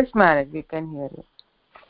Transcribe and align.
Yes, 0.00 0.08
Maharaj, 0.14 0.48
we 0.50 0.62
can 0.62 0.90
hear 0.90 1.10
you. 1.14 1.24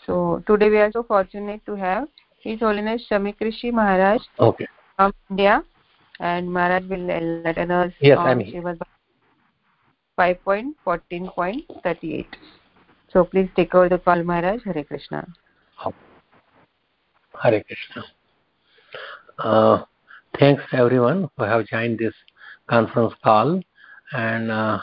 So 0.05 0.43
today 0.45 0.69
we 0.69 0.79
are 0.79 0.91
so 0.91 1.05
fortunate 1.05 1.65
to 1.67 1.77
have 1.77 2.09
His 2.41 2.59
Holiness 2.59 3.03
Shamik 3.09 3.39
Rishi 3.41 3.71
Maharaj 3.71 4.21
okay. 4.41 4.67
from 4.97 5.15
India, 5.31 5.63
and 6.19 6.53
Maharaj 6.53 6.89
will 6.89 7.09
enlighten 7.09 7.71
us 7.71 7.93
yes, 8.01 8.19
I'm 8.19 8.41
here. 8.41 8.77
5.14.38. 10.19 12.27
So 13.13 13.25
please 13.25 13.49
take 13.55 13.73
over 13.77 13.89
the 13.89 13.99
call, 13.99 14.25
Maharaj. 14.25 14.65
Hare 14.65 14.83
Krishna. 14.83 15.25
Hare 17.41 17.63
Krishna. 17.63 18.03
Uh, 19.39 19.85
thanks 20.41 20.65
everyone 20.73 21.31
who 21.37 21.45
have 21.45 21.65
joined 21.67 22.01
this 22.01 22.15
conference 22.69 23.15
call 23.23 23.61
and 24.13 24.51
uh, 24.51 24.81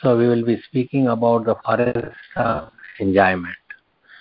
so 0.00 0.16
we 0.16 0.26
will 0.26 0.44
be 0.44 0.56
speaking 0.68 1.08
about 1.08 1.44
the 1.44 1.56
forest 1.64 2.36
uh, 2.36 2.66
enjoyment 3.00 3.64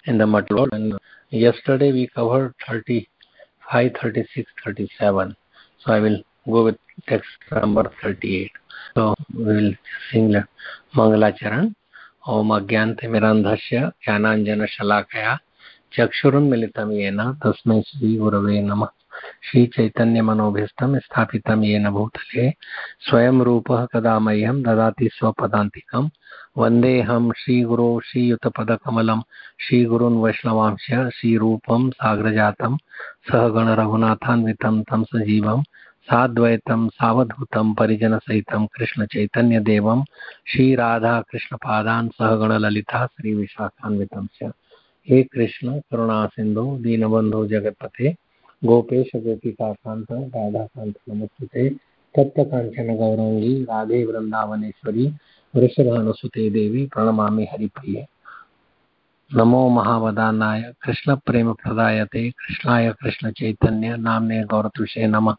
in 0.05 0.17
the 0.17 0.27
material 0.27 0.67
and 0.71 0.93
yesterday 1.31 1.91
we 1.91 2.07
covered 2.07 2.53
35 2.67 3.91
36 4.01 4.51
37 4.63 5.35
so 5.81 5.93
i 5.93 5.99
will 5.99 6.19
go 6.45 6.63
with 6.65 6.79
text 7.07 7.51
number 7.51 7.85
38 8.01 8.51
so 8.95 9.15
we 9.35 9.45
will 9.51 9.73
sing 10.09 10.33
mangalacharan 10.95 11.67
ॐ 12.29 12.49
अज्ञान्तमिरन्धस्य 12.55 13.77
ज्ञानाञ्जनशलाकया 14.05 15.29
चक्षुरुन्मिलितं 15.95 16.89
येन 17.01 17.21
तस्मै 17.43 17.79
श्रीगुरवे 17.87 18.59
नमः 18.67 18.91
श्रीचैतन्यमनोभीष्टं 19.42 20.98
स्थापितं 20.98 21.62
येन 21.62 21.90
भूतले, 21.90 22.50
स्वयं 23.00 23.40
रूपः 23.42 23.86
कदा 23.86 24.18
मह्यं 24.18 24.62
ददाति 24.62 25.08
स्वपदान्तिकं। 25.12 26.08
वन्देऽहं 26.58 27.32
श्रीगुरो 27.32 28.00
श्रीयुतपदकमलं, 28.04 29.20
श्रीगुरून् 29.60 30.22
वैष्णवांश 30.22 30.86
श्रीरूपं 31.14 31.90
साग्रजातं 31.90 32.76
सहगणरघुनाथान्वितं 33.32 34.82
तं 34.82 35.04
सजीवं, 35.04 35.62
साद्वैतं 36.10 36.88
सावधूतं 36.88 37.74
परिजनसहितं 37.74 38.66
कृष्णचैतन्यदेवं, 38.66 40.04
श्रीराधाकृष्णपादान् 40.46 42.08
सहगणललिता 42.08 43.06
श्रीविशाखान्वितं 43.06 44.26
च। 44.26 44.52
हे 45.08 45.22
कृष्ण, 45.22 45.78
करुणासिन्धो, 45.78 46.78
दीनबन्धो, 46.78 47.46
जगत्पते। 47.46 48.16
गोपेश 48.64 49.06
गोपिकान्त 49.16 50.06
राधाकान्त 50.12 50.94
नमस्ते 51.08 51.70
तप्तकाञ्चन 52.16 52.96
गौरङ्गी 52.96 53.64
राधे 53.64 54.04
वृन्दावनेश्वरी 54.04 55.06
वृषभानुसुते 55.56 56.50
देवी, 56.50 56.86
प्रणमामि 56.86 57.44
हरिप्रिये। 57.52 58.06
नमो 59.34 59.68
महावदानाय 59.68 60.72
कृष्णप्रेमप्रदायते 60.82 62.30
कृष्णाय 62.30 62.92
कृष्णचैतन्य 63.00 63.96
नाम्ने 63.96 64.44
गौरतुषे 64.44 65.06
नमः। 65.06 65.34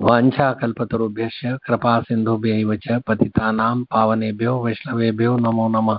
वाञ्छाकल्पतरुभ्यश्च 0.00 1.58
कृपासिन्धुभ्यैव 1.66 2.76
च, 2.76 3.02
पतितानां 3.06 3.84
पावनेभ्यो, 3.84 4.62
वैष्णवेभ्यो, 4.62 5.36
नमो 5.36 5.68
नमः। 5.68 5.98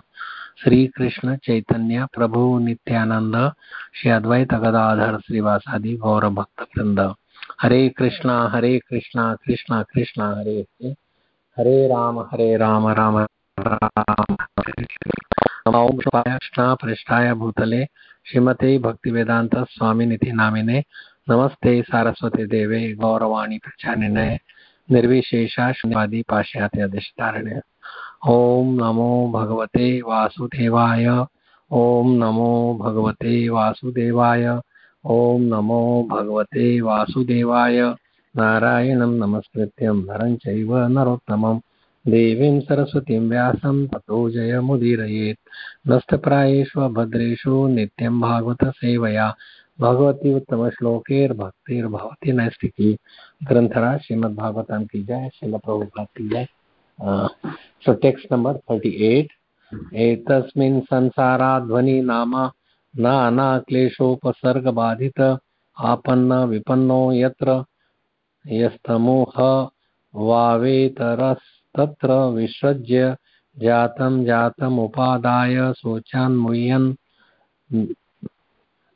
श्रीकृष्ण 0.61 1.35
चैतन्य 1.35 2.07
प्रभु 2.13 2.59
नित्यानंद 2.59 3.51
श्री 3.95 4.11
अद्वैत 4.11 4.53
गदाधर 4.53 5.19
श्रीवासादि 5.19 5.95
गौर 5.95 6.29
भक्त 6.29 6.61
वृंद। 6.61 7.15
हरे 7.61 7.89
कृष्णा 7.89 8.49
हरे 8.49 8.79
कृष्णा 8.79 9.35
कृष्णा 9.35 9.83
कृष्णा, 9.83 10.35
हरे 10.35 10.59
हरे। 10.59 10.95
हरे 11.57 11.87
राम 11.87 12.19
हरे 12.19 12.57
राम 12.57 12.87
राम 12.87 13.17
राम 13.17 14.35
कृष्णा 15.97 16.75
पृष्ठाय 16.75 17.33
भूतले। 17.33 17.87
श्रीमते 18.25 18.79
भक्तिवेदांत 18.79 19.55
स्वामिनिधि 19.55 20.31
नामिने। 20.31 20.83
नमस्ते 21.29 21.81
सारस्वती 21.81 22.45
देवे। 22.45 22.93
गौरवाणी 22.93 23.57
प्रचारिणे। 23.57 24.37
निर्विशेषा 24.91 25.71
शून्यवादी 25.71 26.21
पाश्चात्य 26.21 26.81
अधिष्ठारणे 26.81 27.72
ॐ 28.29 28.75
नमो 28.75 29.31
भगवते 29.33 30.01
वासुदेवाय। 30.01 31.05
ॐ 31.71 32.13
नमो 32.17 32.77
भगवते 32.81 33.49
वासुदेवाय। 33.49 34.45
ॐ 35.05 35.41
नमो 35.41 36.07
भगवते 36.11 36.81
वासुदेवाय। 36.81 37.81
नारायणं 38.37 39.11
नमस्कृत्यं 39.17 39.95
नरं 39.95 40.35
चैव 40.35 40.77
नरोत्तमं। 40.87 41.59
देवीं 42.07 42.61
सरस्वतीं 42.61 43.19
व्यासं 43.19 43.87
ततो 43.87 44.29
जयमुदीरयेत्। 44.29 45.39
नस्तप्रायेष्व 45.87 46.87
भद्रेषु 46.89 47.67
नित्यं 47.67 48.21
भागवतसेवया 48.21 49.35
भगवती 49.81 50.33
उत्तमश्लोकैर्भक्तिर्भवति 50.33 52.31
नैष्टिकी 52.31 52.97
ग्रंथरा 53.43 53.97
श्रीमद्भागवतम 53.97 54.85
की 54.85 55.03
जय। 55.03 55.29
शिल 55.35 55.51
प्रभुपाद 55.51 56.07
की 56.17 56.29
जय। 56.29 56.47
So 56.99 57.95
text 57.95 58.31
number 58.31 58.59
38 58.69 59.27
एतस्मिन् 59.97 60.81
संसाराध्वनि 60.81 62.01
नाम 62.01 62.35
नानाक्लेशोपसर्गबाधित 62.93 65.21
आपन्न 65.77 66.45
विपन्नो 66.45 67.11
यत्र 67.13 67.63
यस्तमोह 68.45 69.63
वावेतरस्तत्र 70.13 72.29
विसृज्य 72.29 73.15
जातं 73.57 74.23
जातमुपादाय 74.25 75.73
शोचान्मुह्यन् 75.73 76.93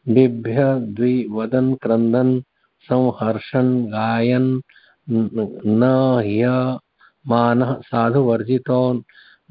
बिभ्य 0.06 0.79
द्विवदन् 0.96 1.75
क्रन्दन् 1.75 2.41
संहर्षन् 2.85 3.91
गायन् 3.91 4.62
न 5.08 5.84
ह्य 6.19 6.79
मानः 7.28 7.74
साधुवर्जितो 7.82 8.80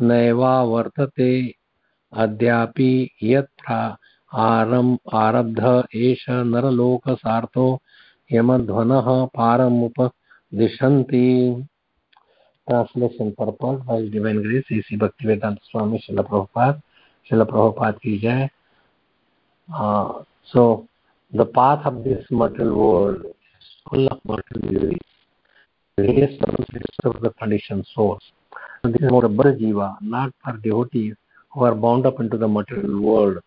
नैवा 0.01 0.63
वर्तते। 0.63 1.31
अद्यापि 2.13 3.11
यत्र 3.23 3.97
आरम् 4.33 4.97
आरब्ध 5.15 5.85
एष 5.95 6.25
नरलोकसार्थो 6.31 7.67
यमध्वनः 8.33 9.09
पारमुपदिशन्ति। 9.37 11.27
Translation 12.69 13.31
purpose 13.31 13.85
by 13.87 14.09
divine 14.11 14.39
grace 14.43 14.65
इसी 14.73 14.97
भक्तिवेदांत 14.97 15.59
स्वामी 15.63 15.99
शिल 15.99 16.23
प्रभुपाद 16.23 16.81
शिल 17.29 17.45
प्रभुपाद 17.45 17.99
की 18.03 18.19
जय 18.19 18.49
the 21.33 21.45
path 21.45 21.85
of 21.85 22.05
this 22.05 22.25
material 22.31 22.77
world 22.77 23.25
is 23.27 23.67
full 23.87 24.07
of 24.09 24.21
material. 24.25 24.95
Various 25.99 26.39
of 27.05 27.21
the 27.23 27.31
conditioned 27.39 27.87
souls. 27.95 28.23
And 28.84 28.93
this 28.93 29.03
is 29.03 29.11
more 29.11 29.25
a 29.25 29.29
Jiva, 29.29 29.97
not 30.03 30.33
for 30.45 30.57
devotees 30.59 31.15
who 31.53 31.65
are 31.65 31.75
bound 31.75 32.05
up 32.05 32.21
into 32.21 32.37
the 32.37 32.47
material 32.47 33.01
world. 33.01 33.39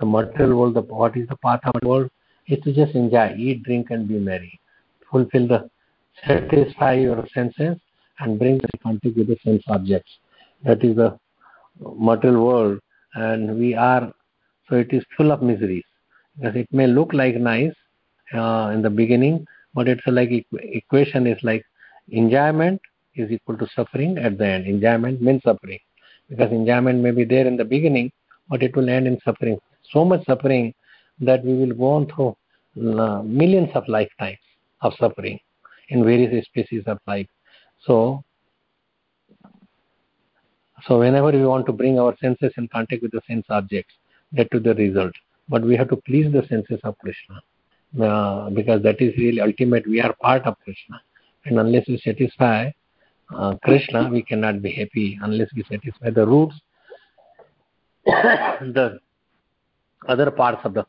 The 0.00 0.06
material 0.06 0.58
world, 0.58 0.74
the, 0.74 0.80
what 0.82 1.16
is 1.16 1.28
the 1.28 1.36
path 1.36 1.60
of 1.64 1.74
the 1.80 1.88
world? 1.88 2.10
Is 2.48 2.58
to 2.64 2.72
just 2.72 2.96
enjoy, 2.96 3.36
eat, 3.38 3.62
drink, 3.62 3.90
and 3.90 4.08
be 4.08 4.18
merry. 4.18 4.58
Fulfill 5.10 5.46
the, 5.46 5.70
satisfy 6.26 6.94
your 6.94 7.24
senses 7.32 7.78
and 8.18 8.38
bring 8.38 8.58
the 8.58 8.78
contact 8.82 9.16
with 9.16 9.28
the 9.28 9.36
sense 9.44 9.62
objects. 9.68 10.10
That 10.64 10.82
is 10.82 10.96
the 10.96 11.16
material 11.80 12.44
world. 12.44 12.80
And 13.14 13.58
we 13.58 13.76
are, 13.76 14.12
so 14.68 14.76
it 14.76 14.92
is 14.92 15.04
full 15.16 15.30
of 15.30 15.40
miseries. 15.40 15.84
Because 16.36 16.56
it 16.56 16.68
may 16.72 16.88
look 16.88 17.12
like 17.12 17.36
nice 17.36 17.74
uh, 18.34 18.72
in 18.74 18.82
the 18.82 18.90
beginning, 18.90 19.46
but 19.72 19.86
it's 19.86 20.02
like 20.06 20.30
equation 20.52 21.28
is 21.28 21.38
like 21.44 21.64
enjoyment 22.08 22.80
is 23.14 23.30
equal 23.30 23.56
to 23.58 23.66
suffering 23.74 24.18
at 24.18 24.38
the 24.38 24.46
end. 24.46 24.66
Enjoyment 24.66 25.20
means 25.20 25.42
suffering. 25.42 25.78
Because 26.28 26.50
enjoyment 26.50 27.00
may 27.00 27.10
be 27.10 27.24
there 27.24 27.46
in 27.46 27.56
the 27.56 27.64
beginning, 27.64 28.10
but 28.48 28.62
it 28.62 28.74
will 28.76 28.88
end 28.88 29.06
in 29.06 29.18
suffering. 29.24 29.58
So 29.92 30.04
much 30.04 30.24
suffering 30.24 30.74
that 31.20 31.44
we 31.44 31.54
will 31.54 31.74
go 31.74 31.92
on 31.92 32.06
through 32.06 32.36
uh, 33.00 33.22
millions 33.22 33.68
of 33.74 33.86
lifetimes 33.86 34.38
of 34.80 34.94
suffering 34.98 35.38
in 35.88 36.04
various 36.04 36.44
species 36.46 36.84
of 36.86 36.98
life. 37.06 37.28
So, 37.86 38.24
so 40.86 40.98
whenever 41.00 41.30
we 41.30 41.44
want 41.44 41.66
to 41.66 41.72
bring 41.72 41.98
our 41.98 42.16
senses 42.20 42.52
in 42.56 42.68
contact 42.68 43.02
with 43.02 43.12
the 43.12 43.20
sense 43.26 43.44
objects, 43.50 43.92
that 44.32 44.50
to 44.52 44.60
the 44.60 44.74
result. 44.74 45.12
But 45.48 45.62
we 45.62 45.76
have 45.76 45.90
to 45.90 45.96
please 45.96 46.32
the 46.32 46.46
senses 46.48 46.80
of 46.84 46.96
Krishna. 46.98 47.42
Uh, 48.00 48.48
because 48.48 48.82
that 48.82 49.02
is 49.02 49.14
really 49.18 49.42
ultimate. 49.42 49.86
We 49.86 50.00
are 50.00 50.14
part 50.14 50.46
of 50.46 50.56
Krishna 50.64 51.02
and 51.44 51.58
unless 51.58 51.86
we 51.88 51.98
satisfy 51.98 52.70
uh, 53.36 53.54
Krishna, 53.64 54.08
we 54.10 54.22
cannot 54.22 54.62
be 54.62 54.72
happy. 54.72 55.18
Unless 55.22 55.48
we 55.56 55.64
satisfy 55.70 56.10
the 56.10 56.26
roots, 56.26 56.54
the 58.04 58.98
other 60.08 60.30
parts 60.30 60.60
of 60.64 60.74
the 60.74 60.84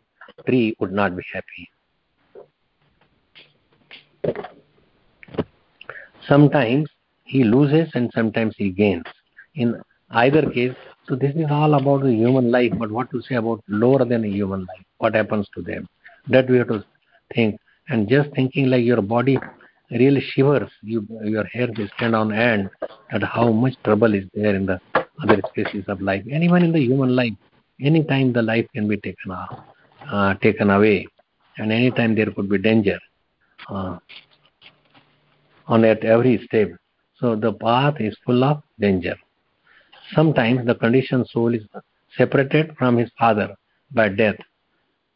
tree 0.46 0.76
would 0.80 0.92
not 0.92 1.16
be 1.16 1.24
happy. 1.34 1.70
Sometimes 6.28 6.90
he 7.26 7.44
loses 7.44 7.90
and 7.94 8.12
sometimes 8.14 8.56
he 8.58 8.70
gains. 8.72 9.04
In 9.56 9.82
either 10.12 10.50
case, 10.50 10.76
So 11.08 11.16
this 11.16 11.36
is 11.36 11.48
all 11.52 11.74
about 11.74 12.04
the 12.04 12.14
human 12.14 12.50
life, 12.50 12.72
but 12.80 12.90
what 12.90 13.12
to 13.12 13.22
say 13.24 13.36
about 13.36 13.62
lower 13.68 14.06
than 14.06 14.24
human 14.24 14.62
life? 14.62 14.86
What 15.00 15.16
happens 15.16 15.48
to 15.56 15.62
them? 15.62 15.88
That 16.30 16.50
we 16.50 16.58
have 16.60 16.70
to 16.70 16.86
think. 17.36 17.60
And 17.90 18.08
just 18.08 18.30
thinking 18.34 18.70
like 18.70 18.86
your 18.86 19.02
body 19.02 19.38
really 19.92 20.22
shivers, 20.22 20.70
you, 20.82 21.06
your 21.24 21.46
hair 21.46 21.68
will 21.78 21.88
stand 21.98 22.16
on 22.16 22.32
end 22.32 22.70
at 23.12 23.24
how 23.24 23.52
much 23.52 23.76
trouble 23.84 24.14
is 24.14 24.26
there 24.34 24.56
in 24.56 24.66
the 24.66 24.80
other 25.22 25.42
species 25.50 25.84
of 25.88 26.02
life. 26.02 26.24
And 26.32 26.44
even 26.44 26.64
in 26.64 26.72
the 26.72 26.80
human 26.80 27.16
life, 27.16 27.34
anytime 27.82 28.34
the 28.34 28.42
life 28.42 28.68
can 28.74 28.88
be 28.88 28.98
taken 28.98 29.32
off, 29.32 29.60
uh, 30.12 30.34
taken 30.36 30.70
away, 30.70 31.08
and 31.58 31.72
anytime 31.72 32.16
there 32.16 32.32
could 32.32 32.50
be 32.50 32.58
danger 32.58 33.00
uh, 33.70 33.98
on 35.68 35.86
at 35.86 36.04
every 36.04 36.44
step. 36.46 36.70
So 37.20 37.36
the 37.36 37.54
path 37.54 37.96
is 38.00 38.18
full 38.26 38.44
of 38.44 38.64
danger. 38.80 39.16
Sometimes 40.14 40.66
the 40.66 40.76
conditioned 40.76 41.28
soul 41.28 41.54
is 41.54 41.64
separated 42.18 42.76
from 42.78 42.98
his 42.98 43.10
father 43.18 43.56
by 43.92 44.10
death 44.10 44.36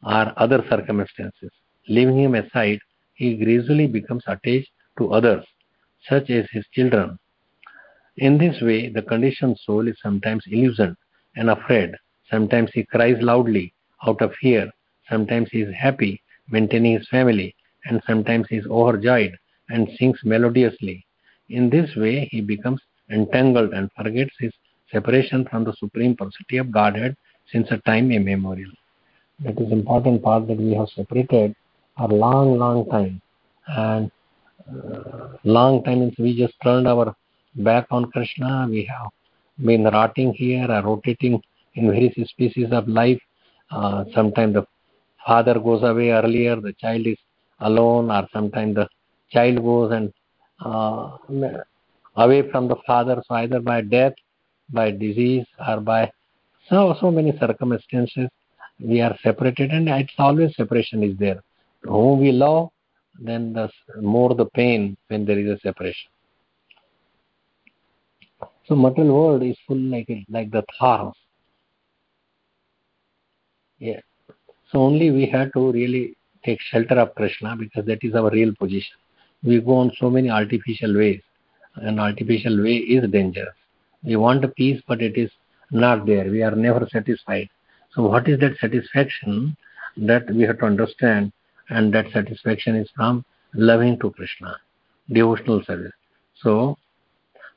or 0.03 0.33
other 0.37 0.63
circumstances. 0.69 1.51
Leaving 1.89 2.19
him 2.19 2.35
aside, 2.35 2.79
he 3.17 3.35
gradually 3.35 3.87
becomes 3.87 4.23
attached 4.27 4.69
to 4.97 5.11
others, 5.11 5.43
such 6.07 6.29
as 6.29 6.45
his 6.51 6.65
children. 6.71 7.17
In 8.17 8.37
this 8.37 8.61
way, 8.61 8.89
the 8.89 9.01
conditioned 9.01 9.57
soul 9.59 9.87
is 9.87 9.97
sometimes 10.01 10.43
illusioned 10.47 10.95
and 11.35 11.49
afraid. 11.49 11.91
Sometimes 12.31 12.71
he 12.73 12.83
cries 12.83 13.21
loudly 13.21 13.73
out 14.05 14.21
of 14.21 14.33
fear. 14.35 14.71
Sometimes 15.09 15.49
he 15.51 15.61
is 15.61 15.73
happy, 15.75 16.21
maintaining 16.49 16.97
his 16.97 17.07
family, 17.09 17.55
and 17.85 18.01
sometimes 18.05 18.47
he 18.49 18.57
is 18.57 18.67
overjoyed 18.67 19.35
and 19.69 19.89
sings 19.97 20.19
melodiously. 20.23 21.05
In 21.49 21.69
this 21.69 21.95
way, 21.95 22.27
he 22.31 22.41
becomes 22.41 22.81
entangled 23.09 23.73
and 23.73 23.89
forgets 23.95 24.35
his 24.39 24.53
separation 24.91 25.45
from 25.45 25.63
the 25.63 25.73
Supreme 25.73 26.15
Personality 26.15 26.57
of 26.57 26.71
Godhead 26.71 27.15
since 27.51 27.67
a 27.71 27.77
time 27.79 28.11
immemorial. 28.11 28.71
That 29.39 29.59
is 29.59 29.71
important 29.71 30.23
part 30.23 30.47
that 30.47 30.57
we 30.57 30.73
have 30.75 30.89
separated 30.89 31.55
a 31.99 32.07
long, 32.07 32.57
long 32.57 32.87
time. 32.89 33.21
And 33.67 34.11
uh, 34.69 35.37
long 35.43 35.83
time 35.83 35.99
means 36.01 36.13
we 36.17 36.37
just 36.37 36.53
turned 36.63 36.87
our 36.87 37.15
back 37.55 37.87
on 37.91 38.11
Krishna. 38.11 38.67
We 38.69 38.85
have 38.85 39.09
been 39.65 39.83
rotting 39.85 40.33
here 40.33 40.69
or 40.69 40.81
rotating 40.83 41.41
in 41.75 41.89
various 41.89 42.29
species 42.29 42.67
of 42.71 42.87
life. 42.87 43.19
Uh, 43.71 44.05
sometimes 44.13 44.53
the 44.53 44.65
father 45.25 45.59
goes 45.59 45.83
away 45.83 46.09
earlier, 46.11 46.55
the 46.55 46.73
child 46.73 47.05
is 47.05 47.17
alone, 47.59 48.11
or 48.11 48.27
sometimes 48.31 48.75
the 48.75 48.87
child 49.31 49.61
goes 49.61 49.91
and 49.91 50.13
uh, 50.63 51.17
away 52.15 52.49
from 52.49 52.67
the 52.67 52.77
father, 52.85 53.21
so 53.27 53.35
either 53.35 53.59
by 53.59 53.81
death 53.81 54.13
by 54.69 54.91
disease 54.91 55.45
or 55.67 55.79
by 55.79 56.11
so 56.69 56.95
so 56.99 57.09
many 57.09 57.31
circumstances 57.39 58.27
we 58.79 59.01
are 59.01 59.17
separated 59.23 59.71
and 59.71 59.87
it's 59.87 60.13
always 60.17 60.55
separation 60.55 61.03
is 61.03 61.17
there 61.17 61.41
whom 61.87 62.19
we 62.19 62.31
love 62.31 62.69
then 63.19 63.53
the 63.53 63.67
more 64.01 64.33
the 64.35 64.45
pain 64.59 64.95
when 65.07 65.25
there 65.25 65.39
is 65.43 65.49
a 65.55 65.59
separation 65.59 66.09
so 68.67 68.75
material 68.75 69.15
world 69.19 69.43
is 69.43 69.57
full 69.67 69.83
like 69.95 70.09
like 70.37 70.49
the 70.51 70.63
thorns 70.77 71.15
yeah 73.79 74.01
so 74.71 74.79
only 74.79 75.09
we 75.11 75.25
have 75.35 75.51
to 75.57 75.71
really 75.71 76.05
take 76.45 76.59
shelter 76.71 76.99
of 77.03 77.13
krishna 77.15 77.55
because 77.63 77.85
that 77.85 78.03
is 78.09 78.15
our 78.15 78.31
real 78.39 78.53
position 78.63 78.97
we 79.43 79.59
go 79.69 79.75
on 79.83 79.91
so 79.99 80.09
many 80.09 80.29
artificial 80.29 80.95
ways 81.03 81.21
and 81.75 81.99
artificial 81.99 82.63
way 82.63 82.77
is 82.97 83.09
dangerous 83.11 83.57
we 84.03 84.15
want 84.15 84.55
peace, 84.55 84.81
but 84.87 85.01
it 85.01 85.17
is 85.17 85.29
not 85.71 86.05
there. 86.05 86.25
We 86.25 86.41
are 86.43 86.55
never 86.55 86.87
satisfied. 86.91 87.49
So, 87.91 88.03
what 88.03 88.27
is 88.27 88.39
that 88.39 88.57
satisfaction 88.59 89.57
that 89.97 90.29
we 90.29 90.43
have 90.43 90.59
to 90.59 90.65
understand? 90.65 91.31
And 91.69 91.93
that 91.93 92.05
satisfaction 92.13 92.75
is 92.75 92.89
from 92.95 93.25
loving 93.53 93.99
to 93.99 94.11
Krishna, 94.11 94.55
devotional 95.11 95.63
service. 95.65 95.91
So, 96.41 96.77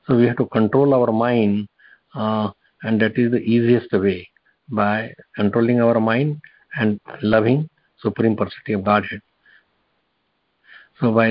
so 0.07 0.17
we 0.17 0.27
have 0.27 0.37
to 0.39 0.47
control 0.47 0.95
our 0.95 1.13
mind, 1.13 1.69
uh, 2.15 2.51
and 2.83 3.01
that 3.01 3.19
is 3.19 3.31
the 3.31 3.39
easiest 3.39 3.93
way 3.93 4.29
by 4.69 5.13
controlling 5.37 5.81
our 5.81 6.01
mind 6.01 6.41
and 6.77 7.01
loving 7.23 7.69
Supreme 8.01 8.37
Personality 8.37 8.73
of 8.73 8.85
Godhead. 8.85 9.21
So, 11.01 11.13
by 11.13 11.31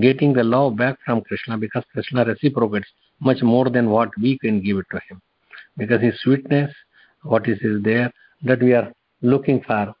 getting 0.00 0.32
the 0.32 0.44
love 0.44 0.76
back 0.76 0.98
from 1.04 1.22
Krishna, 1.22 1.56
because 1.56 1.84
Krishna 1.92 2.24
reciprocates 2.24 2.88
much 3.20 3.42
more 3.42 3.70
than 3.70 3.90
what 3.90 4.10
we 4.20 4.38
can 4.38 4.60
give 4.60 4.78
it 4.78 4.86
to 4.90 5.00
him 5.08 5.20
because 5.76 6.00
his 6.00 6.18
sweetness 6.20 6.72
what 7.22 7.48
is, 7.48 7.58
is 7.60 7.82
there 7.82 8.12
that 8.42 8.60
we 8.60 8.72
are 8.72 8.92
looking 9.22 9.62
for 9.62 9.94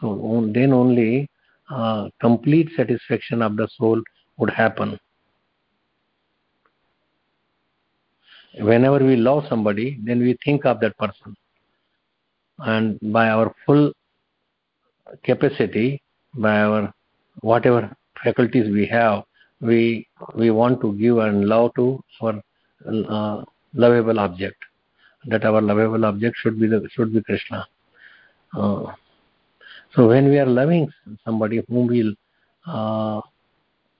so 0.00 0.50
then 0.52 0.72
only 0.72 1.28
complete 2.20 2.70
satisfaction 2.76 3.42
of 3.42 3.56
the 3.56 3.68
soul 3.76 4.00
would 4.38 4.50
happen. 4.50 4.98
Whenever 8.58 9.04
we 9.04 9.16
love 9.16 9.44
somebody 9.48 9.98
then 10.02 10.20
we 10.20 10.36
think 10.44 10.64
of 10.64 10.80
that 10.80 10.96
person. 10.96 11.36
And 12.58 12.98
by 13.12 13.28
our 13.28 13.54
full 13.66 13.92
capacity 15.24 16.02
by 16.34 16.60
our 16.62 16.94
whatever 17.40 17.94
faculties 18.22 18.70
we 18.72 18.86
have 18.86 19.24
we 19.60 20.08
we 20.34 20.50
want 20.50 20.80
to 20.80 20.92
give 20.94 21.18
and 21.18 21.46
love 21.46 21.74
to 21.76 22.02
our 22.20 22.40
uh, 22.86 23.44
lovable 23.74 24.18
object. 24.20 24.56
That 25.26 25.44
our 25.44 25.60
lovable 25.60 26.04
object 26.04 26.36
should 26.38 26.58
be 26.60 26.66
the 26.66 26.88
should 26.94 27.12
be 27.12 27.22
krishna. 27.22 27.66
Uh, 28.56 28.92
so 29.96 30.06
when 30.08 30.28
we 30.28 30.38
are 30.38 30.46
loving 30.46 30.88
somebody 31.24 31.62
whom 31.68 31.86
we 31.86 32.16
uh, 32.66 33.20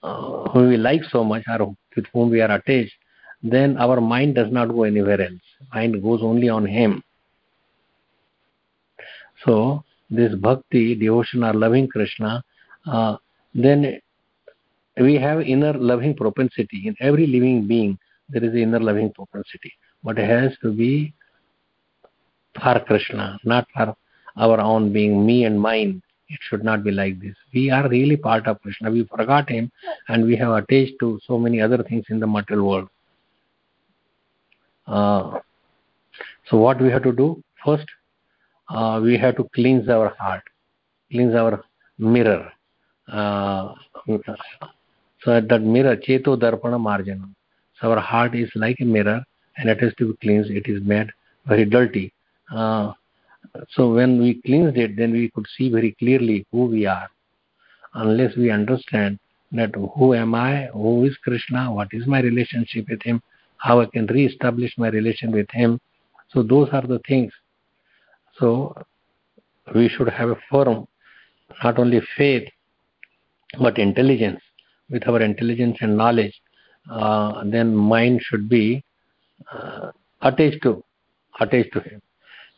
uh, 0.03 0.49
whom 0.51 0.69
we 0.69 0.77
like 0.77 1.03
so 1.11 1.25
much 1.25 1.43
or 1.49 1.75
with 1.97 2.07
whom 2.13 2.31
we 2.31 2.41
are 2.43 2.53
attached 2.53 2.95
then 3.43 3.77
our 3.79 4.01
mind 4.01 4.35
does 4.35 4.51
not 4.51 4.67
go 4.67 4.85
anywhere 4.85 5.21
else. 5.21 5.41
Mind 5.73 6.03
goes 6.03 6.21
only 6.23 6.49
on 6.49 6.67
him. 6.67 7.03
So 9.45 9.85
this 10.11 10.35
bhakti 10.35 10.95
devotion 10.95 11.45
or 11.45 11.53
loving 11.55 11.89
krishna 11.89 12.43
uh, 12.87 13.17
then 13.55 14.01
we 14.99 15.15
have 15.15 15.41
inner 15.41 15.75
loving 15.75 16.15
propensity. 16.15 16.87
In 16.87 16.97
every 17.01 17.27
living 17.27 17.67
being 17.67 17.99
there 18.29 18.45
is 18.45 18.55
inner 18.55 18.81
loving 18.81 19.13
propensity. 19.13 19.73
But 20.03 20.19
it 20.19 20.29
has 20.29 20.57
to 20.63 20.73
be 20.73 21.15
for 22.63 22.81
krishna 22.87 23.39
not 23.45 23.67
for 23.75 23.97
our 24.37 24.61
own 24.61 24.93
being 24.93 25.25
me 25.25 25.45
and 25.45 25.61
mine 25.61 26.03
it 26.29 26.41
should 26.49 26.65
not 26.65 26.83
be 26.83 26.91
like 26.91 27.21
this 27.21 27.35
we 27.55 27.71
are 27.71 27.89
really 27.89 28.17
part 28.17 28.47
of 28.47 28.61
krishna 28.63 28.91
we 28.91 29.05
forgot 29.05 29.49
him 29.49 29.71
and 30.09 30.25
we 30.25 30.37
have 30.37 30.53
attached 30.53 30.95
to 31.01 31.19
so 31.27 31.39
many 31.39 31.61
other 31.61 31.83
things 31.83 32.05
in 32.09 32.21
the 32.21 32.27
material 32.27 32.67
world 32.69 32.89
uh, 34.87 35.39
so 36.49 36.57
what 36.57 36.81
we 36.81 36.91
have 36.91 37.03
to 37.03 37.13
do 37.13 37.43
first 37.65 37.87
uh, 38.69 39.01
we 39.03 39.17
have 39.17 39.37
to 39.37 39.45
cleanse 39.55 39.89
our 39.89 40.11
heart 40.19 40.43
cleanse 41.11 41.35
our 41.35 41.63
mirror 41.99 42.53
uh, 43.09 43.75
so 45.27 45.41
that 45.41 45.63
mirror, 45.63 45.97
cheto 45.97 46.37
darpana 46.37 46.79
marjana. 46.79 47.29
So 47.81 47.91
our 47.91 48.01
heart 48.01 48.35
is 48.35 48.51
like 48.55 48.77
a 48.81 48.85
mirror 48.85 49.25
and 49.57 49.69
it 49.69 49.81
has 49.81 49.93
to 49.99 50.13
be 50.13 50.17
cleansed. 50.19 50.51
It 50.51 50.69
is 50.69 50.83
made 50.83 51.11
very 51.47 51.65
dirty. 51.65 52.13
Uh, 52.55 52.93
so 53.71 53.93
when 53.93 54.21
we 54.21 54.41
cleanse 54.43 54.77
it, 54.77 54.97
then 54.97 55.13
we 55.13 55.31
could 55.31 55.47
see 55.57 55.71
very 55.71 55.93
clearly 55.99 56.47
who 56.53 56.67
we 56.67 56.87
are. 56.87 57.09
Unless 57.95 58.37
we 58.37 58.51
understand 58.51 59.19
that 59.53 59.75
who 59.75 60.15
am 60.15 60.35
I, 60.35 60.67
who 60.73 61.05
is 61.05 61.17
Krishna, 61.19 61.73
what 61.73 61.89
is 61.93 62.07
my 62.07 62.21
relationship 62.21 62.87
with 62.89 63.03
him, 63.03 63.23
how 63.59 63.81
I 63.81 63.87
can 63.87 64.07
re-establish 64.07 64.73
my 64.77 64.89
relation 64.89 65.33
with 65.33 65.51
him. 65.51 65.81
So 66.31 66.43
those 66.43 66.69
are 66.73 66.87
the 66.87 67.01
things. 67.07 67.33
So 68.39 68.75
we 69.75 69.89
should 69.89 70.09
have 70.09 70.31
a 70.31 70.37
firm, 70.51 70.87
not 71.63 71.79
only 71.79 72.01
faith, 72.17 72.49
but 73.59 73.79
intelligence 73.79 74.41
with 74.91 75.07
our 75.09 75.21
intelligence 75.23 75.79
and 75.81 75.97
knowledge, 75.97 76.35
uh, 76.91 77.43
then 77.45 77.75
mind 77.75 78.23
should 78.23 78.49
be 78.49 78.85
uh, 79.53 79.91
attached 80.23 80.63
to 80.63 80.83
attached 81.41 81.73
to 81.73 81.81
him. 81.81 82.03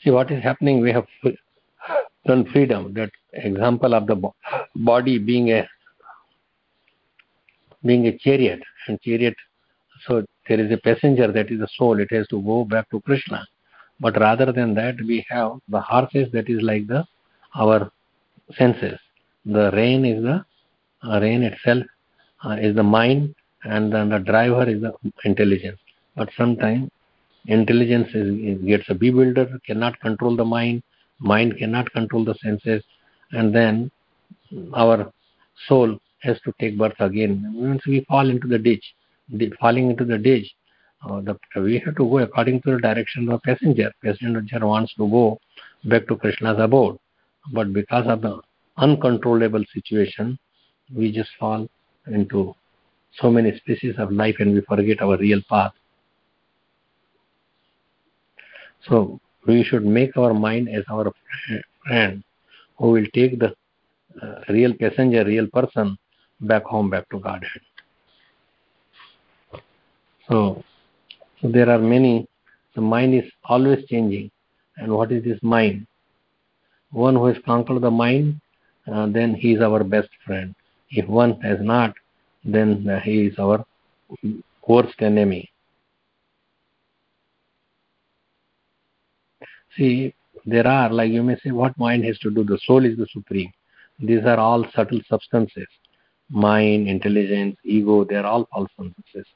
See 0.02 0.10
what 0.10 0.30
is 0.30 0.42
happening. 0.42 0.80
We 0.80 0.92
have 0.92 1.06
done 2.26 2.44
freedom. 2.52 2.94
That 2.94 3.10
example 3.32 3.94
of 3.94 4.06
the 4.06 4.16
body 4.76 5.18
being 5.18 5.50
a 5.52 5.68
being 7.84 8.06
a 8.06 8.16
chariot 8.18 8.60
and 8.86 9.00
chariot. 9.00 9.34
So 10.06 10.24
there 10.48 10.60
is 10.60 10.70
a 10.72 10.76
passenger 10.78 11.30
that 11.32 11.50
is 11.50 11.60
the 11.60 11.68
soul. 11.76 12.00
It 12.00 12.08
has 12.12 12.26
to 12.28 12.42
go 12.42 12.64
back 12.64 12.90
to 12.90 13.00
Krishna. 13.00 13.46
But 14.00 14.18
rather 14.20 14.52
than 14.52 14.74
that, 14.74 14.96
we 15.06 15.26
have 15.28 15.52
the 15.68 15.80
horses 15.80 16.28
that 16.32 16.48
is 16.48 16.62
like 16.62 16.86
the 16.86 17.04
our 17.56 17.90
senses. 18.56 18.98
The 19.44 19.70
rain 19.72 20.04
is 20.04 20.22
the 20.22 20.44
uh, 21.02 21.20
rain 21.20 21.42
itself 21.42 21.84
uh, 22.44 22.56
is 22.60 22.74
the 22.74 22.82
mind 22.82 23.34
and 23.64 23.92
then 23.92 24.08
the 24.10 24.18
driver 24.18 24.68
is 24.68 24.80
the 24.80 24.92
intelligence 25.24 25.78
but 26.16 26.28
sometimes 26.36 26.90
intelligence 27.47 28.09
is, 28.14 28.59
gets 28.62 28.85
a 28.88 28.95
bewildered, 28.95 29.61
cannot 29.66 29.99
control 30.00 30.37
the 30.37 30.45
mind, 30.45 30.83
mind 31.18 31.57
cannot 31.59 31.90
control 31.92 32.25
the 32.25 32.35
senses, 32.42 32.83
and 33.33 33.54
then 33.54 33.90
our 34.75 35.12
soul 35.66 35.99
has 36.21 36.40
to 36.42 36.52
take 36.61 36.78
birth 36.78 36.99
again. 37.00 37.52
Once 37.54 37.87
we 37.87 38.04
fall 38.09 38.28
into 38.28 38.47
the 38.47 38.59
ditch, 38.59 38.85
falling 39.61 39.90
into 39.90 40.04
the 40.04 40.18
ditch, 40.18 40.47
uh, 41.09 41.21
the, 41.21 41.38
we 41.57 41.78
have 41.85 41.95
to 41.97 42.04
go 42.04 42.18
according 42.18 42.61
to 42.62 42.73
the 42.73 42.80
direction 42.80 43.28
of 43.28 43.40
the 43.40 43.54
passenger. 43.54 43.92
Passenger 44.02 44.66
wants 44.66 44.92
to 44.95 45.09
go 45.09 45.38
back 45.85 46.09
to 46.09 46.16
Krishna's 46.16 46.59
abode, 46.59 46.99
but 47.52 47.73
because 47.73 48.07
of 48.09 48.21
the 48.23 48.40
uncontrollable 48.76 49.64
situation, 49.73 50.38
we 50.95 51.12
just 51.12 51.30
fall 51.38 51.68
into 52.07 52.54
so 53.21 53.30
many 53.30 53.57
species 53.59 53.95
of 53.99 54.11
life 54.11 54.37
and 54.38 54.54
we 54.54 54.61
forget 54.62 55.00
our 55.02 55.16
real 55.18 55.40
path. 55.49 55.73
So 58.87 59.20
we 59.47 59.64
should 59.64 59.85
make 59.85 60.16
our 60.16 60.35
mind 60.35 60.68
as 60.68 60.85
our 60.90 61.12
friend 61.87 62.23
who 62.76 62.90
will 62.92 63.06
take 63.14 63.38
the 63.38 63.54
uh, 64.23 64.40
real 64.49 64.75
passenger, 64.75 65.25
real 65.25 65.47
person 65.49 65.97
back 66.40 66.64
home, 66.64 66.90
back 66.90 67.08
to 67.11 67.18
Godhead. 67.18 67.62
So, 70.28 70.62
so 71.40 71.49
there 71.49 71.70
are 71.70 71.78
many, 71.78 72.26
the 72.75 72.80
mind 72.80 73.14
is 73.14 73.30
always 73.44 73.85
changing. 73.87 74.30
And 74.76 74.92
what 74.92 75.11
is 75.11 75.25
this 75.25 75.38
mind? 75.42 75.87
One 76.90 77.14
who 77.16 77.26
has 77.26 77.37
conquered 77.44 77.80
the 77.80 77.90
mind, 77.90 78.40
uh, 78.90 79.06
then 79.06 79.35
he 79.35 79.52
is 79.54 79.61
our 79.61 79.82
best 79.82 80.08
friend. 80.25 80.54
If 80.90 81.06
one 81.08 81.40
has 81.40 81.58
not, 81.61 81.94
then 82.44 83.00
he 83.04 83.26
is 83.26 83.38
our 83.38 83.64
worst 84.66 85.00
enemy. 85.00 85.50
See, 89.78 90.14
there 90.44 90.66
are, 90.66 90.90
like 90.90 91.11
you 91.12 91.23
may 91.23 91.37
say, 91.37 91.52
what 91.52 91.78
mind 91.78 92.04
has 92.04 92.18
to 92.20 92.30
do? 92.30 92.44
The 92.44 92.58
soul 92.66 92.85
is 92.85 92.99
the 92.99 93.06
supreme. 93.12 93.52
These 94.00 94.25
are 94.25 94.38
all 94.38 94.66
subtle 94.75 95.00
substances. 95.08 95.66
Mind, 96.28 96.88
intelligence, 96.88 97.56
ego, 97.64 98.04
they 98.04 98.16
are 98.16 98.26
all 98.26 98.47
false 98.52 98.70
substances. 98.76 99.26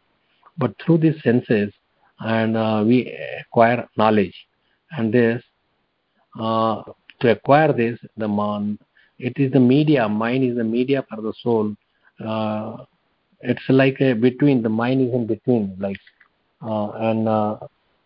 But 0.58 0.74
through 0.84 0.98
these 0.98 1.22
senses, 1.22 1.72
and 2.18 2.56
uh, 2.56 2.84
we 2.86 3.16
acquire 3.40 3.88
knowledge. 3.96 4.34
And 4.90 5.12
this, 5.14 5.42
uh, 6.38 6.82
to 7.20 7.30
acquire 7.30 7.72
this, 7.72 7.98
the 8.16 8.28
mind 8.28 8.78
it 9.22 9.38
is 9.38 9.52
the 9.52 9.60
media. 9.60 10.08
Mind 10.08 10.42
is 10.44 10.56
the 10.56 10.64
media 10.64 11.04
for 11.08 11.22
the 11.22 11.32
soul. 11.42 11.74
Uh, 12.24 12.84
it's 13.40 13.62
like 13.68 14.00
a 14.00 14.14
between. 14.14 14.62
The 14.62 14.68
mind 14.68 15.00
is 15.08 15.14
in 15.14 15.26
between, 15.26 15.76
like, 15.78 15.96
uh, 16.60 16.90
and 17.08 17.28
uh, 17.28 17.56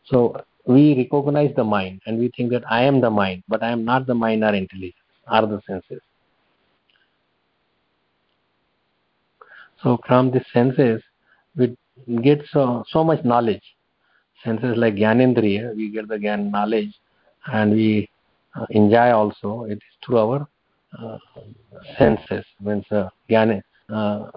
so 0.05 0.39
we 0.67 0.97
recognize 0.97 1.55
the 1.55 1.65
mind 1.65 2.01
and 2.07 2.19
we 2.19 2.31
think 2.37 2.51
that 2.51 2.65
I 2.71 2.83
am 2.83 3.01
the 3.01 3.11
mind, 3.11 3.45
but 3.49 3.63
I 3.63 3.71
am 3.71 3.85
not 3.85 4.07
the 4.07 4.15
mind 4.15 4.43
or 4.43 4.55
intelligence 4.55 4.95
or 5.31 5.43
the 5.43 5.61
senses. 5.67 6.01
So 9.83 9.99
from 10.07 10.33
the 10.33 10.45
senses, 10.53 11.03
we 11.57 11.77
get 12.23 12.43
so, 12.51 12.85
so 12.89 13.05
much 13.05 13.25
knowledge. 13.25 13.63
Senses 14.45 14.77
like 14.77 14.95
Gyanendriya, 14.95 15.75
we 15.77 15.91
get 15.91 16.09
the 16.09 16.17
Gyan 16.17 16.51
knowledge 16.51 16.93
and 17.47 17.73
we 17.73 18.11
uh, 18.57 18.67
enjoy 18.71 19.13
also. 19.13 19.65
It 19.65 19.75
is 19.75 19.83
through 20.05 20.19
our 20.19 20.49
uh, 20.99 21.19
senses. 21.97 22.45
Means 22.61 22.85
uh, 22.91 23.09
Gyan, 23.31 23.63
uh, 23.89 24.31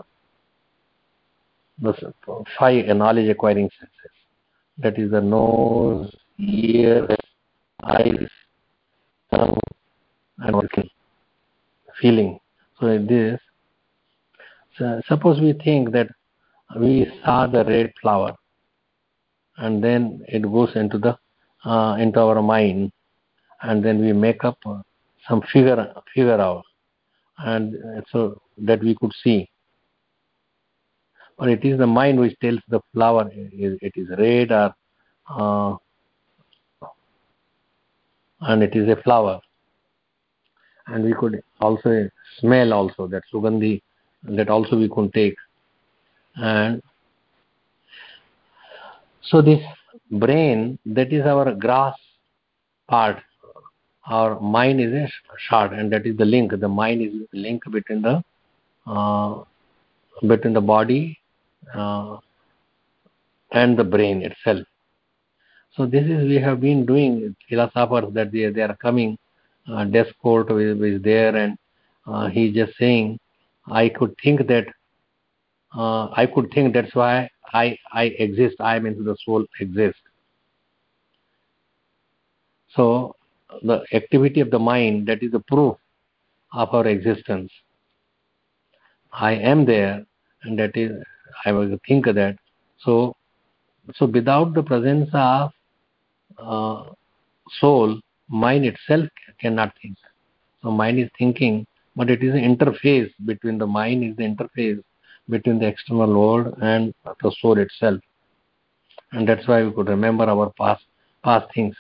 the 1.81 2.13
five 2.57 2.86
knowledge 2.95 3.29
acquiring 3.29 3.69
senses. 3.79 4.18
That 4.81 4.98
is 4.98 5.12
the 5.12 5.21
nose, 5.21 6.15
ears, 6.38 7.09
eyes, 7.83 8.27
tongue, 9.33 9.59
and 10.38 10.55
working, 10.55 10.89
feeling. 12.01 12.39
So 12.79 12.98
this 12.98 13.39
so 14.79 15.01
suppose 15.07 15.41
we 15.41 15.53
think 15.53 15.91
that 15.91 16.07
we 16.79 17.12
saw 17.25 17.48
the 17.48 17.65
red 17.65 17.91
flower 18.01 18.33
and 19.57 19.83
then 19.83 20.24
it 20.27 20.43
goes 20.43 20.69
into 20.75 20.98
the 20.98 21.17
uh, 21.69 21.95
into 22.00 22.19
our 22.19 22.41
mind 22.41 22.91
and 23.62 23.83
then 23.83 24.00
we 24.00 24.13
make 24.13 24.45
up 24.45 24.57
some 25.27 25.41
figure 25.51 25.93
figure 26.15 26.39
out 26.39 26.63
and 27.39 27.75
so 28.12 28.41
that 28.57 28.81
we 28.81 28.95
could 28.95 29.12
see 29.21 29.49
but 31.39 31.48
it 31.48 31.63
is 31.63 31.77
the 31.77 31.88
mind 31.88 32.19
which 32.19 32.38
tells 32.41 32.60
the 32.67 32.81
flower 32.93 33.29
it 33.34 33.93
is 33.96 34.10
red 34.17 34.51
or 34.51 34.75
uh, 35.29 35.75
and 38.41 38.62
it 38.63 38.75
is 38.75 38.89
a 38.89 39.01
flower. 39.03 39.39
And 40.88 41.03
we 41.05 41.13
could 41.13 41.41
also 41.62 42.10
smell 42.39 42.74
also 42.74 43.08
that 43.08 43.24
sugandhi 43.34 43.81
that 44.24 44.50
also 44.50 44.75
we 44.77 44.89
could 44.89 45.13
take. 45.13 45.36
And 46.36 46.81
so 49.22 49.41
this 49.41 49.62
brain 50.12 50.77
that 50.88 51.13
is 51.13 51.25
our 51.25 51.53
grass 51.53 51.96
part. 52.89 53.17
Our 54.08 54.39
mind 54.39 54.81
is 54.81 54.91
a 54.91 55.08
shard 55.38 55.72
and 55.72 55.91
that 55.93 56.05
is 56.05 56.17
the 56.17 56.25
link. 56.25 56.51
The 56.60 56.67
mind 56.67 57.01
is 57.01 57.13
the 57.31 57.39
link 57.39 57.63
between 57.72 58.01
the 58.01 58.24
uh, 58.88 59.43
between 60.27 60.53
the 60.53 60.62
body 60.62 61.18
uh, 61.74 62.18
and 63.51 63.78
the 63.78 63.84
brain 63.84 64.22
itself 64.22 64.66
so 65.75 65.86
this 65.86 66.04
is 66.06 66.28
we 66.28 66.36
have 66.36 66.60
been 66.60 66.86
doing 66.86 67.36
philosophers 67.48 68.13
that 68.13 68.32
they, 68.32 68.50
they 68.50 68.62
are 68.62 68.75
coming 68.78 69.18
uh, 69.72 69.86
is 69.86 71.01
there 71.01 71.36
and 71.36 71.58
uh, 72.08 72.28
he 72.28 72.48
is 72.48 72.56
just 72.56 72.78
saying 72.78 73.20
I 73.68 73.89
could 73.89 74.16
think 74.24 74.48
that 74.48 74.66
uh, 75.75 76.10
I 76.16 76.25
could 76.25 76.51
think 76.51 76.74
that's 76.74 76.96
why 76.96 77.30
I 77.54 77.78
I 77.92 78.06
exist. 78.06 78.56
I 78.60 78.80
mean 78.80 79.04
the 79.04 79.16
soul 79.24 79.46
exists. 79.60 80.01
So 82.75 83.16
the 83.63 83.84
activity 83.94 84.39
of 84.42 84.51
the 84.51 84.60
mind 84.60 85.08
that 85.08 85.22
is 85.22 85.32
the 85.32 85.39
proof 85.42 85.78
of 86.54 86.74
our 86.74 86.88
existence. 86.88 87.51
I 89.12 89.34
am 89.34 89.66
there, 89.66 90.06
and 90.44 90.58
that 90.60 90.75
is 90.75 90.92
I 91.46 91.51
will 91.51 91.77
think 91.88 92.05
that. 92.05 92.38
So 92.79 93.15
so 93.96 94.05
without 94.05 94.53
the 94.53 94.63
presence 94.63 95.10
of 95.13 95.51
uh, 96.38 96.84
soul, 97.60 98.00
mind 98.29 98.65
itself 98.65 99.08
cannot 99.39 99.74
think. 99.81 99.98
So 100.62 100.72
mind 100.72 101.00
is 101.00 101.10
thinking 101.17 101.65
but 101.96 102.10
it 102.10 102.24
is 102.24 102.34
an 102.34 102.41
interface 102.55 103.10
between 103.25 103.58
the 103.58 103.67
mind 103.67 104.03
is 104.03 104.15
the 104.15 104.24
interface 104.24 104.81
between 105.29 105.60
the 105.60 105.67
external 105.67 106.13
world 106.19 106.55
and 106.62 106.93
the 107.22 107.31
soul 107.41 107.58
itself 107.58 108.00
and 109.12 109.27
that's 109.27 109.48
why 109.48 109.63
we 109.63 109.72
could 109.72 109.89
remember 109.89 110.24
our 110.25 110.51
past 110.58 110.84
past 111.24 111.48
things 111.53 111.75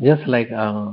just 0.00 0.26
like 0.26 0.50
uh, 0.52 0.92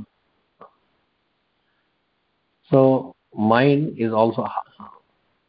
so 2.70 3.16
mind 3.34 3.96
is 3.98 4.12
also 4.12 4.46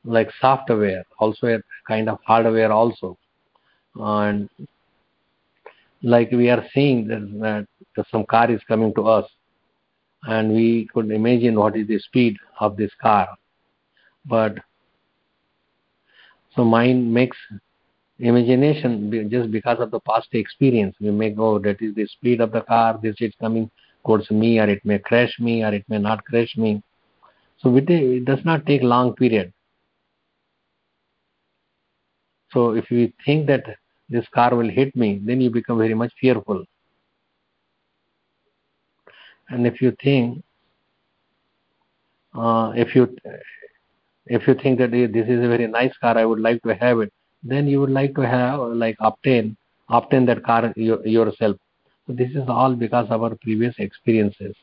like 0.05 0.31
software 0.41 1.05
also 1.19 1.47
a 1.47 1.59
kind 1.87 2.09
of 2.09 2.19
hardware 2.25 2.73
also 2.73 3.17
and 3.97 4.49
like 6.03 6.31
we 6.31 6.49
are 6.49 6.65
seeing 6.73 7.09
that, 7.09 7.67
that 7.97 8.07
some 8.11 8.25
car 8.27 8.51
is 8.51 8.61
coming 8.69 8.95
to 8.95 9.03
us 9.07 9.29
and 10.25 10.53
we 10.53 10.89
could 10.93 11.11
imagine 11.11 11.59
what 11.59 11.77
is 11.77 11.87
the 11.89 11.99
speed 11.99 12.37
of 12.61 12.77
this 12.77 12.91
car. 13.01 13.29
But 14.25 14.59
so 16.55 16.65
mind 16.65 17.13
makes 17.13 17.37
imagination 18.19 19.29
just 19.31 19.51
because 19.51 19.79
of 19.81 19.91
the 19.91 20.01
past 20.01 20.29
experience. 20.33 20.97
We 21.01 21.11
may 21.11 21.31
go, 21.31 21.59
that 21.61 21.81
is 21.81 21.95
the 21.95 22.07
speed 22.07 22.41
of 22.41 22.53
the 22.53 22.63
car, 22.63 22.99
this 23.03 23.17
is 23.21 23.33
coming 23.41 23.71
towards 24.05 24.31
me, 24.31 24.59
or 24.59 24.69
it 24.69 24.85
may 24.85 24.99
crash 24.99 25.39
me, 25.39 25.63
or 25.63 25.73
it 25.73 25.85
may 25.89 25.99
not 25.99 26.25
crash 26.25 26.57
me. 26.57 26.83
So 27.61 27.77
it 27.77 28.25
does 28.25 28.45
not 28.45 28.67
take 28.67 28.83
long 28.83 29.15
period. 29.15 29.53
So 32.53 32.75
if 32.75 32.91
you 32.91 33.13
think 33.25 33.47
that 33.49 33.65
this 34.09 34.27
car 34.29 34.55
will 34.55 34.69
hit 34.69 34.95
me, 34.97 35.21
then 35.23 35.41
you 35.41 35.51
become 35.51 35.79
very 35.79 35.95
much 35.95 36.13
fearful. 36.21 36.65
And 39.51 39.67
if 39.67 39.81
you 39.81 39.95
think, 40.03 40.43
uh, 42.35 42.73
if 42.77 42.95
you 42.95 43.17
if 44.27 44.47
you 44.47 44.55
think 44.55 44.79
that 44.79 44.91
this 44.91 45.27
is 45.29 45.45
a 45.45 45.49
very 45.49 45.67
nice 45.67 45.97
car, 45.99 46.17
I 46.19 46.25
would 46.25 46.41
like 46.41 46.63
to 46.63 46.75
have 46.75 47.01
it, 47.01 47.13
then 47.43 47.67
you 47.67 47.81
would 47.81 47.91
like 47.91 48.15
to 48.15 48.23
have 48.27 48.61
like 48.61 48.97
obtain 49.01 49.57
obtain 49.89 50.27
that 50.27 50.43
car 50.45 50.73
yourself. 50.77 51.57
So 52.07 52.13
this 52.13 52.31
is 52.31 52.49
all 52.49 52.75
because 52.75 53.09
of 53.11 53.23
our 53.23 53.35
previous 53.37 53.75
experiences. 53.79 54.55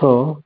So 0.00 0.42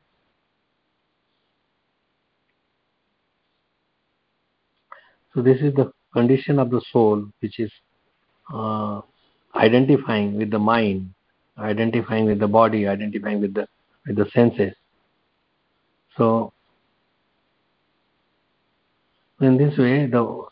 So 5.36 5.42
this 5.42 5.60
is 5.60 5.74
the 5.74 5.92
condition 6.14 6.58
of 6.58 6.70
the 6.70 6.80
soul, 6.90 7.26
which 7.40 7.60
is 7.60 7.70
uh, 8.52 9.02
identifying 9.54 10.38
with 10.38 10.50
the 10.50 10.58
mind, 10.58 11.10
identifying 11.58 12.24
with 12.24 12.38
the 12.38 12.48
body, 12.48 12.88
identifying 12.88 13.42
with 13.42 13.52
the 13.52 13.68
with 14.06 14.16
the 14.16 14.24
senses. 14.32 14.72
So 16.16 16.54
in 19.42 19.58
this 19.58 19.76
way, 19.76 20.06
the 20.06 20.44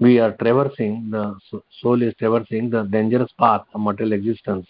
we 0.00 0.18
are 0.18 0.32
traversing 0.32 1.10
the 1.12 1.38
soul 1.80 2.02
is 2.02 2.12
traversing 2.18 2.70
the 2.70 2.82
dangerous 2.82 3.30
path 3.38 3.66
of 3.72 3.80
material 3.80 4.14
existence, 4.14 4.66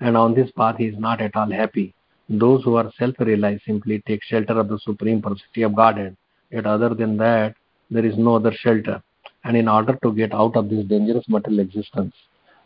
and 0.00 0.18
on 0.18 0.34
this 0.34 0.50
path 0.50 0.76
he 0.76 0.88
is 0.88 0.98
not 0.98 1.22
at 1.22 1.34
all 1.34 1.50
happy. 1.50 1.94
Those 2.28 2.62
who 2.62 2.74
are 2.74 2.92
self-realized 2.98 3.62
simply 3.64 4.02
take 4.06 4.22
shelter 4.22 4.60
of 4.60 4.68
the 4.68 4.78
supreme 4.80 5.22
personality 5.22 5.62
of 5.62 5.74
Godhead. 5.74 6.14
Yet 6.50 6.66
other 6.66 6.90
than 6.90 7.16
that, 7.16 7.56
there 7.92 8.06
is 8.06 8.16
no 8.16 8.36
other 8.36 8.52
shelter. 8.52 9.02
And 9.44 9.56
in 9.56 9.68
order 9.68 9.98
to 10.02 10.12
get 10.12 10.32
out 10.32 10.56
of 10.56 10.70
this 10.70 10.84
dangerous 10.86 11.28
material 11.28 11.60
existence, 11.60 12.14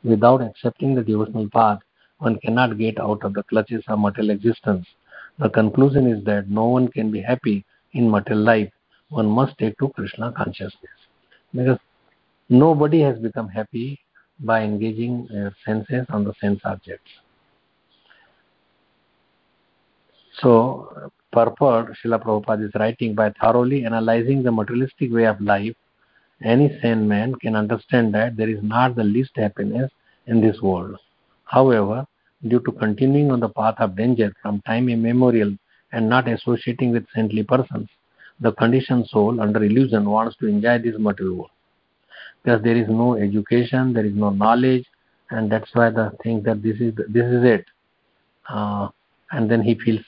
without 0.05 0.41
accepting 0.41 0.95
the 0.95 1.03
devotional 1.03 1.49
path, 1.51 1.81
one 2.19 2.39
cannot 2.39 2.79
get 2.79 2.99
out 3.01 3.25
of 3.25 3.35
the 3.35 3.43
clutches 3.45 3.83
of 3.89 3.99
material 3.99 4.31
existence. 4.31 4.87
The 5.39 5.51
conclusion 5.51 6.07
is 6.07 6.25
that 6.25 6.49
no 6.49 6.67
one 6.67 6.89
can 6.89 7.11
be 7.11 7.21
happy 7.21 7.65
in 7.93 8.11
material 8.11 8.45
life. 8.45 8.73
One 9.09 9.27
must 9.27 9.59
take 9.59 9.79
to 9.79 9.89
Krishna 9.91 10.33
consciousness. 10.33 10.99
Because 11.55 11.79
nobody 12.49 13.01
has 13.01 13.19
become 13.19 13.49
happy 13.49 13.99
by 14.41 14.63
engaging 14.63 15.27
their 15.31 15.55
senses 15.65 16.07
on 16.11 16.25
the 16.25 16.35
sense 16.41 16.61
objects. 16.65 17.11
So, 20.41 21.11
purport 21.37 21.95
Srila 21.99 22.19
Prabhupada 22.25 22.67
is 22.67 22.75
writing 22.81 23.15
by 23.15 23.31
thoroughly 23.41 23.85
analyzing 23.85 24.43
the 24.43 24.53
materialistic 24.53 25.13
way 25.13 25.25
of 25.25 25.41
life, 25.41 25.75
any 26.43 26.69
sane 26.81 27.07
man 27.07 27.35
can 27.35 27.55
understand 27.55 28.15
that 28.15 28.37
there 28.37 28.49
is 28.49 28.63
not 28.63 28.95
the 28.97 29.05
least 29.05 29.33
happiness 29.37 29.91
in 30.27 30.41
this 30.41 30.61
world. 30.63 30.97
However, 31.45 32.07
due 32.49 32.61
to 32.61 32.73
continuing 32.73 33.31
on 33.31 33.41
the 33.41 33.49
path 33.49 33.77
of 33.79 33.97
danger 33.97 34.33
from 34.43 34.63
time 34.63 34.89
immemorial 34.89 35.53
and 35.93 36.09
not 36.09 36.29
associating 36.29 36.93
with 36.93 37.07
saintly 37.15 37.43
persons, 37.43 37.89
the 38.41 38.53
conditioned 38.53 39.07
soul 39.09 39.41
under 39.41 39.63
illusion 39.63 40.09
wants 40.09 40.37
to 40.37 40.47
enjoy 40.47 40.79
this 40.79 40.99
material 40.99 41.37
world. 41.37 41.51
Because 42.43 42.63
there 42.63 42.77
is 42.77 42.89
no 42.89 43.17
education, 43.17 43.93
there 43.93 44.05
is 44.05 44.15
no 44.15 44.31
knowledge, 44.31 44.85
and 45.31 45.51
that's 45.51 45.71
why 45.75 45.91
the 45.91 46.13
think 46.23 46.45
that 46.45 46.63
this 46.63 46.77
is 46.81 46.95
this 47.17 47.27
is 47.37 47.45
it. 47.45 47.65
Uh, 48.49 48.89
and 49.33 49.51
then 49.51 49.63
he 49.63 49.75
feels 49.85 50.05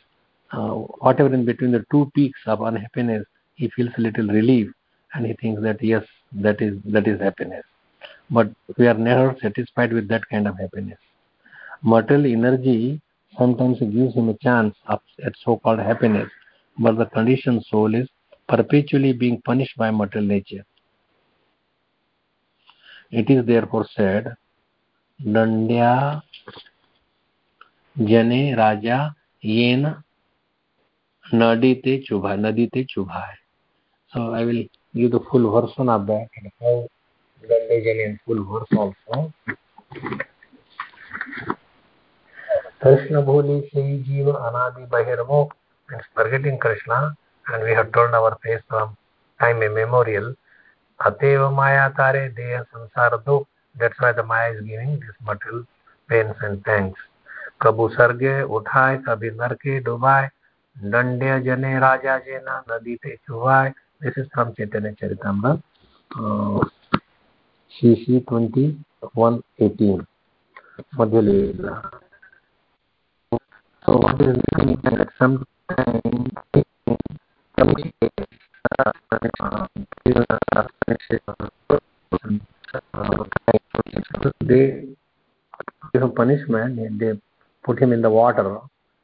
uh, 0.52 0.70
whatever 1.04 1.32
in 1.32 1.44
between 1.44 1.72
the 1.72 1.84
two 1.90 2.10
peaks 2.14 2.40
of 2.46 2.62
unhappiness, 2.62 3.24
he 3.54 3.68
feels 3.70 3.90
a 3.98 4.00
little 4.00 4.26
relief, 4.28 4.68
and 5.14 5.26
he 5.26 5.34
thinks 5.34 5.60
that 5.62 5.82
yes, 5.82 6.04
that 6.32 6.60
is 6.60 6.74
that 6.86 7.06
is 7.06 7.20
happiness. 7.20 7.64
But 8.30 8.50
we 8.76 8.86
are 8.86 8.94
never 8.94 9.36
satisfied 9.42 9.92
with 9.92 10.08
that 10.08 10.28
kind 10.28 10.46
of 10.46 10.58
happiness. 10.58 10.98
Material 11.82 12.32
energy 12.32 13.00
sometimes 13.38 13.78
gives 13.80 14.14
him 14.14 14.28
a 14.28 14.36
chance 14.38 14.74
of, 14.86 15.00
at 15.24 15.32
so-called 15.44 15.78
happiness, 15.78 16.28
but 16.78 16.98
the 16.98 17.06
conditioned 17.06 17.64
soul 17.70 17.94
is 17.94 18.08
perpetually 18.48 19.12
being 19.12 19.40
punished 19.42 19.76
by 19.76 19.90
material 19.90 20.28
nature. 20.28 20.64
It 23.10 23.30
is 23.30 23.46
therefore 23.46 23.86
said, 23.94 24.34
Dandya 25.24 26.22
Jane 28.04 28.56
Raja 28.56 29.14
Yen 29.40 29.96
Nadite 31.32 32.06
Chubha, 32.06 32.38
Nadite 32.38 32.86
Chubhai. 32.88 33.32
So 34.14 34.32
I 34.32 34.44
will 34.44 34.64
give 34.94 35.10
the 35.10 35.20
full 35.30 35.50
version 35.50 35.88
of 35.90 36.06
that 36.06 36.28
and 36.36 36.50
how 36.60 36.88
Dandya 37.42 38.06
in 38.06 38.20
full 38.24 38.44
verse 38.44 38.68
also. 38.74 39.32
Krishna 42.80 43.22
Bholi 43.22 43.70
Sei 43.70 44.02
Jiva 44.08 44.40
Anadi 44.40 44.88
Bahirmukh 44.88 45.50
means 45.90 46.02
forgetting 46.14 46.58
Krishna 46.58 47.14
and 47.52 47.62
we 47.62 47.72
have 47.72 47.92
turned 47.92 48.14
our 48.14 48.38
face 48.42 48.62
from 48.68 48.96
time 49.38 49.62
immemorial. 49.62 50.34
Ateva 51.00 51.54
Maya 51.54 51.92
Tare 51.94 52.30
Deya 52.30 52.64
Sansara 52.72 53.22
Dukh. 53.26 53.46
That's 53.78 54.00
why 54.00 54.12
the 54.12 54.22
Maya 54.22 54.54
is 54.54 54.62
giving 54.62 54.98
this 55.00 55.14
material 55.22 55.64
pains 56.08 56.36
and 56.42 56.64
thanks. 56.64 56.98
कबू 57.62 57.88
सर्गे 57.88 58.42
उठाए 58.54 58.96
कभी 59.06 59.30
नरके 59.34 59.78
डुबाए 59.82 60.28
दंड्य 60.82 61.40
जने 61.44 61.78
राजा 61.80 62.18
जेना 62.26 62.64
नदीते 62.70 63.14
चुवाय 63.26 63.74
this 64.02 64.16
is 64.16 64.26
from 64.32 64.50
chaitanya 64.56 64.90
charitamrita 64.98 65.52
uh, 66.10 66.60
cc 67.72 68.18
2118 68.28 70.04
madhyalila 70.98 71.74
so 73.82 73.96
what 74.04 74.22
is 74.28 74.38
meaning 74.54 74.78
that 74.84 75.10
sometimes 75.18 76.38
they 84.40 84.86
give 85.92 86.02
him 86.02 86.12
punishment 86.12 86.98
they 87.00 87.12
put 87.64 87.78
him 87.80 87.92
in 87.92 88.00
the 88.00 88.10
water 88.10 88.48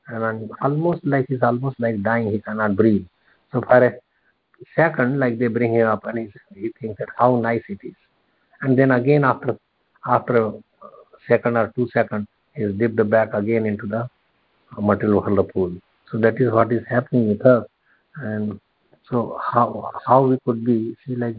and 0.09 0.51
almost 0.61 1.05
like 1.05 1.27
he's 1.29 1.43
almost 1.43 1.79
like 1.81 2.03
dying, 2.03 2.31
he 2.31 2.41
cannot 2.41 2.77
breathe. 2.77 3.07
So 3.53 3.61
for 3.63 3.85
a 3.85 3.95
second, 4.75 5.19
like 5.19 5.39
they 5.39 5.47
bring 5.47 5.75
him 5.75 5.87
up 5.89 6.05
and 6.07 6.19
he, 6.19 6.61
he 6.61 6.73
thinks 6.81 6.99
that 6.99 7.09
how 7.17 7.37
nice 7.37 7.63
it 7.69 7.79
is. 7.83 7.95
And 8.63 8.79
then 8.79 8.91
again 8.91 9.25
after 9.25 9.59
after 10.07 10.47
a 10.47 10.53
second 11.29 11.57
or 11.57 11.73
two 11.75 11.89
seconds, 11.93 12.27
dipped 12.57 13.11
back 13.11 13.33
again 13.35 13.67
into 13.67 13.87
the 13.87 14.09
material 14.79 15.21
water 15.21 15.43
pool. 15.43 15.73
So 16.11 16.19
that 16.19 16.41
is 16.41 16.53
what 16.53 16.73
is 16.73 16.83
happening 16.89 17.29
with 17.29 17.45
us. 17.47 17.67
And 18.17 18.61
so 19.11 19.39
how 19.43 19.91
how 20.07 20.27
we 20.27 20.39
could 20.45 20.65
be 20.65 20.97
see 21.07 21.17
like 21.17 21.37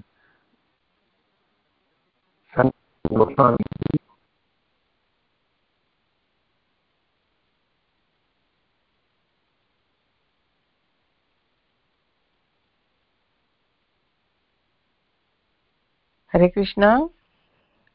Hare 16.36 16.50
Krishna. 16.50 17.08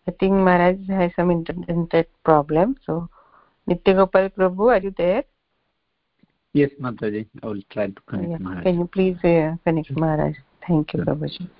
I 0.09 0.13
think 0.19 0.33
Maharaj 0.33 0.89
has 0.89 1.11
some 1.15 1.31
internet 1.31 2.09
problem. 2.25 2.77
So, 2.87 3.11
Nitya 3.69 3.97
Gopal 3.97 4.31
Prabhu, 4.31 4.71
are 4.75 4.83
you 4.83 4.95
there? 4.97 5.25
Yes, 6.55 6.71
Mataji. 6.81 7.27
I 7.43 7.47
will 7.47 7.61
try 7.71 7.89
to 7.89 8.01
connect 8.07 8.31
yeah. 8.31 8.39
Maharaj. 8.39 8.65
Can 8.65 8.79
you 8.79 8.87
please 8.87 9.19
uh, 9.25 9.57
connect 9.63 9.89
sure. 9.89 9.99
Maharaj? 9.99 10.37
Thank 10.67 10.95
you, 10.95 11.05
sure. 11.05 11.15
Prabhuji. 11.15 11.51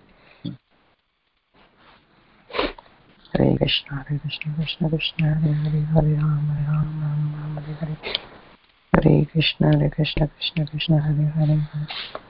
Hare 3.35 3.57
Krishna, 3.59 4.05
Hare 4.09 4.19
Krishna, 4.19 4.55
Krishna 4.57 4.89
Krishna, 4.89 5.35
Hare 5.35 5.53
Hare, 5.53 5.85
Hare 5.93 6.15
Ram, 6.17 6.49
Hare 6.49 6.67
Ram, 6.67 6.89
Ram 7.03 7.21
Ram, 7.37 7.63
Hare 7.63 7.75
Hare. 7.75 7.97
Hare 8.95 9.27
Krishna, 9.27 9.67
Hare 9.77 9.91
Krishna, 9.91 10.29
Krishna 10.29 10.67
Krishna, 10.67 11.01
Hare 11.03 11.33
Hare, 11.37 11.57
Hare. 11.57 12.30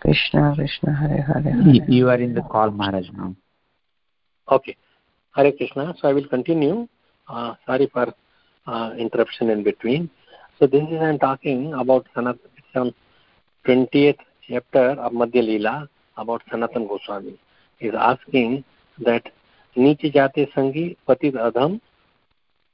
Krishna, 0.00 0.54
Krishna, 0.54 0.94
Hare 0.94 1.22
Hare. 1.22 1.42
Hare 1.42 1.84
you 1.88 2.08
are 2.08 2.16
in 2.16 2.34
the 2.34 2.42
call, 2.42 2.70
Maharaj, 2.70 3.08
now. 3.16 3.34
Okay. 4.50 4.76
Hare 5.34 5.52
Krishna. 5.52 5.94
So 6.00 6.08
I 6.08 6.12
will 6.12 6.26
continue. 6.26 6.88
Uh, 7.28 7.54
sorry 7.66 7.88
for 7.92 8.12
uh, 8.66 8.92
interruption 8.98 9.50
in 9.50 9.62
between. 9.62 10.10
So 10.58 10.66
this 10.66 10.82
is 10.90 11.00
I'm 11.00 11.18
talking 11.18 11.74
about 11.74 12.06
Sanatan, 12.14 12.94
20th 13.66 14.18
chapter 14.48 14.90
of 14.90 15.12
Madhya 15.12 15.42
Leela 15.42 15.88
about 16.16 16.42
Sanatan 16.50 16.86
Goswami. 16.86 17.38
Is 17.80 17.94
asking 17.94 18.64
that 18.98 19.30
नीचे 19.76 20.08
जाते 20.14 20.44
संगी 20.54 20.84
पतित 21.08 21.36
अधम 21.38 21.78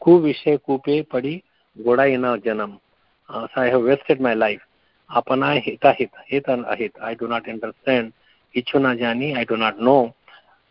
कु 0.01 0.19
विषय 0.19 0.57
कूपे 0.67 1.01
पड़ी 1.13 1.35
गोड़ाई 1.77 2.17
न 2.17 2.37
जन्म 2.45 2.79
so 3.29 3.61
I 3.61 3.67
have 3.71 3.83
wasted 3.83 4.21
my 4.21 4.35
life 4.35 4.63
अपना 5.11 5.51
हित 5.51 5.87
हित 6.01 6.11
हित 6.33 6.49
अहित 6.51 6.99
आई 7.03 7.15
डो 7.15 7.27
नॉट 7.27 7.49
अंडरस्टैंड 7.49 8.13
इच्छु 8.55 8.79
ना 8.79 8.95
जानी 8.95 9.33
आई 9.33 9.45
डू 9.45 9.57
नॉट 9.57 9.81
नो 9.81 9.97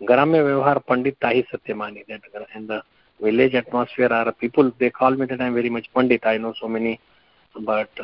ग्राम्य 0.02 0.42
व्यवहार 0.44 0.78
पंडित 0.90 1.16
ताही 1.22 1.42
सत्य 1.52 1.74
मानी 1.74 2.04
that 2.10 2.56
in 2.56 2.66
the 2.68 2.82
village 3.20 3.56
atmosphere 3.56 4.14
are 4.14 4.30
people 4.40 4.72
they 4.80 4.90
call 4.90 5.18
me 5.18 5.26
that 5.26 5.42
I 5.42 5.48
am 5.48 5.54
very 5.54 5.70
much 5.70 5.88
pandit. 5.96 6.26
I 6.28 6.38
know 6.38 6.52
so 6.54 6.68
many 6.68 6.98
but 7.56 8.02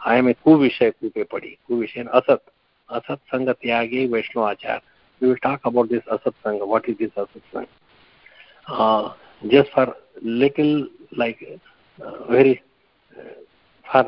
I 0.00 0.18
am 0.18 0.28
a 0.28 0.32
कु 0.44 0.56
विषय 0.58 0.90
कुपे 0.90 1.24
पड़ी 1.32 1.56
कु 1.68 1.76
विषय 1.76 2.04
असत. 2.12 2.42
असत 2.88 3.20
संग 3.32 3.48
त्यागे, 3.48 4.06
वैष्णव 4.06 4.44
आचार. 4.44 4.78
We 5.20 5.28
will 5.28 5.36
talk 5.42 5.66
about 5.66 5.88
this 5.88 6.08
asat 6.08 6.34
sanga. 6.44 6.62
What 6.62 6.88
is 6.88 6.96
this 6.98 7.18
asat 7.18 7.56
sanga? 7.56 7.66
Just 9.42 9.72
for 9.72 9.92
little 10.22 10.70
like 11.18 11.42
very 12.30 12.54
for 13.86 14.04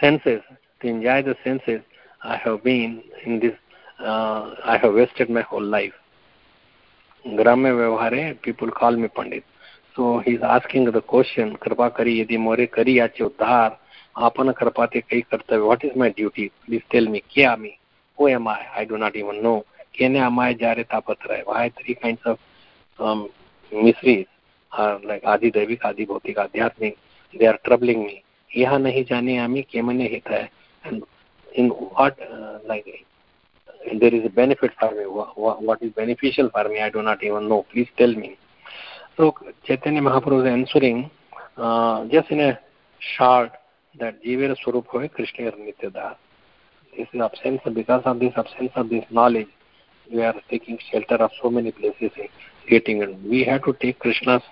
senses 0.00 0.40
to 0.80 0.86
enjoy 0.86 1.22
the 1.22 1.36
senses 1.44 1.82
I 2.22 2.36
have 2.36 2.62
been 2.62 3.02
in 3.24 3.40
this, 3.40 3.54
uh, 4.00 4.54
I 4.64 4.78
have 4.80 4.94
wasted 4.94 5.30
my 5.30 5.42
whole 5.42 5.62
life. 5.62 5.92
Gramya 7.26 7.72
Vyavahare, 7.74 8.40
people 8.42 8.70
call 8.70 8.96
me 8.96 9.08
Pandit. 9.08 9.44
So 9.96 10.20
he 10.24 10.32
is 10.32 10.42
asking 10.42 10.90
the 10.90 11.00
question, 11.00 11.56
Kripa 11.56 11.90
Kari 11.96 12.24
Yadi 12.24 12.38
More 12.38 12.66
Kari 12.66 12.96
Yache 12.96 13.20
Uddhar, 13.20 13.76
Apana 14.16 14.54
Kripate 14.54 15.02
Kai 15.08 15.22
Karta, 15.28 15.64
what 15.64 15.82
is 15.84 15.90
my 15.96 16.10
duty? 16.10 16.52
Please 16.66 16.82
tell 16.90 17.04
me, 17.06 17.22
Kya 17.34 17.54
Ami? 17.54 17.78
Who 18.16 18.28
am 18.28 18.48
I? 18.48 18.66
I 18.76 18.84
do 18.84 18.96
not 18.98 19.16
even 19.16 19.42
know. 19.42 19.64
Kene 19.98 20.16
Amai 20.16 20.58
Jare 20.58 20.84
Tapatraya. 20.84 21.44
Why 21.44 21.72
three 21.82 21.96
kinds 21.96 22.20
of 22.24 22.38
um, 22.98 23.30
mysteries 23.72 24.26
are 24.72 25.00
like 25.00 25.24
Adi 25.24 25.50
Devik, 25.50 25.84
Adi 25.84 26.06
Bhautik, 26.06 26.36
Adhyatmik, 26.36 26.96
they 27.38 27.46
are 27.46 27.58
troubling 27.64 28.06
me. 28.06 28.24
यह 28.56 28.76
नहीं 28.78 29.04
जाने 29.04 29.36
आमी 29.38 29.62
के 29.62 29.68
केमने 29.72 30.06
हित 30.08 30.28
है 30.28 30.48
and 30.88 31.02
in 31.56 31.70
what 31.70 32.20
like 32.68 32.96
there 34.00 34.14
is 34.16 34.24
a 34.26 34.30
benefit 34.36 34.72
for 34.78 34.88
me. 34.94 35.04
What, 35.42 35.62
what 35.66 35.82
is 35.86 35.92
beneficial 35.98 36.48
for 36.54 36.62
me? 36.68 36.80
I 36.86 36.88
do 36.96 37.02
not 37.02 37.22
even 37.28 37.48
know. 37.52 37.58
Please 37.72 37.88
tell 38.00 38.14
me. 38.22 38.28
So 39.16 39.28
Chaitanya 39.68 40.02
Mahaprabhu 40.02 40.40
is 40.42 40.48
answering 40.50 40.98
uh, 41.56 42.04
just 42.06 42.30
in 42.30 42.40
a 42.40 42.58
short 43.12 43.52
that 44.00 44.22
Jivera 44.24 44.56
Swarup 44.62 44.88
Hoy 44.88 45.08
Krishna 45.08 45.52
Nityada. 45.52 46.16
This 46.96 47.08
is 47.12 47.20
absence 47.28 47.60
because 47.80 48.02
of 48.12 48.20
this 48.20 48.32
absence 48.42 48.72
of 48.82 48.90
this 48.90 49.04
knowledge, 49.10 49.48
we 50.12 50.22
are 50.22 50.34
taking 50.50 50.78
shelter 50.90 51.16
of 51.28 51.30
so 51.42 51.50
many 51.50 51.72
places 51.72 52.12
getting 52.68 53.02
it. 53.02 53.18
We 53.22 53.44
have 53.44 53.64
to 53.64 53.72
take 53.72 53.98
Krishna's 54.00 54.42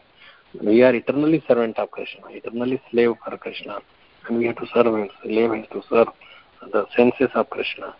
we 0.62 0.82
are 0.82 0.94
eternally 0.94 1.42
servant 1.46 1.78
of 1.78 1.90
Krishna, 1.90 2.22
eternally 2.28 2.80
slave 2.90 3.14
for 3.24 3.36
Krishna, 3.36 3.78
and 4.28 4.38
we 4.38 4.46
have 4.46 4.56
to 4.56 4.66
serve 4.74 4.86
and 4.86 5.10
slave 5.22 5.50
has 5.50 5.66
to 5.72 5.82
serve 5.88 6.08
the 6.72 6.86
senses 6.96 7.30
of 7.34 7.48
Krishna. 7.50 7.94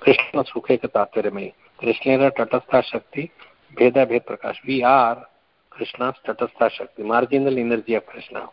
Krishna 0.00 0.44
Sukheka 0.44 0.88
Tatvarame. 0.88 1.52
Krishna 1.78 2.30
Tatastha 2.30 2.84
Shakti, 2.84 3.32
Veda 3.76 4.06
Bhed 4.06 4.24
Prakash. 4.24 4.56
We 4.66 4.82
are 4.82 5.26
Krishna's 5.70 6.14
Tatastha 6.26 6.70
Shakti, 6.70 7.02
marginal 7.02 7.58
energy 7.58 7.94
of 7.94 8.06
Krishna. 8.06 8.48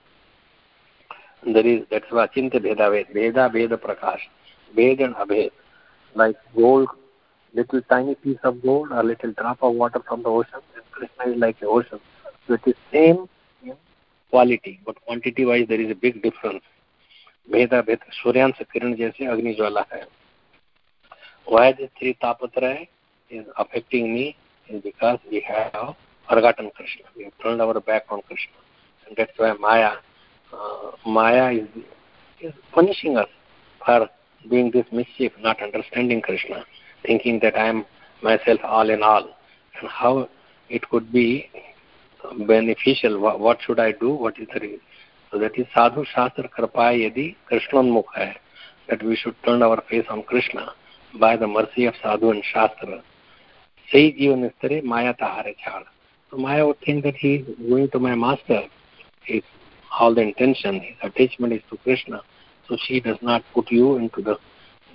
And 1.43 1.55
there 1.55 1.65
is, 1.65 1.85
that's 1.91 2.05
why 2.09 2.27
Achintya 2.27 2.61
Veda 2.61 2.89
Ved, 2.89 3.07
Veda 3.13 3.49
Veda 3.53 3.77
Prakash, 3.77 4.21
Ved 4.75 4.99
and 4.99 5.15
Abhed. 5.15 5.51
Like 6.15 6.35
gold, 6.55 6.89
little 7.53 7.81
tiny 7.83 8.15
piece 8.15 8.39
of 8.43 8.61
gold 8.63 8.91
or 8.91 9.03
little 9.03 9.31
drop 9.33 9.59
of 9.61 9.75
water 9.75 10.01
from 10.07 10.23
the 10.23 10.29
ocean, 10.29 10.59
and 10.75 10.83
Krishna 10.91 11.33
is 11.33 11.39
like 11.39 11.59
the 11.59 11.67
ocean. 11.67 11.99
So 12.47 12.55
it 12.55 12.61
is 12.65 12.75
same 12.91 13.29
quality, 14.29 14.79
but 14.85 14.99
quantity 15.05 15.45
wise 15.45 15.67
there 15.67 15.79
is 15.79 15.91
a 15.91 15.95
big 15.95 16.21
difference. 16.21 16.63
भेदा 17.49 17.81
भेद 17.81 17.99
सूर्यांश 18.13 18.61
किरण 18.71 18.93
जैसे 18.95 19.25
अग्नि 19.25 19.53
ज्वाला 19.53 19.85
है 19.93 20.03
वायद 21.47 21.87
three 21.97 22.11
तापत्र 22.21 22.75
is 23.31 23.49
affecting 23.57 24.09
me 24.09 24.33
because 24.69 25.29
we 25.31 25.41
have 25.45 25.93
forgotten 26.29 26.67
Krishna 26.77 27.01
we 27.17 27.23
have 27.23 27.31
turned 27.43 27.77
back 27.87 28.11
on 28.13 28.19
Krishna 28.29 29.07
and 29.07 29.17
that's 29.17 29.59
Maya 29.61 29.91
Maya 31.07 31.49
is 31.49 31.79
is 32.41 32.53
punishing 32.75 33.17
us 33.17 33.33
for 33.81 34.09
doing 34.45 34.71
this 34.71 34.93
mischief 34.93 35.39
not 35.45 35.61
understanding 35.61 36.21
Krishna 36.21 36.61
thinking 37.05 37.39
that 37.41 37.55
I 37.55 37.69
am 37.69 37.83
my 38.23 38.37
self 38.45 38.65
all 38.77 38.91
in 38.91 39.03
all 39.03 39.29
and 39.73 39.89
how 39.91 40.23
it 40.69 40.85
could 40.85 41.09
be 41.11 41.27
beneficial 42.21 43.15
what 43.17 43.61
should 43.61 43.79
I 43.79 43.91
do 44.01 44.13
what 44.15 44.39
is 44.39 44.47
the 44.49 44.61
reason 44.61 44.88
So 45.31 45.37
that 45.39 45.57
is 45.57 45.67
sadhu 45.73 46.05
shastra 46.05 46.49
kripa 46.49 46.91
yadi 47.03 47.35
krishnanmukha 47.51 48.15
hai. 48.15 48.37
That 48.89 49.03
we 49.03 49.15
should 49.15 49.35
turn 49.45 49.61
our 49.61 49.81
face 49.89 50.05
on 50.09 50.23
Krishna 50.23 50.73
by 51.19 51.37
the 51.37 51.47
mercy 51.47 51.85
of 51.85 51.93
sadhu 52.01 52.31
and 52.31 52.43
shastra. 52.43 53.03
Say 53.91 54.11
Jivan 54.13 54.51
Istare 54.51 54.83
Maya 54.83 55.13
Tahare 55.13 55.55
Chad. 55.63 55.83
So 56.29 56.37
Maya 56.37 56.65
would 56.67 56.79
think 56.81 57.03
that 57.03 57.15
he 57.15 57.35
is 57.35 57.47
going 57.69 57.89
to 57.91 57.99
my 57.99 58.15
master. 58.15 58.61
His 59.23 59.43
all 59.97 60.13
the 60.13 60.21
intention, 60.21 60.79
his 60.79 60.95
attachment 61.01 61.53
is 61.53 61.61
to 61.69 61.77
Krishna. 61.77 62.21
So 62.67 62.77
she 62.85 62.99
does 62.99 63.17
not 63.21 63.43
put 63.53 63.71
you 63.71 63.97
into 63.97 64.21
the 64.21 64.37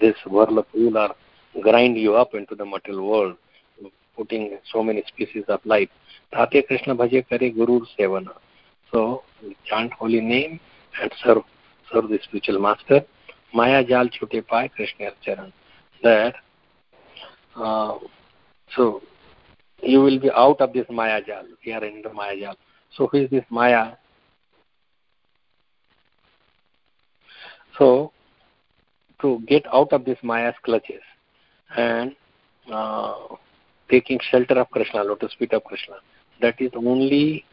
this 0.00 0.16
whirlpool 0.26 0.98
or 0.98 1.14
grind 1.60 1.96
you 1.96 2.14
up 2.14 2.34
into 2.34 2.54
the 2.54 2.64
material 2.64 3.08
world, 3.08 3.36
putting 4.16 4.58
so 4.72 4.82
many 4.82 5.04
species 5.06 5.44
of 5.48 5.60
life. 5.64 5.88
Tate 6.32 6.66
Krishna 6.66 6.94
Bhaje 6.96 7.28
Kare 7.28 7.50
Guru 7.50 7.80
Sevana. 7.98 8.34
So 8.94 9.24
chant 9.68 9.92
holy 9.94 10.20
name 10.20 10.60
and 11.02 11.12
serve 11.24 11.42
serve 11.92 12.08
the 12.08 12.18
spiritual 12.22 12.60
master. 12.60 13.04
Maya 13.52 13.82
Jal 13.84 14.08
Chute 14.12 14.46
Pai 14.46 14.68
Krishna 14.68 15.10
Charan 15.24 15.52
that 16.04 16.34
uh, 17.56 17.98
so 18.76 19.02
you 19.82 20.00
will 20.00 20.20
be 20.20 20.30
out 20.30 20.60
of 20.60 20.72
this 20.72 20.86
Maya 20.90 21.20
Jal. 21.26 21.42
We 21.66 21.72
are 21.72 21.84
in 21.84 22.02
the 22.02 22.12
Maya 22.12 22.38
Jal. 22.38 22.56
So 22.96 23.08
who 23.08 23.18
is 23.18 23.30
this 23.30 23.44
Maya? 23.50 23.94
So 27.76 28.12
to 29.22 29.40
get 29.48 29.66
out 29.72 29.92
of 29.92 30.04
this 30.04 30.18
Maya's 30.22 30.54
clutches 30.64 31.02
and 31.76 32.14
uh, 32.72 33.14
taking 33.90 34.20
shelter 34.30 34.54
of 34.54 34.70
Krishna, 34.70 35.02
lotus 35.02 35.32
feet 35.36 35.52
of 35.52 35.64
Krishna, 35.64 35.96
that 36.40 36.60
is 36.60 36.70
only 36.76 37.44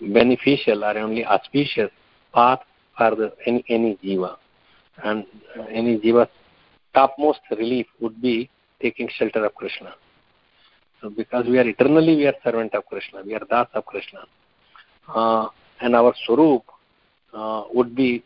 beneficial 0.00 0.84
or 0.84 0.98
only 0.98 1.24
auspicious 1.24 1.90
path 2.34 2.60
for 2.96 3.14
the, 3.14 3.32
any, 3.46 3.64
any 3.68 3.98
jiva. 4.02 4.36
And 5.02 5.24
any 5.70 5.98
jiva 5.98 6.28
topmost 6.94 7.40
relief 7.50 7.86
would 8.00 8.20
be 8.20 8.50
taking 8.80 9.08
shelter 9.16 9.44
of 9.44 9.54
Krishna. 9.54 9.94
So 11.00 11.10
because 11.10 11.46
we 11.46 11.58
are 11.58 11.66
eternally 11.66 12.16
we 12.16 12.26
are 12.26 12.34
servant 12.44 12.74
of 12.74 12.84
Krishna, 12.86 13.22
we 13.24 13.34
are 13.34 13.46
das 13.48 13.68
of 13.74 13.86
Krishna. 13.86 14.20
Uh, 15.14 15.48
and 15.80 15.96
our 15.96 16.14
Swarup 16.26 16.64
uh, 17.32 17.64
would 17.72 17.94
be 17.94 18.22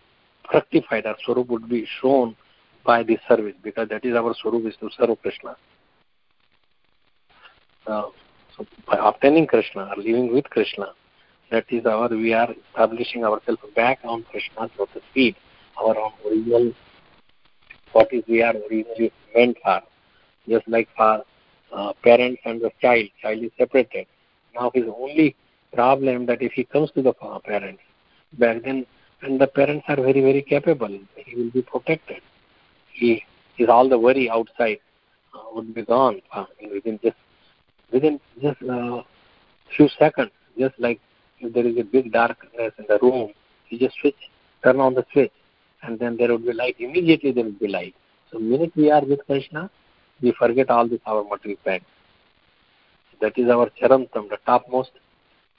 fructified, 0.51 1.07
our 1.07 1.17
Swarup 1.25 1.49
would 1.49 1.69
be 1.69 1.87
shown 2.01 2.37
by 2.85 3.03
this 3.03 3.21
service 3.29 3.55
because 3.63 3.89
that 3.89 4.05
is 4.05 4.15
our 4.15 4.35
Swarup 4.41 4.67
is 4.67 4.75
to 4.81 4.91
serve 4.99 5.21
Krishna. 5.23 5.57
Uh, 7.87 8.05
so 8.57 8.67
by 8.87 8.99
obtaining 9.01 9.47
Krishna 9.47 9.91
or 9.91 9.97
living 9.97 10.33
with 10.33 10.45
Krishna, 10.45 10.87
that 11.55 11.67
is 11.71 11.87
our, 11.87 12.09
we 12.09 12.33
are 12.35 12.51
establishing 12.63 13.25
ourselves 13.25 13.63
back 13.77 14.01
on 14.05 14.25
Krishna's 14.31 14.71
lotus 14.77 15.03
feet, 15.15 15.37
our 15.81 15.97
own 15.97 16.13
original 16.27 16.73
what 17.93 18.13
is 18.13 18.25
we 18.27 18.43
are 18.43 18.55
originally 18.57 19.13
meant 19.35 19.57
for. 19.63 19.81
Just 20.49 20.67
like 20.67 20.89
for 20.97 21.23
uh, 21.73 21.93
parents 22.03 22.41
and 22.45 22.61
the 22.61 22.71
child, 22.83 23.07
child 23.23 23.45
is 23.45 23.53
separated. 23.57 24.07
Now 24.55 24.73
his 24.75 24.85
only 24.99 25.37
problem 25.73 26.27
that 26.27 26.43
if 26.43 26.53
he 26.53 26.65
comes 26.65 26.91
to 26.97 27.03
the 27.03 27.13
parents, 27.45 27.83
back 28.33 28.63
then, 28.65 28.85
and 29.23 29.41
the 29.41 29.47
parents 29.47 29.85
are 29.87 29.97
very, 29.97 30.21
very 30.21 30.43
capable, 30.43 30.99
he 31.15 31.37
will 31.37 31.53
be 31.53 31.63
protected. 31.63 32.21
He, 32.93 33.23
is 33.59 33.69
all 33.69 33.89
the 33.89 33.99
worry 33.99 34.29
outside 34.29 34.79
uh, 35.33 35.55
would 35.55 35.73
be 35.73 35.83
gone 35.83 36.21
uh, 36.33 36.47
within 36.73 36.99
just 37.05 37.17
within 37.93 38.21
just 38.43 38.61
uh, 38.65 39.03
few 39.77 39.89
seconds. 39.97 40.33
Just 40.59 40.75
like 40.81 41.01
if 41.41 41.53
there 41.53 41.67
is 41.67 41.77
a 41.79 41.83
big 41.83 42.13
darkness 42.13 42.73
in 42.79 42.85
the 42.89 42.99
room, 43.01 43.33
you 43.69 43.79
just 43.79 43.97
switch, 44.01 44.17
turn 44.63 44.81
on 44.81 44.95
the 44.95 45.05
switch, 45.13 45.33
and 45.83 45.99
then 45.99 46.17
there 46.17 46.29
would 46.33 46.45
be 46.45 46.53
light. 46.53 46.77
Immediately 46.79 47.33
there 47.33 47.45
would 47.45 47.59
be 47.59 47.69
light. 47.69 47.95
So 48.31 48.39
minute 48.39 48.73
we 48.77 48.91
are 48.91 49.05
with 49.05 49.25
Krishna, 49.27 49.71
we 50.23 50.33
forget 50.39 50.71
all 50.71 50.89
this 50.89 51.01
our 51.07 51.25
material 51.25 51.59
facts. 51.65 51.85
That 53.21 53.39
is 53.39 53.49
our 53.49 53.71
charantam, 53.81 54.29
the 54.29 54.39
topmost 54.47 54.91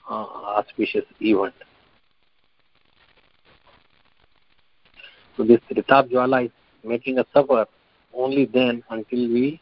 uh, 0.10 0.14
auspicious 0.14 1.06
event. 1.20 1.54
So 5.38 5.44
this 5.44 5.60
Tritap 5.70 6.10
Jwala 6.12 6.46
is 6.46 6.52
making 6.84 7.20
us 7.20 7.26
suffer 7.34 7.66
only 8.14 8.46
then 8.46 8.84
until 8.90 9.28
we 9.30 9.60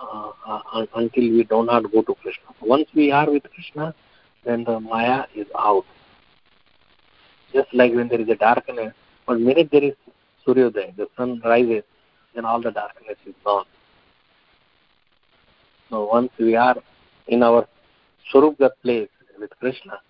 uh, 0.00 0.30
uh, 0.46 0.86
until 0.96 1.22
we 1.22 1.44
do 1.44 1.64
not 1.64 1.90
go 1.92 2.02
to 2.02 2.14
Krishna. 2.14 2.46
Once 2.60 2.88
we 2.94 3.12
are 3.12 3.30
with 3.30 3.44
Krishna, 3.54 3.94
then 4.44 4.64
the 4.64 4.80
Maya 4.80 5.24
is 5.34 5.46
out. 5.58 5.84
Just 7.52 7.72
like 7.72 7.92
when 7.92 8.08
there 8.08 8.20
is 8.20 8.28
a 8.28 8.34
darkness, 8.34 8.92
but 9.26 9.40
minute 9.40 9.68
there 9.70 9.84
is 9.84 9.94
Suryodaya, 10.46 10.94
the 10.96 11.06
sun 11.16 11.40
rises, 11.44 11.84
then 12.34 12.44
all 12.44 12.60
the 12.60 12.70
darkness 12.70 13.16
is 13.26 13.34
gone. 13.44 13.66
So 15.90 16.06
once 16.06 16.30
we 16.38 16.56
are 16.56 16.76
in 17.28 17.42
our 17.42 17.66
Swarup 18.30 18.58
place, 18.82 19.08
with 19.38 19.50
Krishna, 19.60 20.00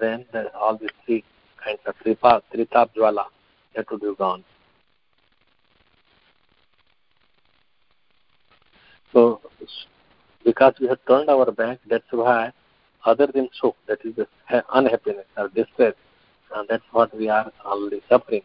then 0.00 0.24
the, 0.32 0.54
all 0.54 0.76
these 0.76 0.90
three 1.04 1.24
kinds 1.62 1.80
of 1.86 1.94
tripa, 2.02 2.42
tritap 2.52 2.90
jwala, 2.96 3.24
that 3.74 3.90
would 3.90 4.00
be 4.00 4.14
gone. 4.18 4.44
So, 9.12 9.40
because 10.44 10.74
we 10.80 10.88
have 10.88 10.98
turned 11.06 11.28
our 11.28 11.50
back, 11.52 11.78
that's 11.88 12.04
why 12.10 12.52
other 13.04 13.26
than 13.26 13.48
sukh, 13.62 13.74
that 13.88 13.98
is 14.04 14.14
the 14.16 14.26
unhappiness 14.74 15.26
or 15.36 15.48
distress, 15.48 15.94
and 16.54 16.68
that's 16.68 16.84
what 16.92 17.16
we 17.16 17.28
are 17.28 17.50
already 17.64 18.00
suffering. 18.08 18.42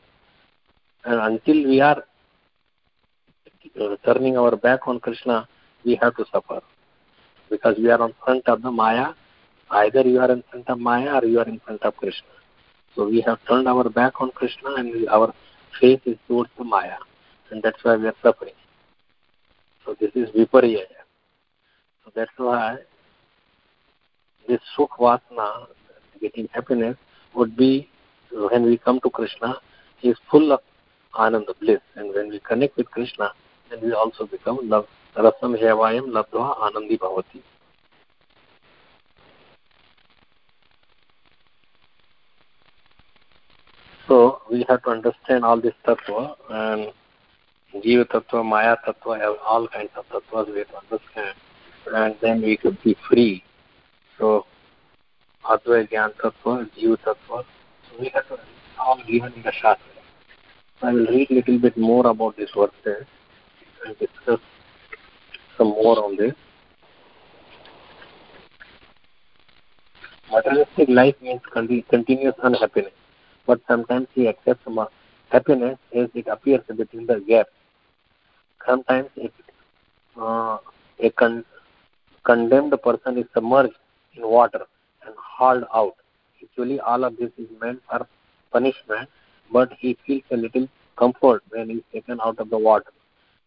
And 1.06 1.20
until 1.22 1.68
we 1.68 1.80
are 1.80 2.04
uh, 3.80 3.96
turning 4.06 4.38
our 4.38 4.56
back 4.56 4.88
on 4.88 5.00
Krishna, 5.00 5.48
we 5.86 5.98
have 6.02 6.16
to 6.18 6.26
suffer. 6.32 6.62
Because 7.50 7.78
we 7.78 7.90
are 7.90 8.02
on 8.02 8.14
front 8.24 8.48
of 8.48 8.62
the 8.62 8.72
Maya, 8.72 9.14
either 9.70 10.02
you 10.02 10.20
are 10.20 10.32
in 10.32 10.44
front 10.50 10.70
of 10.70 10.80
Maya 10.80 11.20
or 11.20 11.26
you 11.26 11.40
are 11.40 11.48
in 11.48 11.60
front 11.60 11.82
of 11.84 11.96
Krishna. 11.96 12.28
So 12.96 13.08
we 13.08 13.22
have 13.22 13.40
turned 13.48 13.68
our 13.68 13.90
back 13.90 14.20
on 14.20 14.32
Krishna 14.32 14.76
and 14.76 15.08
our 15.10 15.34
face 15.80 16.02
is 16.06 16.18
towards 16.28 16.50
the 16.58 16.64
Maya. 16.64 16.98
And 17.52 17.62
that's 17.64 17.82
why 17.84 17.96
we 17.96 18.08
are 18.08 18.16
suffering. 18.22 18.54
So 19.86 19.96
this 20.00 20.12
is 20.16 20.30
Viparya. 20.30 20.82
So 22.04 22.12
that's 22.16 22.32
why 22.36 22.78
this 24.48 24.62
Sukh 24.78 24.90
Vasana, 25.00 25.68
getting 26.22 26.48
happiness, 26.54 26.98
would 27.36 27.56
be 27.56 27.90
when 28.32 28.64
we 28.64 28.78
come 28.78 29.00
to 29.02 29.10
Krishna, 29.10 29.56
he 29.98 30.10
is 30.10 30.18
full 30.30 30.52
of 30.52 30.60
ananda 31.18 31.54
bliss. 31.60 31.80
And 31.96 32.14
when 32.14 32.30
we 32.30 32.40
connect 32.40 32.78
with 32.78 32.90
Krishna, 32.92 33.32
then 33.70 33.82
we 33.82 33.94
also 33.94 34.26
become 34.26 34.60
love. 34.64 34.88
Rasam 35.16 35.60
Hevayam 35.60 36.10
Labdva 36.10 36.58
Anandi 36.60 37.00
Bhavati. 37.00 37.42
So 44.08 44.42
we 44.50 44.66
have 44.70 44.84
to 44.84 44.92
understand 44.92 45.44
all 45.44 45.60
this 45.60 45.74
tattva 45.86 46.36
and 46.50 46.94
Jiva 47.84 48.06
tattva, 48.06 48.46
Maya 48.46 48.78
tattva, 48.88 49.36
all 49.46 49.68
kinds 49.68 49.90
of 49.98 50.06
tattvas 50.08 50.48
we 50.54 50.60
have 50.60 50.70
to 50.70 50.78
understand 50.78 51.36
and 51.94 52.16
then 52.22 52.42
we 52.42 52.58
could 52.58 52.82
be 52.84 52.96
free. 53.10 53.44
So 54.18 54.46
Advai 55.46 55.88
Gyan 55.90 56.14
tattva, 56.18 56.70
Jiva 56.76 56.98
tattva, 56.98 57.44
so 57.46 58.00
we 58.00 58.10
have 58.10 58.28
to 58.30 58.40
all 58.80 59.02
given 59.08 59.34
in 59.34 59.44
the 59.44 59.52
Shastra. 59.52 60.02
I 60.82 60.94
will 60.94 61.06
read 61.08 61.30
a 61.32 61.36
little 61.36 61.60
bit 61.60 61.78
more 61.78 62.08
about 62.08 62.36
this 62.38 62.50
verse 62.56 62.72
and 62.86 63.98
discuss 64.00 64.40
some 65.58 65.70
more 65.70 66.04
on 66.04 66.18
this. 66.18 66.34
Materialistic 70.32 70.90
life 70.90 71.16
means 71.22 71.42
continuous 71.90 72.36
unhappiness, 72.44 72.92
but 73.46 73.62
sometimes 73.68 74.08
he 74.14 74.28
accepts 74.28 74.68
happiness 75.30 75.78
as 75.96 76.10
it 76.14 76.28
appears 76.28 76.62
between 76.76 77.06
the 77.06 77.20
gaps. 77.28 77.52
Sometimes 78.66 79.10
it, 79.16 79.34
uh, 80.20 80.58
a 81.00 81.10
con- 81.12 81.46
condemned 82.24 82.74
person 82.84 83.18
is 83.18 83.26
submerged 83.34 83.74
in 84.17 84.27
water 84.27 84.61
and 85.07 85.15
hauled 85.17 85.65
out. 85.75 85.97
Actually, 86.43 86.81
all 86.81 87.05
of 87.05 87.17
this 87.17 87.31
is 87.39 87.47
meant 87.61 87.81
for 87.89 88.07
punishment, 88.53 89.09
but 89.53 89.73
he 89.79 89.97
feels 90.07 90.23
a 90.31 90.37
little 90.37 90.69
comfort 90.97 91.43
when 91.51 91.71
he 91.71 91.77
is 91.77 91.83
taken 91.93 92.21
out 92.25 92.39
of 92.39 92.51
the 92.51 92.59
water. 92.59 92.93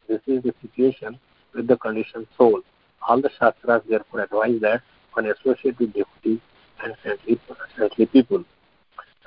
This 0.08 0.22
is 0.28 0.44
the 0.44 0.54
situation 0.62 1.20
with 1.54 1.68
the 1.68 1.78
conditioned 1.78 2.28
soul. 2.38 2.62
All 3.08 3.22
the 3.22 3.30
Shastras 3.38 3.84
therefore 3.88 4.22
advise 4.22 4.60
that 4.62 4.82
one 5.14 5.28
associate 5.28 5.78
with 5.80 5.94
devotees 5.94 6.40
and 6.84 6.96
saintly, 7.04 7.40
saintly 7.78 8.06
people. 8.08 8.44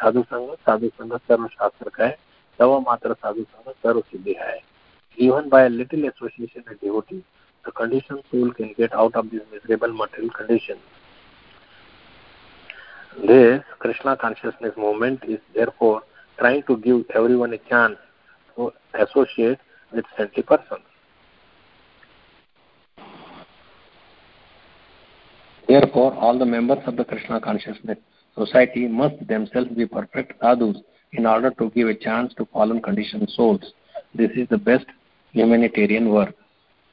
साधु 0.00 0.22
संग 0.22 0.50
साधु 0.66 0.88
संग 0.88 1.12
सर्व 1.28 1.46
शास्त्र 1.48 1.90
का 1.90 2.04
है 2.04 2.16
तव 2.58 2.78
मात्र 2.80 3.14
साधु 3.14 3.42
संग 3.42 3.72
सर्व 3.82 4.00
सिद्धि 4.10 4.34
है 4.40 4.58
even 5.18 5.48
by 5.48 5.62
a 5.62 5.68
little 5.68 6.04
association 6.08 6.62
with 6.68 6.80
devotee 6.80 7.24
the 7.64 7.72
conditioned 7.72 8.22
soul 8.30 8.52
can 8.52 8.72
get 8.74 8.92
out 8.94 9.16
of 9.16 9.30
this 9.30 9.42
miserable 9.52 9.92
material 9.92 10.30
condition 10.30 10.76
this 13.27 13.61
krishna 13.79 14.15
consciousness 14.17 14.73
movement 14.77 15.23
is 15.27 15.39
therefore 15.55 16.01
trying 16.37 16.63
to 16.63 16.77
give 16.77 17.03
everyone 17.13 17.53
a 17.53 17.57
chance 17.69 17.97
to 18.55 18.71
associate 18.93 19.59
with 19.91 20.05
saintly 20.17 20.43
persons 20.43 20.83
Therefore, 25.67 26.13
all 26.13 26.37
the 26.37 26.45
members 26.45 26.79
of 26.85 26.97
the 26.97 27.05
Krishna 27.05 27.39
consciousness 27.39 27.97
society 28.37 28.87
must 28.87 29.15
themselves 29.27 29.69
be 29.69 29.85
perfect 29.85 30.33
sadhus 30.41 30.77
in 31.13 31.25
order 31.25 31.51
to 31.51 31.69
give 31.69 31.87
a 31.87 31.95
chance 31.95 32.33
to 32.35 32.45
fallen 32.53 32.81
conditioned 32.81 33.29
souls. 33.29 33.73
This 34.13 34.31
is 34.35 34.47
the 34.49 34.57
best 34.57 34.85
humanitarian 35.31 36.09
work, 36.09 36.35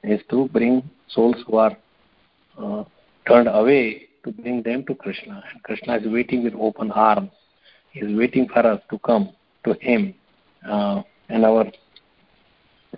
is 0.02 0.20
to 0.30 0.48
bring 0.48 0.88
souls 1.08 1.36
who 1.46 1.56
are 1.56 1.76
uh, 2.58 2.84
turned 3.26 3.48
away 3.48 4.08
to 4.24 4.32
bring 4.32 4.62
them 4.62 4.84
to 4.86 4.94
Krishna. 4.94 5.42
And 5.52 5.62
Krishna 5.62 5.96
is 5.96 6.06
waiting 6.06 6.44
with 6.44 6.54
open 6.54 6.90
arms. 6.92 7.30
He 7.92 8.00
is 8.00 8.16
waiting 8.16 8.48
for 8.48 8.60
us 8.66 8.80
to 8.90 8.98
come 8.98 9.30
to 9.64 9.74
Him. 9.80 10.14
Uh, 10.68 11.02
and 11.28 11.44
our 11.44 11.66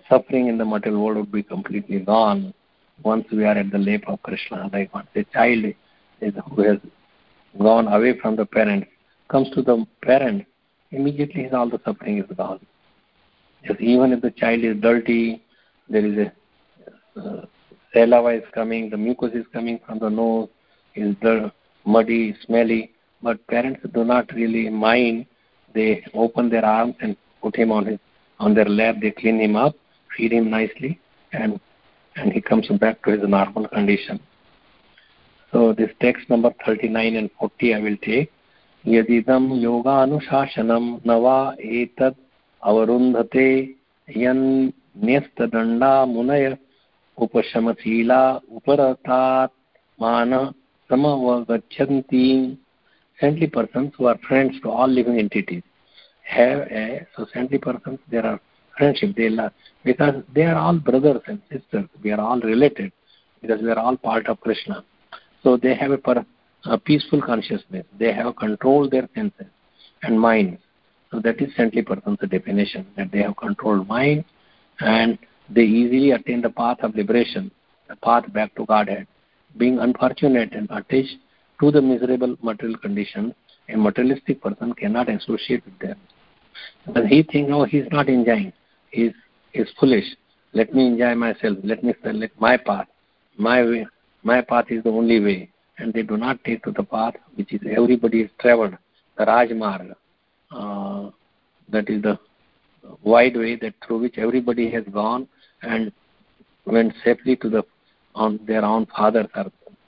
suffering 0.09 0.47
in 0.47 0.57
the 0.57 0.65
material 0.65 1.03
world 1.03 1.17
would 1.17 1.31
be 1.31 1.43
completely 1.43 1.99
gone 1.99 2.53
once 3.03 3.25
we 3.31 3.43
are 3.43 3.57
at 3.57 3.71
the 3.71 3.77
lap 3.77 4.01
of 4.07 4.21
Krishna, 4.23 4.69
like 4.71 4.93
once 4.93 5.07
a 5.15 5.23
child 5.25 5.65
is, 6.21 6.33
who 6.55 6.61
has 6.63 6.77
gone 7.59 7.87
away 7.87 8.19
from 8.19 8.35
the 8.35 8.45
parents 8.45 8.87
comes 9.29 9.49
to 9.51 9.61
the 9.61 9.85
parent, 10.03 10.45
immediately 10.91 11.49
all 11.49 11.69
the 11.69 11.79
suffering 11.83 12.19
is 12.19 12.37
gone. 12.37 12.59
Yes, 13.63 13.77
even 13.79 14.11
if 14.11 14.21
the 14.21 14.31
child 14.31 14.63
is 14.63 14.77
dirty, 14.79 15.41
there 15.89 16.05
is 16.05 16.27
a 16.27 17.19
uh, 17.19 17.45
saliva 17.93 18.29
is 18.29 18.43
coming, 18.53 18.89
the 18.89 18.97
mucus 18.97 19.31
is 19.33 19.45
coming 19.53 19.79
from 19.85 19.99
the 19.99 20.09
nose, 20.09 20.49
is 20.94 21.14
the 21.22 21.52
muddy, 21.84 22.36
smelly, 22.44 22.92
but 23.22 23.44
parents 23.46 23.80
do 23.94 24.04
not 24.04 24.32
really 24.32 24.68
mind. 24.68 25.26
They 25.74 26.04
open 26.14 26.48
their 26.48 26.64
arms 26.64 26.94
and 27.00 27.16
put 27.42 27.56
him 27.56 27.70
on 27.72 27.86
his 27.86 27.98
on 28.40 28.54
their 28.54 28.64
lap. 28.66 28.96
They 29.00 29.10
clean 29.10 29.40
him 29.40 29.56
up, 29.56 29.74
feed 30.16 30.32
him 30.32 30.50
nicely, 30.50 30.98
and 31.32 31.60
and 32.16 32.32
he 32.32 32.40
comes 32.40 32.68
back 32.68 33.02
to 33.04 33.12
his 33.12 33.28
normal 33.28 33.68
condition. 33.68 34.20
So 35.52 35.72
this 35.72 35.90
text 36.00 36.28
number 36.28 36.52
39 36.66 37.16
and 37.16 37.30
40 37.38 37.74
I 37.74 37.78
will 37.80 37.96
take. 38.02 38.30
यदिदं 38.86 39.44
योगानुशासनं 39.60 40.84
न 41.06 41.14
वा 41.22 41.38
एतत् 41.60 42.16
अवरुन्धते 42.62 43.48
यन्यस्तदण्डा 44.16 45.92
मुनय 46.12 46.46
उपशमशीला 47.18 48.20
उपरतात् 48.58 49.52
मान 50.00 50.32
samavagachanti 50.93 52.57
saintly 53.19 53.47
persons 53.47 53.93
who 53.97 54.05
are 54.05 54.17
friends 54.27 54.59
to 54.61 54.69
all 54.69 54.87
living 54.87 55.17
entities. 55.19 55.63
Have 56.23 56.59
a 56.71 57.05
so 57.15 57.25
saintly 57.33 57.57
persons 57.57 57.99
there 58.09 58.25
are 58.25 58.39
friendship 58.77 59.15
they 59.15 59.29
love 59.29 59.51
because 59.83 60.15
they 60.33 60.43
are 60.43 60.55
all 60.55 60.77
brothers 60.77 61.21
and 61.27 61.41
sisters 61.51 61.87
we 62.03 62.11
are 62.11 62.21
all 62.21 62.39
related 62.39 62.91
because 63.41 63.61
we 63.61 63.69
are 63.69 63.79
all 63.79 63.97
part 63.97 64.27
of 64.27 64.39
krishna. 64.39 64.83
So 65.43 65.57
they 65.57 65.75
have 65.75 65.91
a, 65.91 65.97
per, 65.97 66.25
a 66.65 66.77
peaceful 66.77 67.21
consciousness 67.21 67.85
they 67.99 68.13
have 68.13 68.35
controlled 68.35 68.91
their 68.91 69.09
senses 69.13 69.47
and 70.01 70.19
minds. 70.19 70.61
So 71.11 71.19
that 71.19 71.41
is 71.41 71.49
saintly 71.57 71.81
persons 71.81 72.17
definition 72.29 72.87
that 72.97 73.11
they 73.11 73.21
have 73.21 73.35
controlled 73.37 73.87
mind 73.87 74.25
and 74.79 75.17
they 75.49 75.63
easily 75.63 76.11
attain 76.11 76.41
the 76.41 76.49
path 76.49 76.77
of 76.81 76.95
liberation 76.95 77.51
the 77.89 77.95
path 77.97 78.31
back 78.33 78.55
to 78.55 78.65
godhead 78.65 79.07
being 79.57 79.79
unfortunate 79.79 80.53
and 80.53 80.69
attached 80.71 81.17
to 81.59 81.71
the 81.71 81.81
miserable 81.81 82.35
material 82.41 82.77
condition 82.77 83.33
a 83.69 83.77
materialistic 83.77 84.41
person 84.41 84.73
cannot 84.73 85.09
associate 85.09 85.63
with 85.65 85.77
them 85.79 85.97
but 86.93 87.05
he 87.05 87.23
thinks 87.23 87.51
oh 87.53 87.63
he's 87.63 87.85
not 87.91 88.09
enjoying 88.09 88.51
is 88.91 89.13
is 89.53 89.67
foolish. 89.79 90.05
Let 90.53 90.73
me 90.73 90.87
enjoy 90.87 91.15
myself. 91.15 91.57
Let 91.63 91.83
me 91.83 91.93
select 92.03 92.39
my 92.39 92.57
path. 92.57 92.87
My 93.37 93.63
way, 93.63 93.87
my 94.23 94.41
path 94.41 94.65
is 94.69 94.83
the 94.83 94.89
only 94.89 95.19
way. 95.19 95.49
And 95.77 95.93
they 95.93 96.03
do 96.03 96.17
not 96.17 96.43
take 96.43 96.63
to 96.63 96.71
the 96.71 96.83
path 96.83 97.15
which 97.35 97.51
is 97.53 97.61
everybody 97.75 98.21
has 98.21 98.29
traveled, 98.39 98.77
the 99.17 99.25
Rajmarg. 99.25 99.93
Uh, 100.51 101.09
that 101.69 101.89
is 101.89 102.03
the 102.03 102.19
wide 103.01 103.35
way 103.35 103.55
that 103.55 103.73
through 103.85 103.99
which 103.99 104.17
everybody 104.17 104.69
has 104.69 104.83
gone 104.93 105.27
and 105.63 105.91
went 106.65 106.93
safely 107.03 107.35
to 107.37 107.49
the 107.49 107.63
on 108.15 108.39
their 108.45 108.63
own 108.63 108.85
fathers 108.87 109.27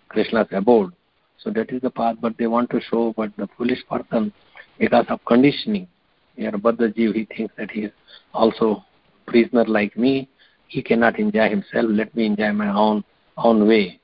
Krishna's 0.09 0.47
abode. 0.51 0.93
So 1.39 1.49
that 1.51 1.71
is 1.71 1.81
the 1.81 1.89
path, 1.89 2.17
but 2.21 2.37
they 2.37 2.47
want 2.47 2.69
to 2.71 2.81
show, 2.81 3.13
but 3.15 3.35
the 3.37 3.47
foolish 3.57 3.79
person, 3.89 4.33
because 4.79 5.05
of 5.09 5.23
conditioning, 5.25 5.87
here 6.35 6.51
Bhadrajiv, 6.51 7.13
he 7.13 7.25
thinks 7.25 7.53
that 7.57 7.71
he 7.71 7.81
is 7.81 7.91
also 8.33 8.83
prisoner 9.27 9.65
like 9.65 9.97
me, 9.97 10.29
he 10.67 10.81
cannot 10.81 11.19
enjoy 11.19 11.49
himself. 11.49 11.85
Let 11.89 12.15
me 12.15 12.25
enjoy 12.25 12.51
my 12.51 12.73
own 12.73 13.03
own 13.37 13.67
way. 13.67 13.99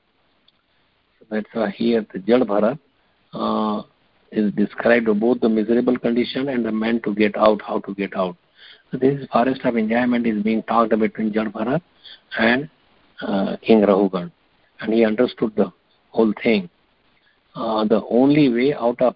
So 1.20 1.26
that's 1.30 1.48
why 1.54 1.70
here 1.72 2.06
the 2.14 2.20
Jad 2.20 2.42
Bharat. 2.42 2.80
uh, 3.34 3.84
is 4.32 4.52
described 4.54 5.08
both 5.20 5.40
the 5.42 5.50
miserable 5.50 5.98
condition 5.98 6.50
and 6.50 6.66
the 6.66 6.72
man 6.72 7.02
to 7.02 7.14
get 7.14 7.36
out, 7.38 7.62
how 7.62 7.80
to 7.80 7.94
get 7.94 8.16
out. 8.16 8.38
So 8.92 8.98
this 8.98 9.26
forest 9.32 9.62
of 9.66 9.76
enjoyment 9.76 10.26
is 10.26 10.42
being 10.42 10.64
talked 10.64 10.98
between 10.98 11.34
Jad 11.34 11.48
Bharat 11.48 11.82
and 12.38 12.70
uh, 13.22 13.58
King 13.62 13.82
Rahugan. 13.82 14.32
And 14.80 14.94
he 14.94 15.06
understood 15.06 15.54
the 15.56 15.72
whole 16.10 16.34
thing. 16.42 16.70
Uh, 17.56 17.86
the 17.86 18.04
only 18.10 18.50
way 18.50 18.74
out 18.74 19.02
of 19.02 19.16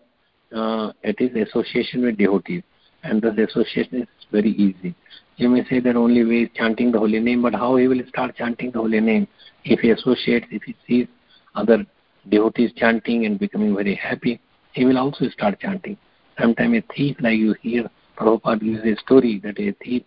uh, 0.55 0.91
it 1.03 1.19
is 1.19 1.47
association 1.47 2.03
with 2.03 2.17
devotees. 2.17 2.63
And 3.03 3.21
this 3.21 3.49
association 3.49 4.01
is 4.01 4.07
very 4.31 4.51
easy. 4.51 4.95
You 5.37 5.49
may 5.49 5.63
say 5.65 5.79
that 5.81 5.95
only 5.95 6.23
way 6.23 6.43
is 6.43 6.49
chanting 6.55 6.91
the 6.91 6.99
holy 6.99 7.19
name, 7.19 7.41
but 7.41 7.53
how 7.53 7.75
he 7.75 7.87
will 7.87 8.01
start 8.07 8.35
chanting 8.35 8.71
the 8.71 8.79
holy 8.79 8.99
name 8.99 9.27
if 9.63 9.79
he 9.79 9.89
associates, 9.91 10.47
if 10.51 10.63
he 10.63 10.75
sees 10.87 11.07
other 11.55 11.85
devotees 12.29 12.71
chanting 12.75 13.25
and 13.25 13.39
becoming 13.39 13.75
very 13.75 13.95
happy, 13.95 14.39
he 14.73 14.85
will 14.85 14.97
also 14.97 15.27
start 15.29 15.59
chanting. 15.59 15.97
Sometimes 16.39 16.77
a 16.77 16.93
thief, 16.93 17.17
like 17.19 17.37
you 17.37 17.55
hear 17.61 17.89
Prabhupada 18.17 18.61
gives 18.61 18.85
a 18.85 19.01
story 19.01 19.39
that 19.43 19.59
a 19.59 19.71
thief, 19.83 20.03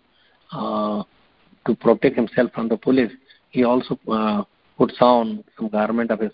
uh, 0.53 1.03
to 1.67 1.75
protect 1.75 2.17
himself 2.17 2.51
from 2.53 2.69
the 2.69 2.77
police, 2.77 3.13
he 3.51 3.65
also 3.65 3.99
uh, 4.11 4.43
puts 4.77 4.95
on 5.01 5.45
some 5.57 5.69
garment 5.69 6.11
of 6.11 6.21
a 6.21 6.31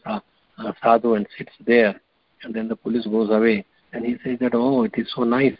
uh, 0.58 0.72
sadhu 0.82 1.14
and 1.14 1.26
sits 1.36 1.52
there, 1.66 2.00
and 2.42 2.54
then 2.54 2.68
the 2.68 2.76
police 2.76 3.06
goes 3.06 3.30
away, 3.30 3.64
and 3.92 4.04
he 4.04 4.16
says 4.24 4.38
that, 4.40 4.54
oh, 4.54 4.84
it 4.84 4.92
is 4.96 5.10
so 5.14 5.22
nice, 5.22 5.56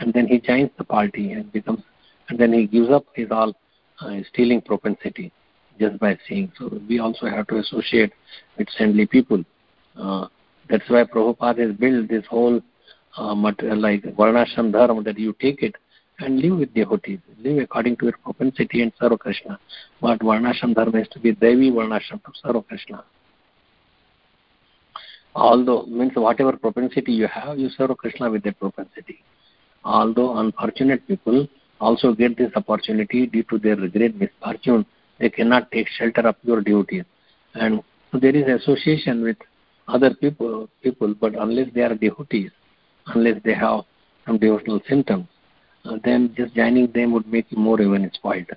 and 0.00 0.12
then 0.12 0.26
he 0.26 0.38
joins 0.40 0.70
the 0.78 0.84
party 0.84 1.32
and 1.32 1.52
becomes, 1.52 1.82
and 2.28 2.38
then 2.38 2.52
he 2.52 2.66
gives 2.66 2.90
up 2.90 3.04
his 3.14 3.28
all 3.30 3.54
uh, 4.00 4.16
stealing 4.32 4.60
propensity 4.60 5.32
just 5.78 5.98
by 5.98 6.18
seeing. 6.28 6.52
So 6.58 6.80
we 6.88 6.98
also 6.98 7.26
have 7.26 7.46
to 7.48 7.58
associate 7.58 8.12
with 8.56 8.68
friendly 8.76 9.06
people. 9.06 9.44
Uh, 9.96 10.26
that's 10.68 10.88
why 10.88 11.04
Prabhupada 11.04 11.66
has 11.66 11.76
built 11.76 12.08
this 12.08 12.24
whole 12.26 12.60
uh, 13.16 13.34
material 13.34 13.78
like 13.78 14.02
Varnashram 14.02 14.72
Dharma 14.72 15.02
that 15.02 15.18
you 15.18 15.34
take 15.40 15.62
it 15.62 15.74
and 16.20 16.40
live 16.40 16.58
with 16.58 16.74
devotees, 16.74 17.20
live 17.42 17.58
according 17.58 17.96
to 17.96 18.06
your 18.06 18.18
propensity 18.24 18.82
and 18.82 18.92
serve 19.00 19.18
Krishna. 19.18 19.58
But 20.00 20.18
Varnashram 20.20 20.74
Dharma 20.74 20.98
has 20.98 21.08
to 21.08 21.20
be 21.20 21.32
Devi 21.32 21.70
Varnashram 21.70 22.22
to 22.24 22.32
serve 22.42 22.66
Krishna. 22.66 23.04
Although, 25.34 25.84
means 25.86 26.12
whatever 26.14 26.56
propensity 26.56 27.12
you 27.12 27.28
have, 27.28 27.58
you 27.58 27.68
serve 27.70 27.96
Krishna 27.96 28.30
with 28.30 28.42
that 28.42 28.58
propensity. 28.58 29.22
Although 29.84 30.38
unfortunate 30.38 31.06
people 31.06 31.46
also 31.80 32.12
get 32.12 32.36
this 32.36 32.50
opportunity 32.56 33.26
due 33.26 33.44
to 33.44 33.58
their 33.58 33.76
great 33.76 34.16
misfortune, 34.18 34.84
they 35.20 35.30
cannot 35.30 35.70
take 35.70 35.86
shelter 35.88 36.22
of 36.22 36.36
your 36.42 36.60
devotees. 36.60 37.04
And 37.54 37.82
there 38.12 38.34
is 38.34 38.60
association 38.60 39.22
with 39.22 39.36
other 39.86 40.14
people, 40.14 40.68
people, 40.82 41.14
but 41.14 41.34
unless 41.36 41.68
they 41.74 41.82
are 41.82 41.94
devotees, 41.94 42.50
unless 43.06 43.40
they 43.44 43.54
have 43.54 43.82
some 44.26 44.38
devotional 44.38 44.80
symptoms, 44.88 45.26
Uh, 45.88 45.96
then 46.04 46.34
just 46.36 46.54
joining 46.54 46.90
them 46.92 47.12
would 47.12 47.26
make 47.32 47.46
you 47.50 47.56
more 47.56 47.80
even 47.80 48.10
spoiled. 48.12 48.50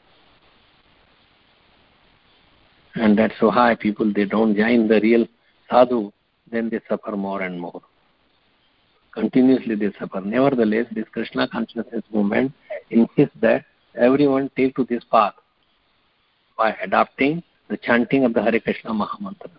And 2.95 3.17
that's 3.17 3.39
why 3.39 3.75
people 3.75 4.11
they 4.13 4.25
don't 4.25 4.55
join 4.55 4.87
the 4.89 4.99
real 4.99 5.25
sadhu, 5.69 6.11
then 6.51 6.69
they 6.69 6.81
suffer 6.89 7.15
more 7.15 7.41
and 7.41 7.59
more. 7.59 7.81
Continuously 9.13 9.75
they 9.75 9.91
suffer. 9.97 10.19
Nevertheless, 10.19 10.87
this 10.91 11.05
Krishna 11.11 11.47
consciousness 11.47 12.03
movement 12.13 12.51
insists 12.89 13.35
that 13.41 13.63
everyone 13.95 14.51
take 14.57 14.75
to 14.75 14.83
this 14.83 15.03
path 15.09 15.35
by 16.57 16.75
adopting 16.83 17.41
the 17.69 17.77
chanting 17.77 18.25
of 18.25 18.33
the 18.33 18.41
Hare 18.41 18.59
Krishna 18.59 18.91
Mahamantra. 18.91 19.51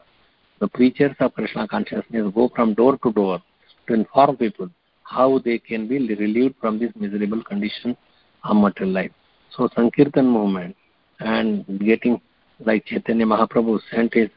The 0.61 0.69
preachers 0.69 1.17
of 1.21 1.33
Krishna 1.33 1.67
consciousness 1.67 2.33
go 2.35 2.51
from 2.55 2.75
door 2.75 2.99
to 2.99 3.13
door 3.13 3.43
to 3.87 3.95
inform 3.95 4.37
people 4.37 4.69
how 5.05 5.39
they 5.45 5.59
can 5.59 5.89
be 5.89 5.99
relieved 5.99 6.55
from 6.61 6.79
this 6.79 6.91
miserable 6.95 7.43
condition 7.43 7.97
of 8.45 8.57
material 8.57 8.95
life. 8.95 9.13
So 9.57 9.69
Sankirtan 9.75 10.27
movement 10.27 10.77
and 11.21 11.65
getting 11.81 12.21
like 12.61 12.87
Chaitanya 12.87 13.27
Mahaprabhu 13.27 13.81
sent 13.91 14.15
his 14.15 14.31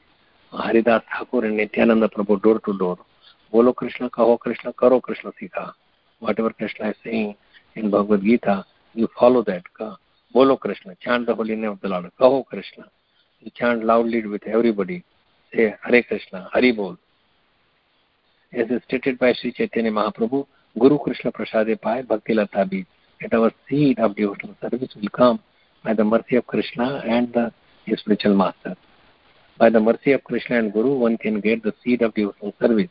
Haridas 0.51 1.01
Thakur 1.12 1.45
and 1.45 1.58
Nityananda 1.58 2.08
Prabhu 2.08 2.41
door 2.41 2.60
to 2.60 2.78
door. 2.78 2.97
Bolo 3.51 3.73
Krishna, 3.73 4.10
Kaho 4.10 4.39
Krishna, 4.39 4.73
Karo 4.73 4.99
Krishna 4.99 5.32
Sikha. 5.39 5.73
Whatever 6.19 6.51
Krishna 6.51 6.89
is 6.89 6.95
saying 7.04 7.36
in 7.75 7.89
Bhagavad 7.89 8.21
Gita, 8.21 8.65
you 8.93 9.08
follow 9.17 9.43
that. 9.43 9.63
Bolo 10.34 10.58
Krishna, 10.58 10.95
chant 11.01 11.28
the 11.28 11.36
holy 11.36 11.56
name 11.56 11.71
of 11.71 11.82
the 11.82 11.88
Lord. 11.88 12.12
Kaho 12.19 12.45
Krishna. 12.45 12.86
You 13.39 13.51
chant 13.56 13.86
loudly 13.86 14.25
with 14.25 14.43
everybody. 14.47 15.04
Say 15.54 15.75
Hare 15.84 16.04
Krishna, 16.04 16.49
Hari 16.51 16.71
Bol. 16.71 16.97
As 18.54 18.67
stated 18.88 19.19
by 19.19 19.34
Sri 19.34 19.51
Chaitanya 19.51 19.91
Mahaprabhu, 19.91 20.47
Guru 20.78 21.00
Krishna 21.00 21.32
Prasade 21.32 21.80
Pai 21.82 22.02
Bhakti 22.02 22.34
Lata 22.34 22.66
Beat. 22.66 22.88
That 23.22 23.34
our 23.34 23.52
seed 23.70 23.98
of 24.00 24.16
devotional 24.16 24.56
service 24.62 24.94
will 24.96 25.10
come 25.10 25.40
by 25.84 25.94
the 25.94 26.04
mercy 26.04 26.36
of 26.36 26.46
Krishna 26.48 27.02
and 27.08 27.32
the, 27.32 27.52
his 27.86 28.00
spiritual 28.00 28.36
master. 28.36 28.76
By 29.58 29.70
the 29.70 29.80
mercy 29.80 30.12
of 30.12 30.24
Krishna 30.26 30.60
and 30.60 30.74
Guru, 30.74 30.98
one 30.98 31.18
can 31.18 31.40
get 31.40 31.64
the 31.64 31.74
seed 31.82 32.02
of 32.02 32.14
devotional 32.14 32.54
service. 32.60 32.90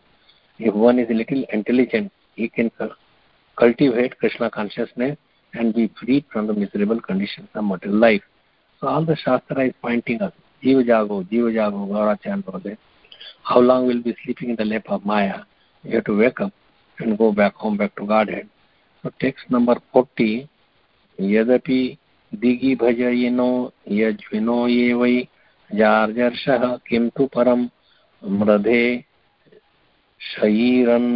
If 0.58 0.74
one 0.74 0.98
is 0.98 1.10
a 1.10 1.12
little 1.12 1.44
intelligent, 1.52 2.10
he 2.36 2.48
can 2.48 2.70
cultivate 3.58 4.18
Krishna 4.18 4.50
consciousness 4.50 5.18
and 5.52 5.74
be 5.74 5.90
freed 6.00 6.24
from 6.32 6.46
the 6.46 6.54
miserable 6.54 7.00
conditions 7.02 7.48
of 7.54 7.64
material 7.64 7.98
life. 7.98 8.22
So 8.80 8.88
all 8.88 9.04
the 9.04 9.16
Shastra 9.16 9.66
is 9.66 9.74
pointing 9.82 10.22
us, 10.22 10.32
Jiva 10.62 10.86
Jago, 10.86 11.22
Jiva 11.24 11.52
Jago, 11.52 11.86
Gaurachan 11.86 12.78
How 13.42 13.60
long 13.60 13.86
will 13.86 14.02
be 14.02 14.16
sleeping 14.24 14.50
in 14.50 14.56
the 14.56 14.64
lap 14.64 14.84
of 14.88 15.04
Maya? 15.04 15.40
You 15.82 15.96
have 15.96 16.04
to 16.04 16.16
wake 16.16 16.40
up 16.40 16.52
and 17.00 17.18
go 17.18 17.32
back 17.32 17.54
home, 17.54 17.76
back 17.76 17.94
to 17.96 18.06
Godhead. 18.06 18.48
So 19.04 19.10
text 19.20 19.50
number 19.50 19.76
40, 19.92 20.48
यद्यपि 21.18 21.80
दिगि 22.32 22.74
भजयिनो 22.74 23.50
यज्विनो 23.88 24.56
ये 24.68 24.92
वै 24.92 25.16
जार्जर्षः 25.70 26.64
किं 26.88 27.08
तु 27.16 27.28
मृधे 28.22 28.84
शयीरन् 30.20 31.10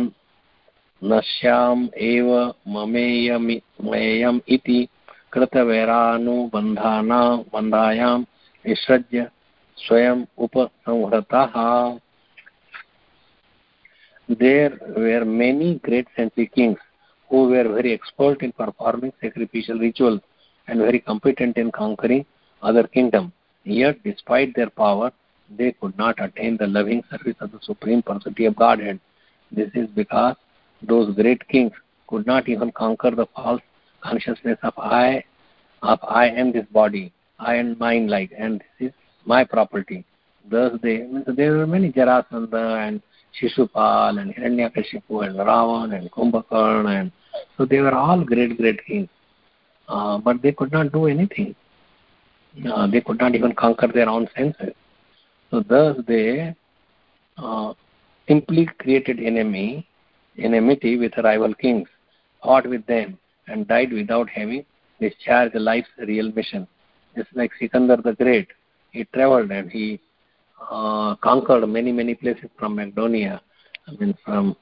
नश्याम् 1.02 1.88
एव 2.04 2.28
ममेयम् 2.68 4.40
इति 4.48 4.88
कृतवैरानुबन्धानां 5.32 7.26
बन्धायां 7.52 8.18
विसृज्य 8.64 9.28
स्वयम् 9.78 10.24
उपसंहृतः 10.38 11.54
there 14.28 14.78
were 14.96 15.24
many 15.24 15.78
great 15.78 16.06
saintly 16.16 16.46
kings 16.46 16.78
who 17.30 17.48
were 17.48 17.64
very 17.64 17.92
expert 17.92 18.42
in 18.42 18.52
performing 18.52 19.12
sacrificial 19.20 19.78
rituals 19.78 20.20
and 20.66 20.80
very 20.80 21.00
competent 21.00 21.56
in 21.56 21.70
conquering 21.72 22.24
other 22.62 22.86
kingdoms. 22.86 23.32
Yet, 23.64 24.02
despite 24.04 24.54
their 24.54 24.70
power, 24.70 25.12
they 25.56 25.72
could 25.72 25.96
not 25.96 26.22
attain 26.22 26.56
the 26.56 26.66
loving 26.66 27.02
service 27.10 27.36
of 27.40 27.52
the 27.52 27.58
Supreme 27.62 28.02
Personality 28.02 28.44
of 28.46 28.56
Godhead. 28.56 29.00
This 29.50 29.70
is 29.74 29.88
because 29.88 30.36
those 30.82 31.14
great 31.14 31.46
kings 31.48 31.72
could 32.06 32.26
not 32.26 32.48
even 32.48 32.70
conquer 32.72 33.10
the 33.10 33.26
false 33.34 33.62
consciousness 34.02 34.58
of 34.62 34.74
I, 34.78 35.24
of 35.82 35.98
I 36.02 36.28
am 36.28 36.52
this 36.52 36.66
body, 36.66 37.12
I 37.38 37.56
am 37.56 37.76
mine 37.78 38.08
like, 38.08 38.32
and 38.36 38.62
this 38.78 38.88
is 38.88 38.94
my 39.24 39.44
property. 39.44 40.04
Thus, 40.50 40.78
they 40.82 41.06
there 41.26 41.56
were 41.56 41.66
many 41.66 41.92
Jarasandha 41.92 42.88
and 42.88 43.02
Shishupal 43.40 44.20
and 44.20 44.34
Hiranyakashipu 44.34 45.26
and 45.26 45.36
Ravan 45.36 45.96
and 45.98 46.10
Kumbhakarna 46.10 47.00
and 47.00 47.12
so 47.56 47.64
they 47.64 47.80
were 47.80 47.94
all 47.94 48.24
great, 48.24 48.56
great 48.56 48.84
kings. 48.84 49.08
Uh, 49.88 50.18
but 50.18 50.42
they 50.42 50.52
could 50.52 50.72
not 50.72 50.92
do 50.92 51.06
anything. 51.06 51.54
Uh, 52.70 52.86
they 52.86 53.00
could 53.00 53.18
not 53.18 53.34
even 53.34 53.54
conquer 53.54 53.88
their 53.88 54.08
own 54.08 54.28
senses. 54.36 54.74
So 55.50 55.60
thus 55.60 55.96
they 56.06 56.54
uh, 57.36 57.72
simply 58.26 58.68
created 58.78 59.20
enemy, 59.20 59.86
enmity 60.36 60.96
with 60.96 61.12
rival 61.18 61.54
kings, 61.54 61.88
fought 62.42 62.68
with 62.68 62.84
them, 62.86 63.18
and 63.46 63.66
died 63.66 63.92
without 63.92 64.28
having 64.28 64.64
discharged 65.00 65.54
life's 65.54 65.88
real 65.98 66.30
mission. 66.32 66.66
Just 67.16 67.30
like 67.34 67.50
Sikandar 67.58 67.98
the 67.98 68.12
Great, 68.12 68.48
he 68.90 69.04
traveled 69.04 69.50
and 69.50 69.70
he 69.70 70.00
uh, 70.70 71.14
conquered 71.16 71.66
many, 71.66 71.92
many 71.92 72.14
places 72.14 72.50
from 72.58 72.76
Macedonia, 72.76 73.40
I 73.86 73.92
mean 73.92 74.14
from 74.24 74.56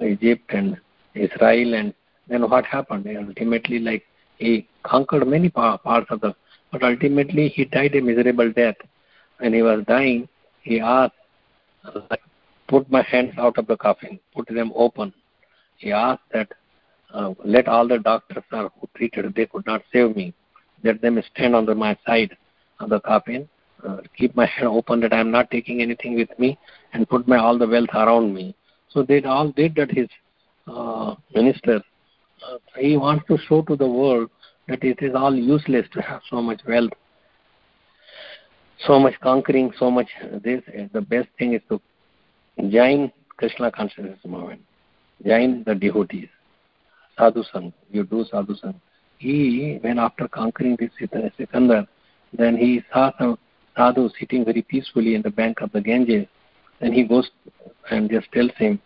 Egypt 0.00 0.50
and 0.50 0.78
Israel 1.14 1.74
and 1.74 1.94
then 2.28 2.48
what 2.48 2.64
happened? 2.64 3.06
Ultimately, 3.06 3.78
like 3.78 4.04
he 4.38 4.68
conquered 4.84 5.26
many 5.26 5.48
parts 5.48 6.10
of 6.10 6.20
the, 6.20 6.34
but 6.70 6.82
ultimately 6.82 7.48
he 7.48 7.64
died 7.64 7.94
a 7.94 8.00
miserable 8.00 8.50
death. 8.52 8.76
When 9.38 9.52
he 9.52 9.62
was 9.62 9.84
dying, 9.86 10.28
he 10.62 10.80
asked, 10.80 11.14
put 12.68 12.90
my 12.90 13.02
hands 13.02 13.34
out 13.38 13.58
of 13.58 13.66
the 13.66 13.76
coffin, 13.76 14.20
put 14.34 14.48
them 14.48 14.72
open. 14.74 15.12
He 15.76 15.92
asked 15.92 16.22
that, 16.32 16.48
uh, 17.12 17.34
let 17.44 17.68
all 17.68 17.86
the 17.86 17.98
doctors 17.98 18.44
who 18.50 18.88
treated, 18.96 19.34
they 19.34 19.46
could 19.46 19.66
not 19.66 19.82
save 19.92 20.16
me. 20.16 20.32
Let 20.82 21.02
them 21.02 21.22
stand 21.34 21.54
on 21.54 21.66
the, 21.66 21.74
my 21.74 21.96
side 22.06 22.36
of 22.80 22.88
the 22.90 23.00
coffin 23.00 23.48
uh, 23.86 23.98
keep 24.16 24.34
my 24.36 24.46
head 24.46 24.66
open 24.66 25.00
that 25.00 25.12
I 25.12 25.20
am 25.20 25.30
not 25.30 25.50
taking 25.50 25.82
anything 25.82 26.14
with 26.14 26.36
me 26.38 26.58
and 26.92 27.08
put 27.08 27.26
my 27.26 27.38
all 27.38 27.58
the 27.58 27.66
wealth 27.66 27.90
around 27.94 28.34
me 28.34 28.54
So 28.88 29.02
they 29.02 29.22
all 29.22 29.50
did 29.50 29.74
that 29.76 29.90
his 29.90 30.08
uh, 30.66 31.14
minister. 31.34 31.82
Uh, 32.46 32.58
he 32.78 32.96
wants 32.96 33.24
to 33.28 33.38
show 33.48 33.62
to 33.62 33.76
the 33.76 33.86
world 33.86 34.30
that 34.68 34.84
it 34.84 34.98
is 35.00 35.14
all 35.14 35.34
useless 35.34 35.86
to 35.92 36.02
have 36.02 36.20
so 36.28 36.42
much 36.42 36.60
wealth, 36.66 36.92
so 38.86 38.98
much 38.98 39.14
conquering, 39.22 39.72
so 39.78 39.90
much 39.90 40.08
this. 40.44 40.62
The 40.92 41.00
best 41.00 41.28
thing 41.38 41.54
is 41.54 41.62
to 41.68 41.80
join 42.68 43.10
Krishna 43.36 43.72
consciousness 43.72 44.18
movement, 44.24 44.62
join 45.24 45.64
the 45.64 45.74
devotees, 45.74 46.28
sadhu 47.18 47.42
sang. 47.52 47.72
You 47.90 48.04
do 48.04 48.24
sadhu. 48.30 48.54
He, 49.18 49.78
when 49.80 49.98
after 49.98 50.26
conquering 50.28 50.76
this 50.78 50.90
Sikandar, 51.38 51.86
then 52.36 52.56
he 52.56 52.82
saw 52.92 53.12
some 53.18 53.38
sadhu 53.76 54.08
sitting 54.18 54.44
very 54.44 54.62
peacefully 54.62 55.14
in 55.14 55.22
the 55.22 55.30
bank 55.30 55.60
of 55.60 55.72
the 55.72 55.80
Ganges. 55.80 56.26
and 56.80 56.92
he 56.92 57.04
goes 57.04 57.30
and 57.90 58.10
just 58.10 58.30
tells 58.32 58.50
him 58.58 58.80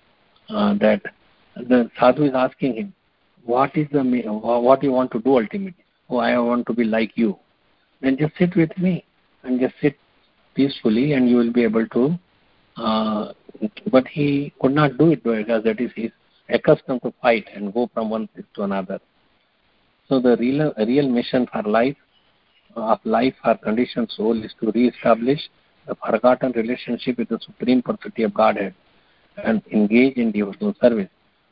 uh, 0.50 0.74
that 0.74 1.02
the 1.56 1.90
sadhu 1.98 2.24
is 2.24 2.34
asking 2.34 2.74
him, 2.76 2.94
what 3.44 3.76
is 3.76 3.86
the 3.92 4.02
what 4.02 4.82
you 4.82 4.92
want 4.92 5.10
to 5.12 5.20
do 5.20 5.38
ultimately? 5.38 5.84
Oh, 6.10 6.18
I 6.18 6.36
want 6.38 6.66
to 6.66 6.72
be 6.72 6.84
like 6.84 7.12
you. 7.16 7.38
Then 8.00 8.16
just 8.16 8.36
sit 8.38 8.54
with 8.56 8.76
me 8.76 9.04
and 9.42 9.58
just 9.60 9.74
sit 9.80 9.96
peacefully, 10.54 11.12
and 11.12 11.28
you 11.28 11.36
will 11.36 11.52
be 11.52 11.62
able 11.62 11.86
to. 11.88 12.18
Uh, 12.76 13.32
but 13.90 14.06
he 14.08 14.52
could 14.60 14.72
not 14.72 14.98
do 14.98 15.12
it 15.12 15.22
because 15.22 15.64
that 15.64 15.80
is 15.80 15.90
his 15.96 16.10
accustomed 16.48 17.02
to 17.02 17.12
fight 17.22 17.46
and 17.54 17.72
go 17.72 17.88
from 17.94 18.10
one 18.10 18.28
place 18.28 18.46
to 18.54 18.62
another. 18.62 19.00
So 20.08 20.20
the 20.20 20.36
real 20.36 20.72
real 20.76 21.08
mission 21.08 21.46
for 21.52 21.62
life 21.62 21.96
of 22.76 23.00
life 23.04 23.34
for 23.42 23.56
conditioned 23.56 24.10
soul 24.10 24.42
is 24.42 24.52
to 24.60 24.70
re-establish 24.72 25.40
the 25.86 25.94
forgotten 25.94 26.52
relationship 26.52 27.18
with 27.18 27.28
the 27.28 27.38
supreme 27.44 27.82
personality 27.82 28.22
of 28.24 28.34
Godhead 28.34 28.74
and 29.42 29.62
engage 29.72 30.16
in 30.16 30.32
devotional 30.32 30.74
service 30.80 31.08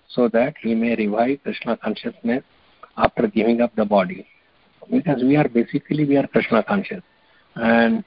so 0.08 0.28
that 0.28 0.54
he 0.62 0.74
may 0.74 0.94
revive 0.96 1.42
Krishna 1.42 1.76
consciousness 1.76 2.42
after 2.96 3.26
giving 3.26 3.60
up 3.60 3.74
the 3.74 3.84
body. 3.84 4.26
Because 4.90 5.22
we 5.22 5.36
are 5.36 5.48
basically 5.48 6.04
we 6.04 6.16
are 6.16 6.26
Krishna 6.26 6.62
conscious. 6.62 7.02
And 7.56 8.04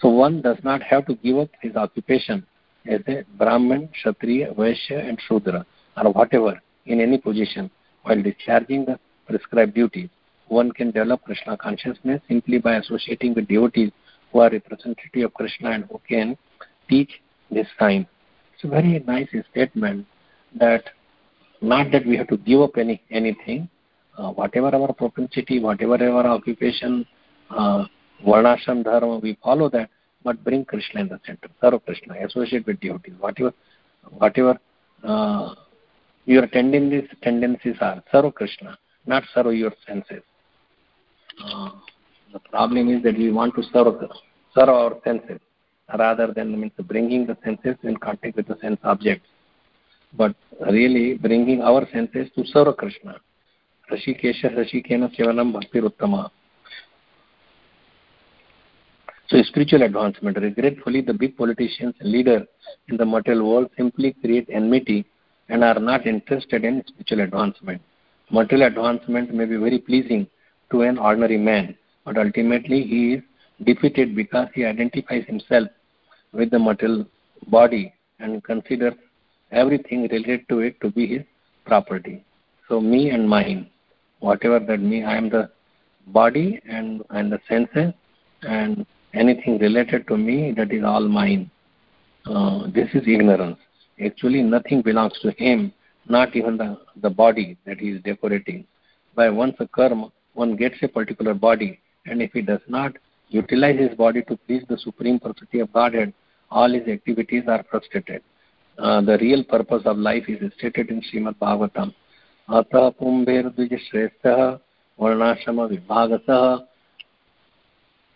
so 0.00 0.08
one 0.08 0.42
does 0.42 0.58
not 0.62 0.82
have 0.82 1.06
to 1.06 1.14
give 1.16 1.38
up 1.38 1.50
his 1.60 1.76
occupation 1.76 2.46
as 2.86 3.00
a 3.06 3.24
Brahman, 3.36 3.88
Kshatriya, 3.88 4.54
Vaishya 4.54 5.08
and 5.08 5.18
Shudra 5.28 5.66
or 5.96 6.12
whatever 6.12 6.60
in 6.86 7.00
any 7.00 7.18
position 7.18 7.70
while 8.02 8.20
discharging 8.22 8.84
the 8.84 8.98
prescribed 9.26 9.74
duties. 9.74 10.08
One 10.50 10.72
can 10.72 10.90
develop 10.90 11.22
Krishna 11.22 11.56
consciousness 11.56 12.20
simply 12.26 12.58
by 12.58 12.74
associating 12.76 13.34
with 13.34 13.46
devotees 13.46 13.92
who 14.32 14.40
are 14.40 14.50
representative 14.50 15.26
of 15.26 15.34
Krishna 15.34 15.70
and 15.70 15.84
who 15.84 16.00
can 16.08 16.36
teach 16.88 17.10
this 17.52 17.68
kind. 17.78 18.04
It's 18.54 18.64
a 18.64 18.66
very 18.66 18.98
nice 19.06 19.28
statement 19.52 20.06
that 20.58 20.82
not 21.62 21.92
that 21.92 22.04
we 22.04 22.16
have 22.16 22.26
to 22.28 22.36
give 22.36 22.62
up 22.62 22.76
any 22.76 23.00
anything, 23.12 23.68
uh, 24.18 24.30
whatever 24.32 24.74
our 24.74 24.92
propensity, 24.92 25.60
whatever 25.60 26.02
our 26.02 26.26
occupation, 26.26 27.06
uh, 27.50 27.84
varnashram 28.26 28.82
dharma, 28.82 29.18
we 29.18 29.38
follow 29.44 29.70
that, 29.70 29.88
but 30.24 30.42
bring 30.42 30.64
Krishna 30.64 31.02
in 31.02 31.08
the 31.08 31.20
center, 31.24 31.48
serve 31.60 31.84
Krishna, 31.84 32.14
associate 32.26 32.66
with 32.66 32.80
devotees, 32.80 33.14
whatever, 33.20 33.52
whatever 34.18 34.58
uh, 35.04 35.54
your 36.24 36.48
tendencies, 36.48 37.08
tendencies 37.22 37.76
are, 37.80 38.02
serve 38.10 38.34
Krishna, 38.34 38.76
not 39.06 39.22
serve 39.32 39.54
your 39.54 39.72
senses. 39.86 40.22
The 42.32 42.38
problem 42.50 42.88
is 42.88 43.02
that 43.02 43.16
we 43.16 43.30
want 43.32 43.54
to 43.56 43.62
serve, 43.72 43.94
serve 44.54 44.68
our 44.68 44.96
senses 45.04 45.40
rather 45.98 46.32
than 46.32 46.60
means 46.60 46.72
bringing 46.86 47.26
the 47.26 47.36
senses 47.44 47.76
in 47.82 47.96
contact 47.96 48.36
with 48.36 48.46
the 48.46 48.56
sense 48.60 48.78
objects 48.84 49.26
but 50.12 50.34
really 50.70 51.14
bringing 51.14 51.62
our 51.62 51.88
senses 51.92 52.28
to 52.36 52.44
serve 52.46 52.76
Krishna. 52.76 53.16
Rashikesha 53.90 54.56
Rashikena 54.56 55.14
Sevanam 55.16 55.52
Bhakti 55.52 55.80
Uttama. 55.80 56.30
So 59.28 59.40
spiritual 59.42 59.82
advancement. 59.82 60.36
Regretfully, 60.36 61.02
the 61.02 61.14
big 61.14 61.36
politicians 61.36 61.94
and 62.00 62.10
leaders 62.10 62.46
in 62.88 62.96
the 62.96 63.06
material 63.06 63.48
world 63.48 63.70
simply 63.76 64.12
create 64.20 64.48
enmity 64.52 65.06
and 65.48 65.62
are 65.62 65.78
not 65.78 66.06
interested 66.06 66.64
in 66.64 66.82
spiritual 66.86 67.20
advancement. 67.20 67.80
Material 68.30 68.68
advancement 68.68 69.32
may 69.32 69.44
be 69.44 69.56
very 69.56 69.78
pleasing 69.78 70.26
to 70.70 70.82
an 70.82 70.98
ordinary 70.98 71.36
man, 71.36 71.76
but 72.04 72.16
ultimately 72.16 72.82
he 72.82 73.14
is 73.14 73.22
defeated 73.64 74.14
because 74.14 74.48
he 74.54 74.64
identifies 74.64 75.24
himself 75.26 75.68
with 76.32 76.50
the 76.50 76.58
material 76.58 77.06
body 77.48 77.92
and 78.18 78.42
considers 78.44 78.94
everything 79.50 80.02
related 80.02 80.48
to 80.48 80.60
it 80.60 80.80
to 80.80 80.90
be 80.90 81.06
his 81.06 81.22
property. 81.64 82.24
So 82.68 82.80
me 82.80 83.10
and 83.10 83.28
mine, 83.28 83.68
whatever 84.20 84.60
that 84.60 84.80
me, 84.80 85.04
I 85.04 85.16
am 85.16 85.28
the 85.30 85.50
body 86.08 86.60
and, 86.68 87.02
and 87.10 87.32
the 87.32 87.40
senses 87.48 87.92
and 88.42 88.86
anything 89.14 89.58
related 89.58 90.06
to 90.08 90.16
me, 90.16 90.52
that 90.56 90.72
is 90.72 90.84
all 90.84 91.06
mine. 91.08 91.50
Uh, 92.26 92.66
this 92.72 92.88
is 92.94 93.02
ignorance. 93.06 93.58
Actually, 94.04 94.42
nothing 94.42 94.82
belongs 94.82 95.18
to 95.22 95.30
him, 95.32 95.72
not 96.08 96.34
even 96.36 96.56
the, 96.56 96.78
the 97.02 97.10
body 97.10 97.56
that 97.66 97.78
he 97.78 97.90
is 97.90 98.02
decorating. 98.02 98.66
By 99.14 99.30
once 99.30 99.56
a 99.58 99.66
karma, 99.66 100.10
one 100.39 100.55
gets 100.55 100.75
a 100.81 100.87
particular 100.87 101.33
body, 101.33 101.79
and 102.05 102.21
if 102.21 102.31
he 102.33 102.41
does 102.41 102.61
not 102.67 102.93
utilize 103.29 103.79
his 103.79 103.95
body 103.95 104.21
to 104.23 104.37
please 104.37 104.63
the 104.69 104.77
Supreme 104.77 105.19
Personality 105.19 105.59
of 105.59 105.73
Godhead, 105.73 106.13
all 106.51 106.71
his 106.71 106.87
activities 106.87 107.43
are 107.47 107.63
frustrated. 107.69 108.21
Uh, 108.77 109.01
the 109.01 109.17
real 109.19 109.43
purpose 109.43 109.83
of 109.85 109.97
life 109.97 110.25
is 110.27 110.51
stated 110.57 110.89
in 110.89 111.01
Srimad 111.01 111.35
Bhagavatam. 111.37 111.93
अतः 112.49 112.89
पुम्भेर्द्विजश्रेष्ठः 112.99 114.39
वर्णाश्रमविभागतः 114.99 116.41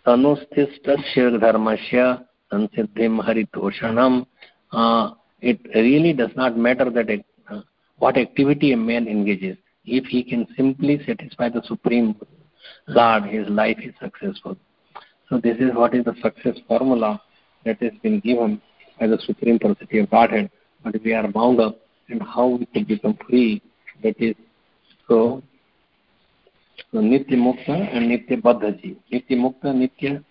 तनुस्थिष्टस्य 0.06 1.30
धर्मस्य 1.40 2.04
संसिद्धिं 2.52 3.14
हरितोषणम् 3.26 4.26
it 5.42 5.60
really 5.74 6.14
does 6.14 6.32
not 6.36 6.58
matter 6.58 6.90
that 6.90 7.10
it, 7.10 7.26
uh, 7.50 7.62
what 7.98 8.18
activity 8.18 8.74
a 8.74 8.78
man 8.78 9.08
engages. 9.08 9.58
if 9.87 10.07
he 10.07 10.23
can 10.25 10.47
simply 10.57 11.01
satisfy 11.07 11.51
the 11.51 11.63
Supreme 11.67 12.17
God, 12.95 13.25
his 13.27 13.49
life 13.49 13.79
is 13.83 13.95
successful. 14.01 14.57
So 15.29 15.39
this 15.39 15.57
is 15.59 15.75
what 15.75 15.95
is 15.95 16.05
the 16.05 16.15
success 16.23 16.59
formula 16.69 17.21
that 17.65 17.83
has 17.83 17.93
been 18.03 18.21
given 18.21 18.61
as 19.01 19.11
a 19.11 19.19
supreme 19.23 19.59
personality 19.59 19.99
of 19.99 20.11
Godhead, 20.11 20.51
but 20.83 20.95
we 21.03 21.13
are 21.13 21.27
bound 21.29 21.61
up 21.61 21.79
and 22.09 22.23
how 22.23 22.47
we 22.49 22.67
can 22.67 22.85
become 22.85 23.19
free. 23.29 23.63
That 24.03 24.21
is 24.21 24.35
so. 25.09 25.43
So 26.93 26.99
Nitya 26.99 27.33
Mukta 27.33 27.71
and 27.71 28.11
Nitya 28.11 28.41
Baddhaji. 28.43 28.97
Nitya 29.13 29.33
Mukta, 29.33 29.73
Nitya 29.73 30.23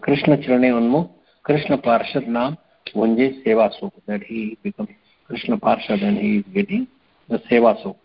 Krishna 0.00 0.36
Charane 0.38 0.72
Unmuk, 0.72 1.10
Krishna 1.42 1.78
Parshad 1.78 2.26
Nam, 2.26 2.56
Vunje 2.94 3.44
Seva 3.44 3.70
Sukh, 3.80 3.92
that 4.06 4.22
he 4.22 4.58
becomes 4.62 4.88
Krishna 5.26 5.56
Parshad 5.56 6.02
and 6.02 6.18
he 6.18 6.38
is 6.38 6.44
getting 6.54 6.88
the 7.28 7.38
Seva 7.50 7.82
Sukh. 7.84 7.96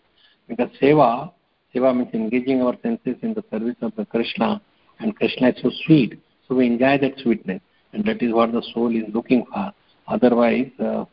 Because 0.48 0.70
Seva, 0.80 1.32
Seva 1.74 1.96
means 1.96 2.12
engaging 2.14 2.62
our 2.62 2.76
senses 2.82 3.16
in 3.22 3.34
the 3.34 3.44
service 3.50 3.76
of 3.82 3.94
the 3.96 4.04
Krishna, 4.04 4.60
and 5.00 5.16
Krishna 5.16 5.48
is 5.48 5.56
so 5.62 5.70
sweet, 5.86 6.20
so 6.48 6.54
we 6.54 6.66
enjoy 6.66 6.98
that 6.98 7.18
sweetness 7.22 7.60
and 7.92 8.04
that 8.04 8.22
is 8.22 8.32
what 8.32 8.52
the 8.52 8.62
soul 8.74 8.94
is 8.94 9.04
looking 9.14 9.44
for. 9.52 9.72
Otherwise, 10.08 10.70
uh, 10.80 11.04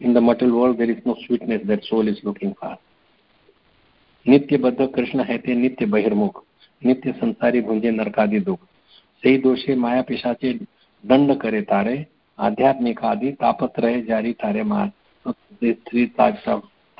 in 0.00 0.14
the 0.14 0.20
material 0.20 0.60
world, 0.60 0.78
there 0.78 0.90
is 0.90 0.98
no 1.04 1.16
sweetness 1.26 1.62
that 1.66 1.84
soul 1.84 2.08
is 2.08 2.18
looking 2.22 2.54
for. 2.60 2.76
नित्य 4.26 4.56
बद्ध 4.58 4.86
कृष्ण 4.94 5.24
है 5.24 5.36
ते 5.38 5.54
नित्य 5.54 5.86
बहिर्मुख 5.86 6.42
नित्य 6.86 7.12
संसारी 7.20 7.60
भुंजे 7.60 7.90
नरकादि 7.90 8.40
दुख 8.40 8.64
सही 9.22 9.38
दोषे 9.42 9.74
माया 9.74 10.02
पिशाचे 10.08 10.52
दंड 11.04 11.34
करे 11.40 11.60
तारे 11.70 11.96
आध्यात्मिक 12.38 13.04
आदि 13.04 13.30
तापत 13.40 13.78
रहे 13.80 14.02
जारी 14.02 14.32
तारे 14.42 14.62
मार 14.72 14.90
थ्री 15.62 16.04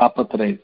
तापत 0.01 0.37
रहे 0.37 0.57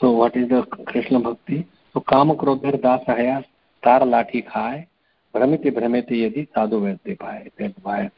so 0.00 0.10
what 0.10 0.36
is 0.36 0.48
the 0.48 0.62
krishna 0.86 1.20
bhakti 1.20 1.66
so 1.92 2.00
kama 2.00 2.34
krodhir 2.36 2.80
das 2.82 3.00
haya 3.06 3.44
tar 3.82 4.00
lathi 4.00 4.46
khai 4.48 4.86
Bhramite 5.36 5.70
Bhramite 5.70 6.12
Yadi 6.12 6.48
Sadhu 6.54 6.80
Vedipaya. 6.80 7.50
That 7.58 7.82
by 7.82 8.10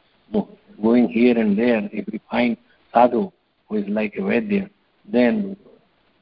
going 0.81 1.09
here 1.09 1.37
and 1.37 1.57
there, 1.57 1.89
if 1.91 2.07
we 2.11 2.21
find 2.31 2.55
Sadhu 2.93 3.31
who 3.67 3.75
is 3.75 3.87
like 3.89 4.15
a 4.15 4.21
Vedya, 4.21 4.69
then 5.11 5.57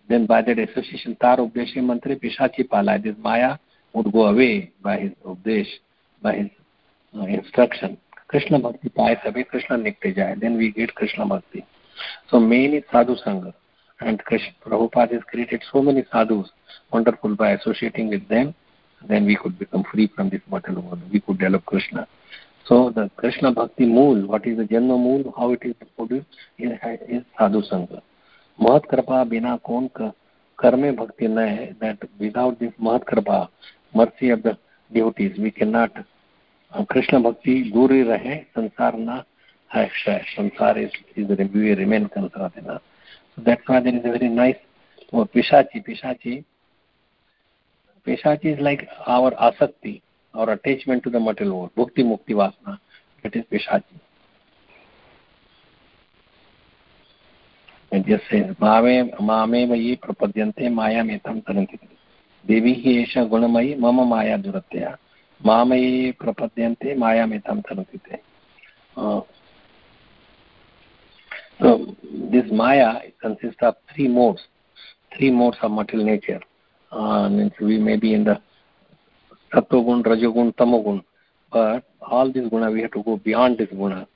then 0.09 0.25
by 0.25 0.41
that 0.41 0.57
association, 0.57 1.15
Tar 1.17 1.37
Updeshi 1.37 1.83
Mantra 1.83 2.15
Pishachi 2.15 2.67
Pala, 2.67 2.97
this 2.97 3.15
Maya 3.19 3.57
would 3.93 4.11
go 4.11 4.27
away 4.27 4.71
by 4.81 4.97
his 4.97 5.11
Updesh, 5.25 5.67
by 6.21 6.35
his 6.35 6.49
uh, 7.15 7.25
instruction. 7.25 7.97
Krishna 8.29 8.59
भक्ति 8.61 8.89
पाए 8.97 9.15
तभी 9.25 9.43
कृष्ण 9.43 9.77
निकटे 9.81 10.11
जाए 10.11 10.35
then 10.35 10.57
we 10.57 10.67
get 10.77 10.91
Krishna 10.91 11.25
भक्ति. 11.29 11.63
So 12.31 12.39
many 12.39 12.79
sadhu 12.79 13.15
sanga 13.15 13.45
and 13.99 14.21
Krishna 14.21 14.51
Prabhupada 14.63 15.13
is 15.13 15.21
created 15.29 15.63
so 15.63 15.81
many 15.81 16.01
sadhu 16.03 16.43
wonderful 16.93 17.35
by 17.35 17.53
associating 17.53 18.09
with 18.09 18.25
them 18.29 18.51
then 19.01 19.25
we 19.25 19.35
could 19.35 19.57
become 19.59 19.81
free 19.91 20.05
from 20.15 20.29
this 20.29 20.41
mortal 20.53 20.75
world 20.75 21.11
we 21.13 21.19
could 21.19 21.37
develop 21.39 21.63
Krishna 21.69 22.03
so 22.67 22.89
the 22.89 23.09
Krishna 23.19 23.53
bhakti 23.53 23.85
मूल 23.87 24.23
what 24.25 24.47
is 24.47 24.59
the 24.61 24.67
जन्म 24.71 24.93
मूल 24.99 25.23
how 25.37 25.53
it 25.53 25.65
is 25.65 25.73
produce 25.85 26.23
is 26.61 27.21
sadhu 27.21 27.61
sanga 27.63 27.87
महत 28.59 28.85
कृपा 28.91 29.23
बिना 29.23 29.55
कौन 29.63 29.89
कर्मे 30.59 30.91
भक्ति 30.91 31.27
न 31.27 31.39
है 31.39 31.65
दैट 31.81 32.05
विदाउट 32.19 32.59
दिस 32.59 32.71
महत 32.81 33.03
कृपा 33.07 33.41
mercy 33.95 34.31
of 34.31 34.39
the 34.39 34.55
duties 34.91 35.41
we 35.41 35.49
can 35.49 35.69
not 35.69 35.99
Krishna 36.73 37.21
bhakti 37.23 37.53
दूर 37.73 37.91
ही 37.93 38.01
रहे, 38.03 38.35
संसार 38.35 38.97
ना 38.97 39.23
है 39.71 39.85
क्षय 39.87 40.21
संसार 40.27 40.77
इज़ 40.79 40.97
इज़ 41.19 41.41
वी 41.53 41.73
रिमेन 41.73 42.05
संसार 42.07 42.51
है 42.57 42.65
ना। 42.67 42.75
So 42.75 43.41
that 43.41 43.69
was 43.69 43.83
there 43.83 43.95
is 43.95 44.07
very 44.07 44.29
nice 44.29 44.55
वो 45.13 45.23
पिशाची 45.25 45.79
पिशाची 45.79 46.35
पिशाची 48.07 48.49
इज़ 48.51 48.59
लाइक 48.61 48.87
आवर 49.07 49.33
आसक्ति 49.33 49.99
और 50.33 50.49
attachment 50.49 51.03
to 51.03 51.09
the 51.09 51.15
material 51.15 51.53
world 51.53 51.81
भक्ति 51.81 52.03
मुक्ति 52.03 52.33
वासना 52.33 52.73
दैट 53.23 53.37
इज़ 53.37 53.43
पिशाची। 53.51 53.99
एंड 57.91 58.05
जस्ट 58.05 58.29
से 58.29 58.41
मामे 58.61 59.01
मामे 59.21 59.65
मई 59.65 59.97
प्रपद्यंते 60.05 60.69
माया 60.69 61.03
मेतम 61.03 61.39
तरंति 61.39 61.77
देवी 62.45 62.73
ही 62.73 63.01
ऐसा 63.03 63.23
गुणमयी, 63.25 63.75
मम 63.75 64.07
माया 64.09 64.37
दुरत्या। 64.37 64.95
Taranti. 67.63 67.99
Uh, 68.95 69.21
so 71.59 71.95
this 72.31 72.45
maya 72.51 72.99
consists 73.21 73.57
of 73.61 73.75
three 73.93 74.07
modes, 74.07 74.41
three 75.15 75.31
modes 75.31 75.57
of 75.61 75.71
material 75.71 76.05
nature. 76.05 76.41
Uh, 76.91 77.29
means 77.29 77.51
we 77.59 77.77
may 77.77 77.97
be 77.97 78.13
in 78.13 78.23
the 78.23 78.41
sattvagun, 79.53 80.03
rajagun, 80.03 80.53
tamagun, 80.55 81.03
but 81.51 81.83
all 82.01 82.31
these 82.31 82.49
guna 82.49 82.71
we 82.71 82.81
have 82.81 82.91
to 82.91 83.03
go 83.03 83.17
beyond 83.17 83.57
this 83.57 83.69
guna. 83.69 84.07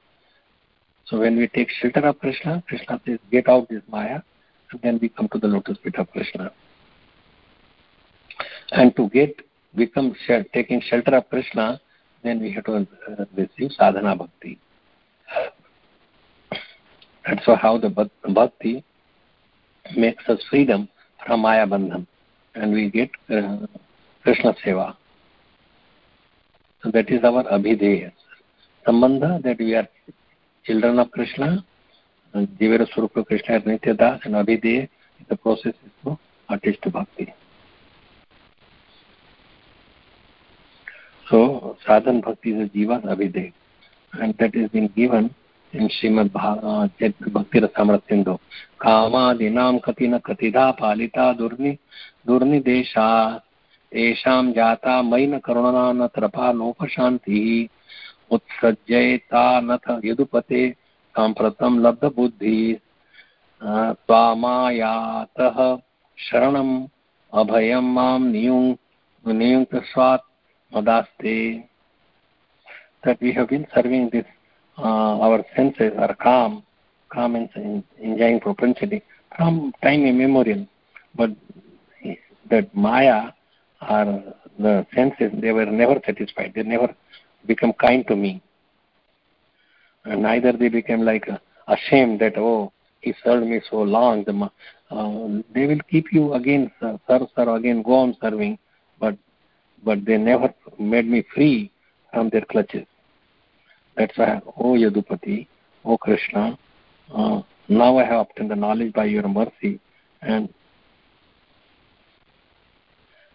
So 1.06 1.20
when 1.20 1.38
we 1.38 1.48
take 1.48 1.70
shelter 1.70 2.02
of 2.08 2.20
Krishna, 2.20 2.64
Krishna 2.68 3.02
says, 3.06 3.20
get 3.32 3.50
out 3.50 3.70
this 3.70 3.82
maya, 3.90 4.22
and 4.72 4.82
then 4.82 5.00
we 5.02 5.10
come 5.10 5.28
to 5.30 5.40
the 5.40 5.48
lotus 5.48 5.78
feet 5.84 5.96
of 5.96 6.10
Krishna. 6.12 6.52
And 8.72 8.96
to 8.96 9.10
get 9.10 9.36
become 9.76 10.16
taking 10.54 10.82
shelter 10.82 11.16
of 11.16 11.30
Krishna, 11.30 11.80
then 12.24 12.40
we 12.42 12.52
have 12.52 12.66
to 12.66 12.76
uh, 12.76 13.26
receive 13.36 13.72
sadhana 13.72 14.16
bhakti. 14.16 14.60
That's 17.28 17.46
how 17.46 17.78
the 17.78 18.10
bhakti 18.30 18.84
makes 19.96 20.28
us 20.28 20.40
freedom 20.50 20.90
from 21.26 21.42
Maya 21.42 21.68
Bandham 21.68 22.08
and 22.56 22.74
we 22.74 22.90
get 22.90 23.10
uh, 23.30 23.66
Krishna 24.24 24.56
Seva. 24.66 24.96
So 26.84 26.92
that 26.92 27.10
is 27.10 27.24
our 27.24 27.44
Abhideya. 27.44 28.12
Sambandha 28.88 29.42
that 29.44 29.60
we 29.60 29.76
are 29.76 29.88
children 30.66 31.00
of 31.00 31.12
Krishna, 31.12 31.64
Jivera 32.36 32.88
Surupa 32.96 33.26
Krishna 33.26 33.62
Nitya 33.62 33.98
Das 33.98 34.20
and 34.24 34.34
Abhideya, 34.34 34.90
the 35.30 35.36
process 35.38 35.74
is 35.86 35.92
to 36.04 36.18
to 36.84 36.90
Bhakti. 36.90 37.34
So 41.32 41.78
sadhan 41.88 42.22
bhakti 42.22 42.52
is 42.52 42.68
a 42.68 42.78
jivan 42.78 43.06
avidev, 43.06 43.54
and 44.14 44.36
that 44.38 44.54
is 44.54 44.70
being 44.70 44.90
given 44.96 45.34
in 45.74 45.90
Srimad 45.90 46.34
Bhakti 46.34 47.60
Rasamrita 47.62 48.02
Sindhu. 48.10 48.38
Kamadinam 48.82 49.82
katina 49.82 50.20
katida 50.20 50.78
palita 50.78 51.34
durni 51.40 51.80
durni 52.28 52.62
desha 52.62 53.42
esham 53.94 54.54
jata 54.54 55.08
maina 55.08 55.40
karunana 55.40 55.96
na 55.96 56.08
trapa 56.10 56.54
lopa 56.54 56.86
shanti 56.88 57.70
उत्सज्जयता 58.32 59.44
नथ 59.68 59.86
यदुपते 60.08 60.62
साम्प्रतं 61.16 61.80
लब्धबुद्धि 61.86 62.60
त्वामायातः 64.08 65.58
शरणम् 66.18 66.74
अभयं 67.34 67.86
माँ 67.96 68.20
नियुङ् 68.20 68.68
नियुङ्क्तस्वात् 69.26 70.31
Madaste, 70.74 71.68
that 73.04 73.20
we 73.22 73.34
have 73.34 73.50
been 73.50 73.68
serving 73.74 74.10
this, 74.12 74.26
uh, 74.78 75.20
our 75.20 75.44
senses 75.56 75.92
are 75.98 76.16
calm, 76.16 76.64
calm 77.10 77.36
and 77.36 77.84
enjoying 78.00 78.40
propensity 78.40 79.04
from 79.36 79.74
time 79.84 80.06
immemorial. 80.06 80.68
But 81.16 81.32
that 82.50 82.74
Maya 82.76 83.32
or 83.90 84.24
the 84.60 84.86
senses, 84.94 85.32
they 85.42 85.52
were 85.52 85.66
never 85.66 86.00
satisfied. 86.06 86.54
They 86.56 86.64
never 86.64 86.94
become 87.46 87.74
kind 87.74 88.06
to 88.08 88.16
me. 88.16 88.42
And 90.06 90.22
neither 90.24 90.52
they 90.54 90.70
became 90.70 91.02
like 91.02 91.28
uh, 91.28 91.38
ashamed 91.68 92.22
that, 92.22 92.38
oh, 92.38 92.72
he 93.02 93.14
served 93.24 93.48
me 93.48 93.62
so 93.70 93.78
long. 93.82 94.24
The, 94.24 94.50
uh, 94.96 95.42
they 95.54 95.66
will 95.68 95.82
keep 95.90 96.12
you 96.12 96.34
again, 96.34 96.72
sir, 96.80 97.00
sir, 97.08 97.28
sir, 97.36 97.56
again, 97.56 97.82
go 97.82 97.94
on 97.94 98.16
serving 98.22 98.58
but 99.84 100.06
they 100.06 100.18
never 100.18 100.54
made 100.80 101.08
me 101.08 101.24
free 101.34 101.72
from 102.12 102.30
their 102.30 102.46
clutches 102.46 102.86
that's 103.98 104.18
why, 104.18 104.42
O 104.58 104.74
Yadupati, 104.74 105.48
O 105.86 105.98
Krishna, 105.98 106.58
uh, 107.14 107.42
now 107.68 107.98
I 107.98 108.06
have 108.06 108.22
obtained 108.22 108.52
the 108.52 108.56
knowledge 108.56 108.94
by 108.94 109.06
your 109.06 109.28
mercy. 109.28 109.80
And 110.22 110.50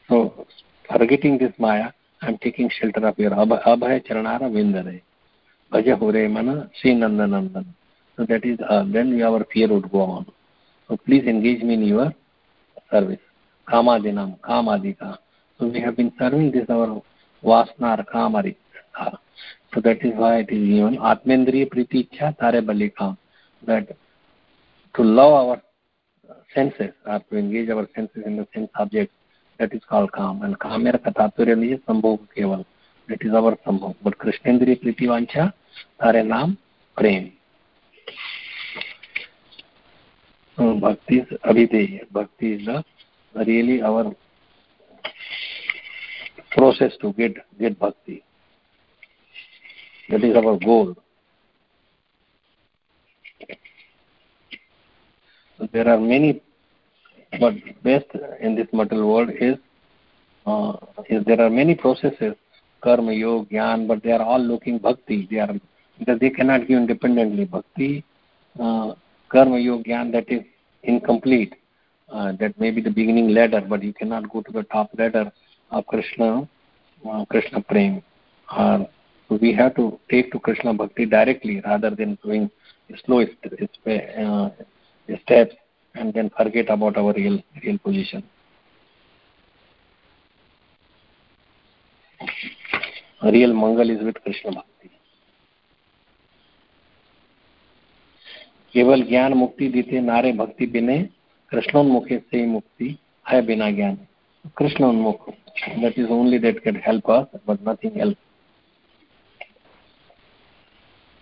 so, 0.09 0.47
forgetting 0.91 1.39
this 1.39 1.53
Maya, 1.59 1.91
I 2.23 2.29
am 2.29 2.39
taking 2.39 2.71
shelter 2.71 3.07
of 3.07 3.19
your 3.19 3.31
Abhay 3.31 4.07
Charanara 4.07 4.51
Vindare. 4.51 5.03
Bhaja 5.73 5.99
Hore 5.99 6.29
Mana 6.29 6.71
Sri 6.81 6.95
Nandanandan. 6.95 7.67
So 8.17 8.25
that 8.27 8.45
is, 8.45 8.59
uh, 8.69 8.85
then 8.89 9.21
our 9.23 9.45
fear 9.53 9.69
would 9.69 9.91
go 9.91 10.01
on. 10.01 10.27
So 10.89 10.97
please 10.97 11.27
engage 11.27 11.63
me 11.63 11.75
in 11.75 11.83
your 11.83 12.15
service. 12.91 13.19
Kamadinam, 13.69 14.39
Kamadika. 14.41 15.19
So 15.59 15.69
we 15.69 15.81
have 15.81 15.97
been 15.97 16.13
serving 16.19 16.53
this 16.53 16.69
our 16.69 17.03
Vasna 17.43 17.99
or 17.99 18.05
Kamari. 18.05 18.57
So 19.75 19.81
that 19.81 20.05
is 20.05 20.13
why 20.15 20.39
it 20.41 20.51
is 20.51 20.69
given 20.69 20.97
Atmendriya 20.99 21.69
Priti 21.69 22.09
Ichha 22.09 22.37
Tare 22.39 22.63
Balikam. 22.63 23.17
That 23.67 23.97
to 24.95 25.03
love 25.03 25.33
our 25.33 25.63
senses 26.55 26.93
or 27.07 27.21
to 27.31 27.37
engage 27.37 27.69
our 27.71 27.89
senses 27.95 28.23
in 28.25 28.37
the 28.37 28.47
sense 28.55 28.71
objects, 28.77 29.15
that 29.59 29.73
is 29.73 29.83
called 29.89 30.13
Kam. 30.13 30.43
And 30.43 30.59
Kamera 30.59 30.99
Kataturya 30.99 31.75
is 31.75 31.81
Sambhog 31.89 32.21
Keval. 32.37 32.65
That 33.09 33.23
is 33.23 33.33
our 33.33 33.57
Sambhog. 33.67 33.97
But 34.03 34.19
Krishnendriya 34.19 34.83
Priti 34.83 35.03
Vancha 35.03 35.53
Tare 36.01 36.23
Nam 36.23 36.59
Prem. 36.97 37.33
So 40.57 40.79
Bhakti. 40.79 41.27
Bhakti 42.13 42.53
is 42.55 42.67
the, 42.67 42.85
really 43.35 43.83
our 43.83 44.15
process 46.57 46.93
to 47.03 47.13
get 47.13 47.35
get 47.59 47.79
bhakti. 47.79 48.23
That 50.09 50.25
is 50.25 50.37
our 50.37 50.57
goal. 50.59 50.97
So 55.59 55.69
there 55.73 55.89
are 55.89 55.99
many, 55.99 56.43
but 57.41 57.55
best 57.83 58.07
in 58.41 58.55
this 58.55 58.69
material 58.73 59.09
world 59.13 59.31
is, 59.41 59.57
uh, 60.47 60.77
is 61.09 61.25
there 61.25 61.41
are 61.41 61.51
many 61.51 61.75
processes, 61.75 62.35
karma, 62.83 63.13
yoga, 63.13 63.55
jnana, 63.55 63.89
but 63.89 64.03
they 64.03 64.13
are 64.13 64.23
all 64.23 64.41
looking 64.41 64.79
bhakti. 64.79 65.27
They 65.31 65.39
are 65.39 65.55
because 65.99 66.21
they 66.21 66.31
cannot 66.31 66.69
give 66.69 66.79
independently. 66.79 67.47
Bhakti, 67.47 68.05
uh, 68.61 68.95
karma, 69.29 69.59
yoga, 69.59 69.91
jnana, 69.91 70.13
that 70.13 70.31
is 70.31 70.45
incomplete. 70.83 71.55
Uh, 72.09 72.33
that 72.39 72.59
may 72.61 72.71
be 72.71 72.81
the 72.81 72.91
beginning 72.91 73.31
ladder, 73.31 73.63
but 73.69 73.83
you 73.83 73.93
cannot 73.93 74.31
go 74.31 74.41
to 74.41 74.53
the 74.53 74.63
top 74.65 74.91
ladder 74.97 75.33
Krishna, 75.89 76.49
uh, 77.11 77.25
Krishna 77.27 77.61
Prem. 77.61 78.03
Or 78.57 78.89
we 79.29 79.53
have 79.55 79.75
to 79.77 79.99
take 80.11 80.33
to 80.33 80.39
Krishna 80.39 80.75
Bhakti 80.75 81.07
directly 81.07 81.61
rather 81.65 81.91
than 81.91 82.19
doing 82.25 82.51
slow 83.05 83.23
uh, 83.23 84.51
steps 85.25 85.55
and 85.95 86.15
then 86.15 86.31
forget 86.37 86.71
about 86.71 86.97
our 86.97 87.13
real 87.13 87.43
real 87.65 87.79
position. 87.79 88.23
Real 93.23 93.53
Mangal 93.55 93.91
is 93.91 94.05
with 94.05 94.17
Krishna 94.23 94.53
Bhakti. 94.53 94.91
केवल 98.75 99.03
ज्ञान 99.09 99.35
मुक्ति 99.35 99.69
देते 99.69 100.01
नारे 100.01 100.33
भक्ति 100.33 100.67
बिने 100.67 100.99
कृष्णोन्मुखे 101.53 102.19
से 102.19 102.39
ही 102.39 102.47
मुक्ति 102.47 102.89
है 103.29 103.41
बिना 103.47 103.71
ज्ञान 103.71 103.97
कृष्ण 104.57 104.85
उन्मुख 104.85 105.29
that 105.83 105.97
is 105.97 106.07
only 106.11 106.39
that 106.39 106.63
can 106.63 106.75
help 106.75 107.09
us 107.09 107.27
but 107.47 107.61
nothing 107.63 108.01
else 108.01 108.17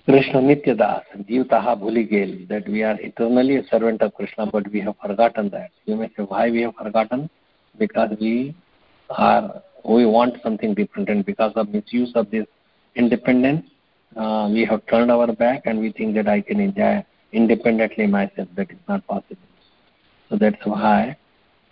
Krishna 0.07 0.43
Nityadas, 0.43 1.03
Jivtaha 1.27 1.81
Bhuligel, 1.81 2.47
that 2.49 2.69
we 2.69 2.83
are 2.83 3.01
eternally 3.01 3.57
a 3.57 3.67
servant 3.69 4.03
of 4.03 4.13
Krishna, 4.13 4.45
but 4.45 4.71
we 4.71 4.83
have 4.83 4.97
forgotten 5.01 5.49
that. 5.49 5.71
You 5.87 5.97
may 5.97 6.09
say, 6.09 6.25
why 6.25 6.51
we 6.51 6.61
have 6.61 6.75
forgotten? 6.75 7.31
Because 7.79 8.11
we 8.21 8.55
are, 9.09 9.63
we 9.83 10.05
want 10.05 10.43
something 10.43 10.75
different, 10.75 11.09
and 11.09 11.25
because 11.25 11.53
of 11.57 11.71
misuse 11.71 12.13
of 12.17 12.31
this 12.31 12.45
independence, 12.97 13.65
uh, 14.15 14.49
we 14.53 14.67
have 14.67 14.85
turned 14.87 15.11
our 15.11 15.33
back 15.33 15.63
and 15.65 15.81
we 15.81 15.91
think 15.91 16.15
that 16.17 16.29
I 16.29 16.43
can 16.43 16.61
enjoy 16.61 17.03
independently 17.33 18.07
myself. 18.07 18.49
That 18.57 18.71
is 18.71 18.79
not 18.87 19.07
possible. 19.07 19.37
So 20.29 20.37
that's 20.37 20.65
why 20.65 21.17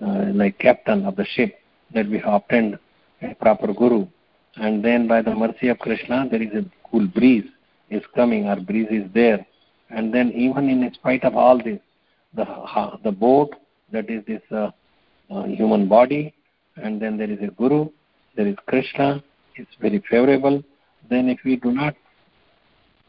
like 0.00 0.58
captain 0.58 1.04
of 1.06 1.16
the 1.16 1.24
ship 1.24 1.58
that 1.94 2.08
we 2.08 2.18
have 2.18 2.34
obtained 2.34 2.78
a 3.22 3.34
proper 3.34 3.72
Guru. 3.72 4.06
And 4.56 4.84
then 4.84 5.08
by 5.08 5.22
the 5.22 5.34
mercy 5.34 5.68
of 5.68 5.78
Krishna, 5.78 6.26
there 6.30 6.42
is 6.42 6.52
a 6.54 6.64
cool 6.90 7.06
breeze 7.06 7.44
is 7.90 8.02
coming, 8.14 8.46
our 8.46 8.60
breeze 8.60 8.88
is 8.90 9.04
there. 9.12 9.46
And 9.90 10.12
then 10.12 10.32
even 10.32 10.68
in 10.68 10.92
spite 10.94 11.24
of 11.24 11.36
all 11.36 11.58
this, 11.58 11.78
the, 12.34 12.44
the 13.04 13.12
boat, 13.12 13.54
that 13.92 14.10
is 14.10 14.24
this 14.26 14.42
uh, 14.50 14.70
uh, 15.30 15.44
human 15.44 15.88
body, 15.88 16.34
and 16.76 17.00
then 17.00 17.16
there 17.16 17.30
is 17.30 17.38
a 17.42 17.48
Guru, 17.48 17.88
there 18.36 18.46
is 18.46 18.56
Krishna, 18.66 19.22
it's 19.56 19.70
very 19.80 20.02
favorable 20.10 20.62
then 21.10 21.28
if 21.28 21.38
we 21.44 21.56
do 21.56 21.70
not 21.70 21.94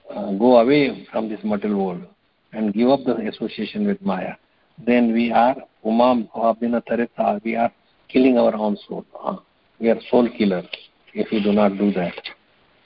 uh, 0.10 0.32
go 0.34 0.58
away 0.58 1.08
from 1.12 1.30
this 1.30 1.40
material 1.44 1.86
world 1.86 2.06
and 2.54 2.74
give 2.74 2.90
up 2.90 3.04
the 3.06 3.16
association 3.30 3.86
with 3.86 4.02
Maya, 4.02 4.36
then 4.78 5.14
we 5.14 5.32
are 5.32 5.56
umam 5.86 6.30
bhavina 6.32 6.82
tarita, 6.86 7.42
we 7.44 7.56
are 7.56 7.72
killing 8.10 8.38
our 8.38 8.56
own 8.56 8.78
soul. 8.88 9.06
Uh, 9.24 9.38
we 9.80 9.90
are 9.90 10.00
soul 10.10 10.30
killers 10.38 10.66
if 11.14 11.28
we 11.32 11.42
do 11.42 11.52
not 11.52 11.78
do 11.78 11.92
that. 11.94 12.14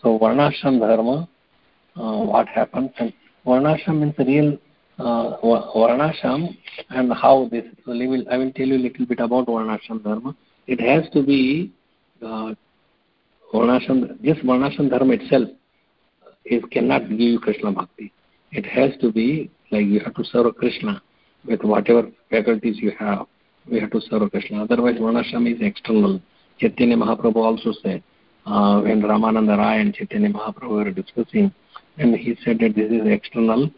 So 0.01 0.17
Varnashram 0.19 0.79
Dharma, 0.79 1.27
uh, 1.95 2.23
what 2.25 2.47
happens? 2.47 2.91
And 2.97 3.13
Varnashram 3.45 3.99
means 3.99 4.15
real 4.17 4.57
uh, 4.99 5.37
Varnashram 5.41 6.55
and 6.89 7.13
how 7.13 7.49
this. 7.51 7.65
So 7.85 7.93
I 7.93 8.37
will, 8.37 8.51
tell 8.51 8.67
you 8.67 8.75
a 8.75 8.83
little 8.87 9.05
bit 9.05 9.19
about 9.19 9.47
Varnashram 9.47 10.03
Dharma. 10.03 10.35
It 10.67 10.79
has 10.79 11.09
to 11.13 11.23
be 11.23 11.73
uh, 12.21 12.53
Varnashram, 13.53 14.21
just 14.23 14.41
Varnashram 14.41 14.89
Dharma 14.89 15.13
itself 15.13 15.49
is 16.45 16.63
cannot 16.71 17.09
give 17.09 17.19
you 17.19 17.39
Krishna 17.39 17.71
Bhakti. 17.71 18.13
It 18.51 18.65
has 18.65 18.91
to 19.01 19.11
be 19.11 19.51
like 19.71 19.85
you 19.85 19.99
have 19.99 20.15
to 20.15 20.23
serve 20.23 20.55
Krishna 20.55 21.01
with 21.45 21.61
whatever 21.63 22.09
faculties 22.29 22.77
you 22.79 22.91
have. 22.99 23.25
We 23.69 23.79
have 23.79 23.91
to 23.91 24.01
serve 24.01 24.31
Krishna. 24.31 24.63
Otherwise, 24.63 24.97
Varnashram 24.97 25.51
is 25.53 25.59
external. 25.61 26.21
Chaitanya 26.59 26.97
Mahaprabhu 26.97 27.37
also 27.37 27.73
said, 27.83 28.03
uh, 28.45 28.81
when 28.81 29.01
Ramananda 29.01 29.57
Rai 29.57 29.81
and 29.81 29.93
Chaitanya 29.93 30.29
Mahaprabhu 30.29 30.85
were 30.85 30.91
discussing, 30.91 31.53
and 31.97 32.15
he 32.15 32.35
said 32.43 32.59
that 32.59 32.75
this 32.75 32.91
is 32.91 33.01
external, 33.05 33.69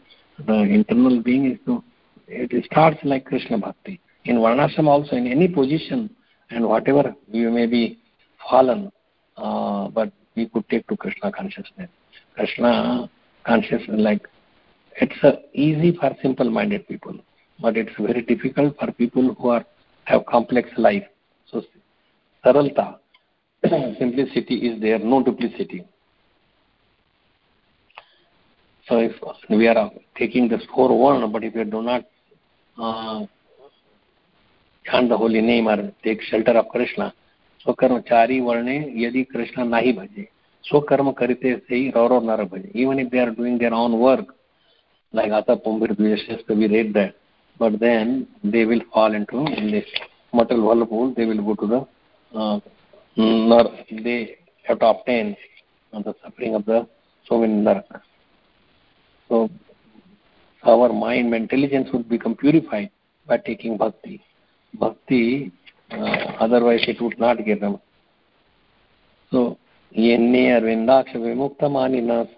the 0.45 0.61
internal 0.61 1.21
being 1.21 1.51
is 1.51 1.59
to, 1.65 1.83
it 2.27 2.65
starts 2.65 2.97
like 3.03 3.25
Krishna 3.25 3.57
Bhakti. 3.57 3.99
In 4.25 4.37
Varnashram 4.37 4.87
also, 4.87 5.15
in 5.15 5.27
any 5.27 5.47
position, 5.47 6.09
and 6.49 6.67
whatever 6.67 7.15
you 7.31 7.49
may 7.49 7.65
be 7.65 7.99
fallen, 8.49 8.91
uh, 9.37 9.87
but 9.89 10.11
we 10.35 10.47
could 10.47 10.67
take 10.69 10.87
to 10.87 10.97
Krishna 10.97 11.31
consciousness. 11.31 11.89
Krishna 12.35 13.09
consciousness, 13.45 13.99
like 13.99 14.27
it's 14.99 15.23
uh, 15.23 15.33
easy 15.53 15.97
for 15.97 16.15
simple-minded 16.21 16.87
people, 16.87 17.19
but 17.61 17.77
it's 17.77 17.91
very 17.99 18.21
difficult 18.21 18.77
for 18.79 18.91
people 18.91 19.33
who 19.35 19.49
are 19.49 19.65
have 20.05 20.25
complex 20.25 20.69
life. 20.77 21.03
So 21.51 21.63
saralta, 22.43 22.97
simplicity 23.99 24.55
is 24.67 24.81
there, 24.81 24.99
no 24.99 25.23
duplicity. 25.23 25.85
So 28.87 28.97
if 28.97 29.13
we 29.49 29.67
are 29.67 29.91
taking 30.17 30.49
this 30.49 30.61
four 30.73 30.97
one, 30.97 31.31
but 31.31 31.43
if 31.43 31.53
we 31.53 31.63
do 31.63 31.81
not 31.81 32.03
uh, 32.77 33.25
chant 34.85 35.09
the 35.09 35.17
holy 35.17 35.41
name 35.41 35.67
or 35.67 35.93
take 36.03 36.21
shelter 36.23 36.51
of 36.51 36.67
Krishna, 36.69 37.13
so 37.63 37.73
karmachari 37.73 38.41
varne 38.41 38.93
yadi 38.95 39.29
Krishna 39.29 39.63
nahi 39.63 39.95
bhaje. 39.95 40.27
So 40.63 40.81
karma 40.81 41.13
karite 41.13 41.61
sei 41.69 41.91
roro 41.91 42.23
nara 42.23 42.45
bhaje. 42.45 42.71
Even 42.73 42.99
if 42.99 43.11
they 43.11 43.19
are 43.19 43.31
doing 43.31 43.59
their 43.59 43.73
own 43.73 43.99
work, 43.99 44.25
like 45.13 45.31
Atha 45.31 45.57
Pumbir 45.57 45.95
Dvijashes, 45.95 46.47
we 46.49 46.67
read 46.67 46.93
that. 46.95 47.15
But 47.61 47.79
then 47.79 48.27
they 48.43 48.65
will 48.65 48.81
fall 48.91 49.13
into 49.13 49.39
in 49.59 49.69
this 49.71 49.85
mortal 50.33 50.61
whirlpool, 50.65 51.13
they 51.15 51.25
will 51.25 51.43
go 51.49 51.53
to 51.61 51.67
the 51.73 51.81
uh, 52.39 52.59
they 54.05 54.37
have 54.63 54.79
to 54.79 54.87
obtain 54.87 55.37
the 55.93 56.15
suffering 56.23 56.55
of 56.55 56.65
the 56.65 56.87
so 57.27 57.37
many 57.37 57.53
narakas. 57.53 58.01
So 59.29 59.51
our 60.63 60.91
mind, 60.91 61.35
intelligence 61.35 61.89
would 61.93 62.09
become 62.09 62.35
purified 62.35 62.89
by 63.27 63.37
taking 63.37 63.77
bhakti. 63.77 64.23
Bhakti 64.73 65.51
uh, 65.91 65.95
otherwise 66.45 66.83
it 66.87 66.99
would 66.99 67.19
not 67.19 67.45
get 67.45 67.61
them. 67.61 67.79
So, 69.31 69.59
yenne 69.95 70.43
arvindaksha 70.57 71.17
vimuktamaninas 71.25 72.29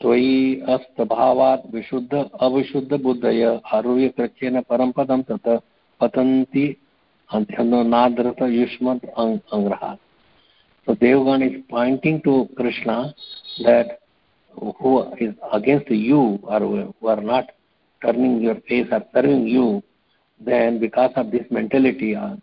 त्वयि 0.00 0.60
अस्तभावात् 0.68 1.66
विशुद्ध 1.74 2.24
अविशुद्ध 2.40 3.00
बुद्धय 3.02 3.44
आरुह्य 3.74 4.08
कृत्येन 4.08 4.60
परम्पदं 4.70 5.22
तत 5.30 5.48
पतन्ति 6.00 6.64
अन्त्यनाद्रत 7.30 8.42
युष्मत् 8.50 9.04
अङ्ग्रहात्। 9.16 9.98
So 10.86 10.94
Devgan 11.00 11.42
is 11.42 11.60
pointing 11.70 12.20
to 12.24 12.32
Krishna 12.58 12.94
that 13.66 13.90
who 14.80 14.92
is 15.22 15.34
against 15.52 15.92
you 15.92 16.22
are 16.50 16.62
who 16.62 17.08
are 17.08 17.22
not 17.24 17.50
turning 18.02 18.42
your 18.44 18.58
face 18.68 18.92
are 18.92 19.02
turning 19.14 19.48
you 19.48 19.66
then 20.40 20.78
because 20.78 21.18
of 21.18 21.30
this 21.30 21.52
mentality 21.52 22.12
are 22.22 22.36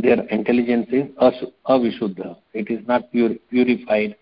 their 0.00 0.26
intelligence 0.34 0.94
is 0.94 1.44
अविशुद्ध 1.66 2.34
it 2.54 2.70
is 2.70 2.82
not 2.88 3.10
purified 3.12 4.14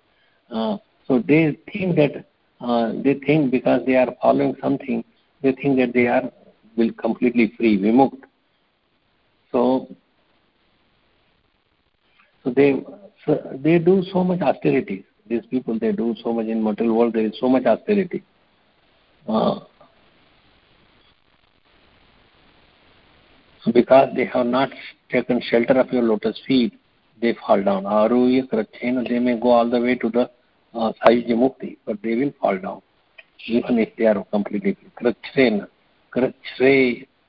so 1.09 1.25
they 1.27 1.59
think 1.73 1.97
that 1.97 2.27
uh, 2.61 2.93
they 3.03 3.15
think 3.15 3.51
because 3.51 3.81
they 3.87 3.97
are 3.97 4.15
following 4.21 4.55
something, 4.63 5.03
they 5.43 5.53
think 5.53 5.79
that 5.79 5.93
they 5.95 6.07
are 6.07 6.31
will 6.77 6.93
completely 6.93 7.53
free, 7.57 7.79
vimukt. 7.79 8.23
So, 9.51 9.89
so 12.45 12.51
they 12.51 12.85
so 13.25 13.59
they 13.65 13.79
do 13.79 14.03
so 14.13 14.23
much 14.23 14.43
austerity. 14.43 15.05
These 15.27 15.47
people 15.47 15.79
they 15.79 15.93
do 15.93 16.15
so 16.23 16.33
much 16.33 16.47
in 16.47 16.63
material 16.63 16.97
world. 16.97 17.15
There 17.15 17.25
is 17.27 17.39
so 17.41 17.49
much 17.49 17.65
austerity. 17.65 18.23
Uh, 19.27 19.61
because 23.73 24.09
they 24.15 24.25
have 24.27 24.47
not 24.47 24.71
taken 25.11 25.41
shelter 25.51 25.79
of 25.79 25.93
your 25.93 26.03
lotus 26.03 26.41
feet, 26.47 26.73
they 27.21 27.35
fall 27.47 27.63
down. 27.63 27.85
Aruya 27.85 28.49
Krachena, 28.49 29.07
they 29.09 29.19
may 29.19 29.39
go 29.39 29.51
all 29.51 29.69
the 29.69 29.81
way 29.81 29.95
to 29.97 30.09
the 30.09 30.31
साईजी 30.75 31.35
mukti 31.35 31.77
but 31.89 31.97
they 31.97 32.15
will 32.15 32.31
fall 32.43 32.59
down 32.59 32.81
even 33.51 33.79
if 33.79 33.89
they 33.99 34.07
are 34.07 34.19
completely 34.33 34.73
कृच्छ्रे 34.97 35.49
न 35.51 35.67
कृच्छ्रे 36.13 36.75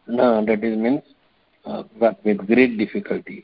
न 0.08 0.46
that 0.46 0.64
is 0.64 0.76
means 0.78 1.16
with 2.26 2.42
great 2.44 2.78
difficulty 2.78 3.44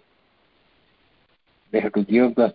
they 1.74 1.80
have 1.80 1.90
to 1.90 2.02
give 2.04 2.34
the 2.40 2.52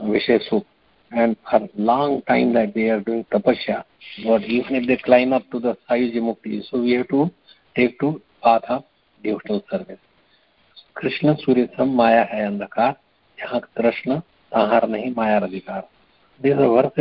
विषय 0.00 0.38
सुख 0.40 0.64
and 1.10 1.34
for 1.50 1.68
long 1.80 2.20
time 2.26 2.52
that 2.54 2.74
they 2.74 2.88
are 2.90 2.98
doing 3.00 3.24
tapasya 3.34 3.78
but 4.26 4.44
even 4.50 4.76
if 4.76 4.86
they 4.86 4.96
climb 4.98 5.34
up 5.34 5.46
to 5.52 5.60
the 5.60 5.74
साईजी 5.74 6.20
mukti 6.22 6.60
so 6.64 6.78
we 6.78 6.92
have 6.92 7.02
to 7.10 7.24
take 7.76 7.96
to 8.00 8.10
path 8.42 8.70
of 8.70 8.82
devotional 9.20 9.58
service 9.70 9.98
Krishna 10.96 11.34
सूर्य 11.36 11.68
सब 11.76 11.94
माया 11.94 12.22
है 12.30 12.44
अंधकार 12.46 12.94
यहाँ 13.38 13.60
कृष्ण 13.76 14.20
आहार 14.52 14.88
नहीं 14.88 15.12
माया 15.16 15.38
अधिकार 15.40 15.88
this 16.42 16.56
verse 16.56 17.00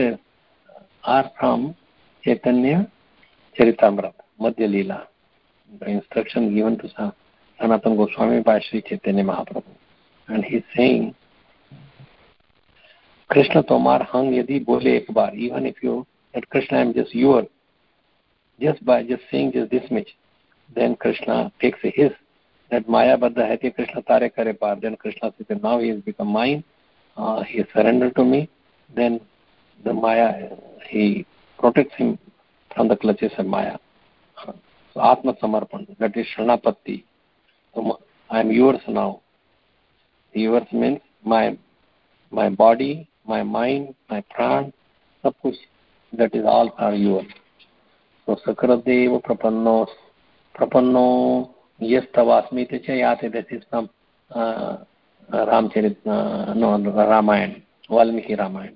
are 1.16 1.28
from 1.38 1.72
Chaitanya 2.26 2.86
Charitamrita 3.60 4.14
Madhya 4.42 4.68
Lila 4.68 5.06
the 5.80 5.88
instruction 5.88 6.54
given 6.54 6.78
to 6.80 6.90
Sanatan 7.60 7.96
Goswami 7.96 8.42
by 8.42 8.60
Sri 8.60 8.82
Chaitanya 8.82 9.24
Mahaprabhu. 9.24 9.64
And 10.28 10.44
he 10.44 10.58
is 10.58 10.64
saying, 10.76 11.16
Krishna 13.30 13.64
Tomar 13.64 14.04
Hang 14.12 14.32
Yadi 14.32 14.66
Bole 14.66 14.88
Ek 14.88 15.14
Bar, 15.14 15.34
even 15.36 15.66
if 15.66 15.76
you, 15.84 16.08
that 16.34 16.50
Krishna 16.50 16.78
I 16.78 16.82
am 16.82 16.94
just 16.94 17.14
your, 17.14 17.46
just 18.60 18.84
by 18.84 19.04
just 19.04 19.22
saying 19.32 19.52
just 19.54 19.72
this 19.72 19.84
much, 19.92 20.08
then 20.76 20.96
Krishna 20.96 21.52
takes 21.62 21.80
his 21.84 22.12
that 22.72 22.88
Maya 22.88 23.18
Baddha 23.18 23.48
hai 23.48 23.58
कि 23.58 23.76
Krishna 23.76 24.02
tare 24.04 24.30
kare 24.30 24.54
par. 24.54 24.78
Then 24.80 24.96
Krishna 24.96 25.34
says 25.38 25.58
now 25.64 25.80
he 25.80 25.90
has 25.90 26.02
become 26.02 26.28
mine. 26.28 26.64
Uh, 27.18 27.42
he 27.44 27.64
surrendered 27.74 28.16
to 28.16 28.24
me. 28.24 28.48
Then 28.96 29.20
the 29.84 29.94
Maya 29.94 30.50
he 30.90 31.26
protects 31.60 31.96
him 31.96 32.18
from 32.76 32.88
the 32.88 32.96
clutches 32.96 33.32
of 33.38 33.46
Maya. 33.46 33.78
So 34.94 35.02
Atma 35.02 35.34
Samarpan, 35.36 35.98
that 36.00 36.18
is 36.18 36.26
Shanapatti. 36.38 37.04
So 37.74 38.00
I 38.30 38.40
am 38.40 38.52
yours 38.52 38.82
now. 38.88 39.22
Yours 40.34 40.64
means 40.72 41.00
my 41.24 41.58
my 42.32 42.50
body, 42.50 43.10
my 43.26 43.44
mind, 43.44 43.96
my 44.10 44.24
pran, 44.36 44.72
सब 45.24 45.34
कुछ 45.44 45.56
that 46.14 46.34
is 46.34 46.46
all 46.46 46.74
are 46.78 46.96
yours. 46.96 47.26
So 48.26 48.36
Sakradev 48.46 49.22
Prapanno 49.24 49.88
Prapanno 50.58 51.52
Yastavasmiti 51.82 52.86
Chayate, 52.88 53.32
that 53.32 53.46
is 53.52 53.64
from 53.70 53.90
uh, 54.32 54.78
Ramcharit, 55.32 55.98
uh, 56.06 56.54
no, 56.54 56.78
Ramayana, 56.80 57.56
Valmiki 57.90 58.36
Ramayana. 58.36 58.76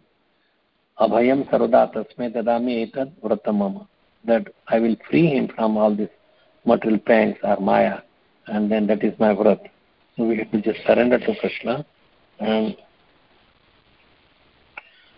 अभयं 0.97 1.43
सर्वदा 1.43 1.85
तस्मै 1.93 2.29
ददामि 2.29 2.73
एतद् 2.81 3.13
व्रतं 3.23 3.53
मम 3.53 3.77
that 4.25 4.49
I 4.73 4.79
will 4.79 4.95
free 5.05 5.21
him 5.27 5.47
from 5.47 5.77
all 5.79 5.95
this 5.97 6.15
material 6.65 7.05
pangs 7.07 7.45
or 7.45 7.61
Maya 7.61 7.95
and 8.47 8.69
then 8.69 8.87
that 8.87 9.05
is 9.05 9.21
my 9.21 9.31
vrat. 9.33 9.67
Surrender 10.17 11.25
to 11.25 11.33
Krishna 11.33 11.81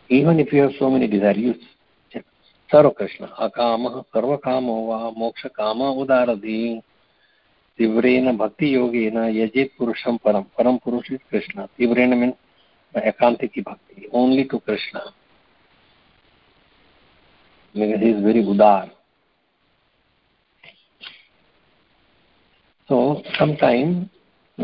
even 0.09 0.39
if 0.39 0.53
you 0.53 0.61
have 0.61 0.73
so 0.73 0.89
many 0.89 1.07
desire 1.07 1.39
use 1.39 1.63
सर्वकृष्ण 2.69 3.25
अकामः 3.39 3.99
सर्वकामो 4.09 4.75
वा 4.85 4.99
मोक्षकाम 5.17 5.81
उदारधि 5.81 6.59
तीव्रेण 7.79 8.35
भक्तियोगेन 8.37 9.17
यजेत् 9.35 9.77
पुरुषं 9.77 10.17
परं 10.17 10.43
परं 10.57 10.77
पुरुष 10.77 11.11
इस् 11.11 11.29
कृष्ण 11.31 11.65
तीव्रेण 11.77 12.15
means 12.15 13.05
एकान्तिकी 13.05 13.61
bhakti 13.61 14.09
only 14.13 14.43
to 14.43 14.57
Krishna 14.57 14.99
because 17.75 18.01
he 18.05 18.09
is 18.15 18.21
very 18.27 18.43
udar 18.53 18.83
so 22.89 22.99
sometime 23.39 24.09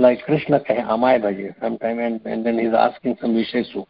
like 0.06 0.20
krishna 0.28 0.60
kahe 0.68 0.84
amay 0.96 1.16
bhaje 1.26 1.48
sometime 1.64 2.00
and, 2.08 2.22
and 2.26 2.46
then 2.46 2.58
he 2.62 2.68
is 2.72 2.78
asking 2.88 3.18
some 3.22 3.34
vishesu 3.40 3.84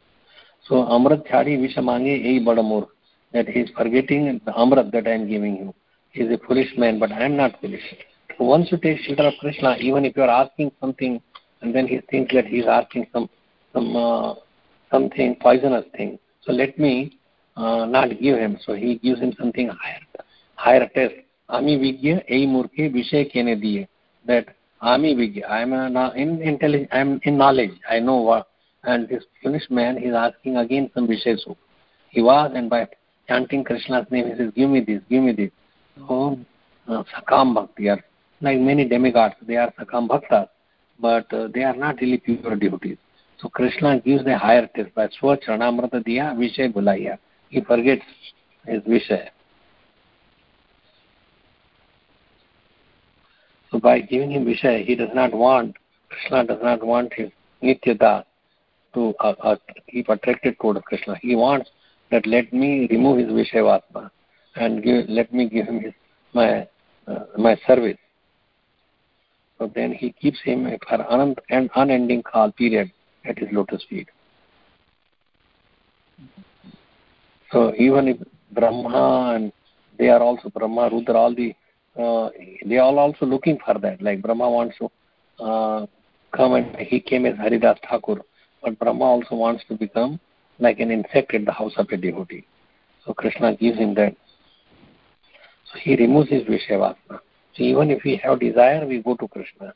so 0.67 0.87
amrit 0.95 1.21
chhadi 1.29 1.53
vish 1.61 1.77
mange 1.91 2.13
ei 2.31 2.39
bada 2.49 2.63
that 3.33 3.47
he 3.47 3.61
is 3.61 3.69
forgetting 3.77 4.41
the 4.45 4.51
amrit 4.51 4.91
that 4.91 5.07
I 5.07 5.11
am 5.11 5.27
giving 5.27 5.57
you. 5.57 5.73
He 6.11 6.21
is 6.21 6.31
a 6.31 6.37
foolish 6.45 6.71
man, 6.77 6.99
but 6.99 7.11
I 7.11 7.23
am 7.23 7.37
not 7.37 7.59
foolish. 7.61 7.83
So 8.37 8.43
once 8.43 8.71
you 8.71 8.77
take 8.77 8.99
shelter 8.99 9.27
of 9.27 9.33
Krishna, 9.39 9.77
even 9.79 10.05
if 10.05 10.15
you 10.15 10.23
are 10.23 10.43
asking 10.43 10.71
something, 10.81 11.21
and 11.61 11.73
then 11.73 11.87
he 11.87 11.99
thinks 12.09 12.33
that 12.33 12.45
he 12.45 12.59
is 12.59 12.67
asking 12.67 13.07
some 13.13 13.29
some 13.73 13.95
uh, 13.95 14.35
something 14.91 15.37
poisonous 15.41 15.85
thing. 15.95 16.19
So 16.41 16.51
let 16.51 16.77
me 16.77 17.19
uh, 17.55 17.85
not 17.85 18.09
give 18.09 18.37
him. 18.37 18.57
So 18.65 18.73
he 18.73 18.95
gives 18.95 19.19
him 19.19 19.33
something 19.39 19.69
higher, 19.69 20.25
higher 20.55 20.89
test. 20.93 21.15
Ami 21.49 21.77
vigya 21.77 22.23
ei 22.27 22.45
murke 22.45 22.91
vishay 22.93 23.31
kene 23.33 23.61
diye. 23.61 23.87
That 24.25 24.45
ami 24.81 25.15
vigya, 25.15 25.49
I 25.49 25.61
am 25.61 25.73
in 26.15 26.41
intelligence, 26.41 26.89
I 26.91 26.99
am 26.99 27.19
in 27.23 27.37
knowledge. 27.37 27.71
I 27.89 27.99
know 27.99 28.17
what. 28.17 28.47
And 28.83 29.07
this 29.09 29.23
foolish 29.43 29.69
man, 29.69 29.97
is 29.97 30.13
asking 30.15 30.57
again 30.57 30.89
some 30.93 31.07
vishesu. 31.07 31.55
He 32.09 32.21
was, 32.21 32.51
and 32.55 32.69
by 32.69 32.87
chanting 33.27 33.63
Krishna's 33.63 34.07
name, 34.09 34.27
he 34.27 34.35
says, 34.35 34.51
give 34.55 34.69
me 34.69 34.81
this, 34.81 35.01
give 35.09 35.23
me 35.23 35.33
this. 35.33 35.51
So, 35.97 36.39
uh, 36.87 37.03
Sakam 37.13 37.53
Bhakti 37.53 37.89
are 37.89 38.03
like 38.41 38.59
many 38.59 38.87
demigods, 38.87 39.35
they 39.45 39.55
are 39.55 39.71
Sakam 39.79 40.07
Bhaktas, 40.07 40.47
but 40.99 41.31
uh, 41.33 41.47
they 41.53 41.63
are 41.63 41.75
not 41.75 42.01
really 42.01 42.17
pure 42.17 42.55
devotees. 42.55 42.97
So 43.39 43.49
Krishna 43.49 43.99
gives 43.99 44.23
the 44.23 44.37
higher 44.37 44.67
test 44.75 44.93
by 44.93 45.07
Swa 45.07 45.37
Charanamrata 45.41 46.03
Diya 46.05 46.35
Vishay 46.35 46.71
Bulaya. 46.71 47.17
He 47.51 47.59
forgets 47.59 48.03
his 48.65 48.81
Vishay. 48.83 49.27
So 53.69 53.79
by 53.79 53.99
giving 53.99 54.31
him 54.31 54.45
Vishay, 54.45 54.85
he 54.85 54.95
does 54.95 55.09
not 55.13 55.33
want, 55.33 55.75
Krishna 56.09 56.45
does 56.45 56.59
not 56.63 56.81
want 56.81 57.13
his 57.13 57.29
Nityata 57.61 58.23
to 58.93 59.13
uh, 59.19 59.33
uh, 59.43 59.55
keep 59.89 60.07
attracted 60.07 60.57
toward 60.59 60.81
Krishna. 60.85 61.17
He 61.21 61.35
wants 61.35 61.69
that 62.09 62.25
let 62.25 62.53
me 62.53 62.87
remove 62.89 63.19
his 63.19 63.27
Vishavatma 63.27 64.09
and 64.55 64.81
give, 64.81 65.09
let 65.09 65.33
me 65.33 65.49
give 65.49 65.67
him 65.67 65.81
his, 65.81 65.93
my, 66.33 66.67
uh, 67.07 67.25
my 67.37 67.57
service. 67.67 67.97
So 69.59 69.69
then 69.75 69.91
he 69.91 70.13
keeps 70.13 70.39
him 70.41 70.69
for 70.87 71.01
an 71.01 71.35
and 71.49 71.69
unending 71.75 72.23
call 72.23 72.53
period 72.53 72.91
at 73.25 73.37
his 73.37 73.49
lotus 73.51 73.83
feet. 73.89 74.07
So 77.51 77.73
even 77.77 78.07
if 78.07 78.17
Brahma 78.51 79.33
and 79.35 79.51
they 79.97 80.09
are 80.09 80.21
also 80.21 80.49
Brahma, 80.49 80.89
Rudra, 80.91 81.15
all 81.15 81.35
the 81.35 81.53
uh, 81.99 82.29
they 82.65 82.77
are 82.77 82.83
all 82.83 82.99
also 82.99 83.25
looking 83.25 83.59
for 83.65 83.77
that. 83.79 84.01
Like 84.01 84.21
Brahma 84.21 84.49
wants 84.49 84.77
to 84.77 84.91
uh, 85.43 85.85
come 86.35 86.53
and 86.53 86.75
he 86.77 86.99
came 86.99 87.25
as 87.25 87.37
Haridas 87.37 87.79
Thakur, 87.89 88.21
but 88.63 88.79
Brahma 88.79 89.03
also 89.03 89.35
wants 89.35 89.63
to 89.67 89.75
become 89.75 90.19
like 90.59 90.79
an 90.79 90.91
insect 90.91 91.33
at 91.33 91.45
the 91.45 91.51
house 91.51 91.73
of 91.77 91.87
a 91.91 91.97
devotee. 91.97 92.45
So 93.05 93.13
Krishna 93.13 93.55
gives 93.55 93.77
him 93.77 93.93
that. 93.95 94.15
So 95.71 95.79
he 95.79 95.95
removes 95.95 96.29
his 96.29 96.43
Vishavasana. 96.43 97.19
So 97.55 97.63
even 97.63 97.91
if 97.91 98.03
we 98.03 98.15
have 98.23 98.39
desire, 98.39 98.85
we 98.85 99.01
go 99.01 99.15
to 99.15 99.27
Krishna. 99.27 99.73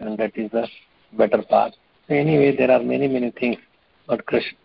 And 0.00 0.18
that 0.18 0.36
is 0.36 0.50
the 0.50 0.66
better 1.12 1.42
path. 1.42 1.72
So 2.08 2.14
anyway, 2.14 2.56
there 2.56 2.70
are 2.70 2.82
many, 2.82 3.08
many 3.08 3.30
things. 3.30 3.58
But 4.06 4.24
Krishna, 4.26 4.58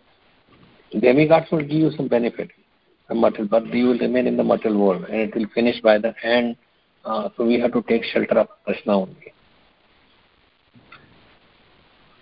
demigods 0.99 1.47
will 1.51 1.61
give 1.61 1.71
you 1.71 1.91
some 1.95 2.07
benefit, 2.07 2.49
the 3.07 3.15
material, 3.15 3.47
but 3.49 3.73
you 3.73 3.87
will 3.87 3.99
remain 3.99 4.27
in 4.27 4.37
the 4.37 4.43
material 4.43 4.79
world 4.79 5.05
and 5.05 5.15
it 5.15 5.35
will 5.35 5.47
finish 5.53 5.79
by 5.81 5.97
the 5.97 6.13
end. 6.23 6.55
Uh, 7.03 7.29
so 7.35 7.45
we 7.45 7.59
have 7.59 7.73
to 7.73 7.81
take 7.83 8.03
shelter 8.03 8.39
of 8.39 8.47
Krishna 8.65 8.93
only. 8.93 9.33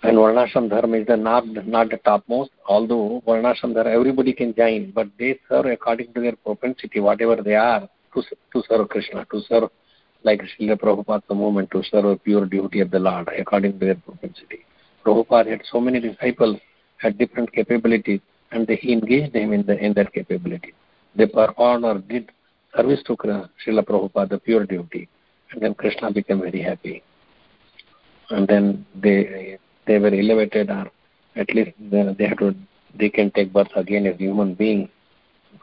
And 0.02 0.16
Varnashram 0.16 0.70
Dharma 0.70 0.96
is 0.96 1.06
the 1.06 1.16
not, 1.16 1.46
not 1.66 1.90
the 1.90 1.98
topmost, 1.98 2.50
although 2.66 3.22
Varnashram 3.26 3.74
Dharma 3.74 3.90
everybody 3.90 4.32
can 4.32 4.54
join, 4.54 4.92
but 4.92 5.08
they 5.18 5.38
serve 5.48 5.66
according 5.66 6.14
to 6.14 6.20
their 6.20 6.36
propensity, 6.36 7.00
whatever 7.00 7.42
they 7.42 7.54
are, 7.54 7.86
to, 8.14 8.22
to 8.22 8.62
serve 8.66 8.88
Krishna, 8.88 9.26
to 9.30 9.40
serve 9.46 9.68
like 10.22 10.40
Srila 10.40 10.80
Prabhupada's 10.80 11.28
movement, 11.28 11.70
to 11.72 11.82
serve 11.90 12.06
a 12.06 12.16
pure 12.16 12.46
duty 12.46 12.80
of 12.80 12.90
the 12.90 12.98
Lord 12.98 13.28
according 13.38 13.78
to 13.78 13.84
their 13.86 13.94
propensity. 13.96 14.64
Prabhupada 15.04 15.50
had 15.50 15.62
so 15.70 15.80
many 15.80 16.00
disciples, 16.00 16.58
had 16.96 17.18
different 17.18 17.52
capabilities, 17.52 18.20
and 18.52 18.66
they, 18.66 18.76
he 18.76 18.92
engaged 18.92 19.32
them 19.32 19.52
in, 19.52 19.64
the, 19.66 19.76
in 19.78 19.92
their 19.92 20.06
capabilities. 20.06 20.74
They 21.14 21.26
performed 21.26 21.84
or 21.84 21.98
did 21.98 22.30
service 22.76 23.02
to 23.06 23.16
Srila 23.16 23.84
Prabhupada, 23.84 24.30
the 24.30 24.38
pure 24.38 24.64
duty, 24.64 25.08
and 25.52 25.62
then 25.62 25.74
Krishna 25.74 26.12
became 26.12 26.40
very 26.40 26.62
happy. 26.62 27.02
And 28.30 28.46
then 28.46 28.86
they 28.94 29.58
they 29.86 29.98
were 29.98 30.14
elevated 30.14 30.70
or 30.70 30.88
at 31.34 31.52
least 31.52 31.72
they 31.90 32.26
have 32.26 32.38
to 32.38 32.54
they 32.98 33.08
can 33.08 33.30
take 33.32 33.52
birth 33.52 33.74
again 33.76 34.06
as 34.06 34.16
human 34.18 34.54
beings 34.54 34.88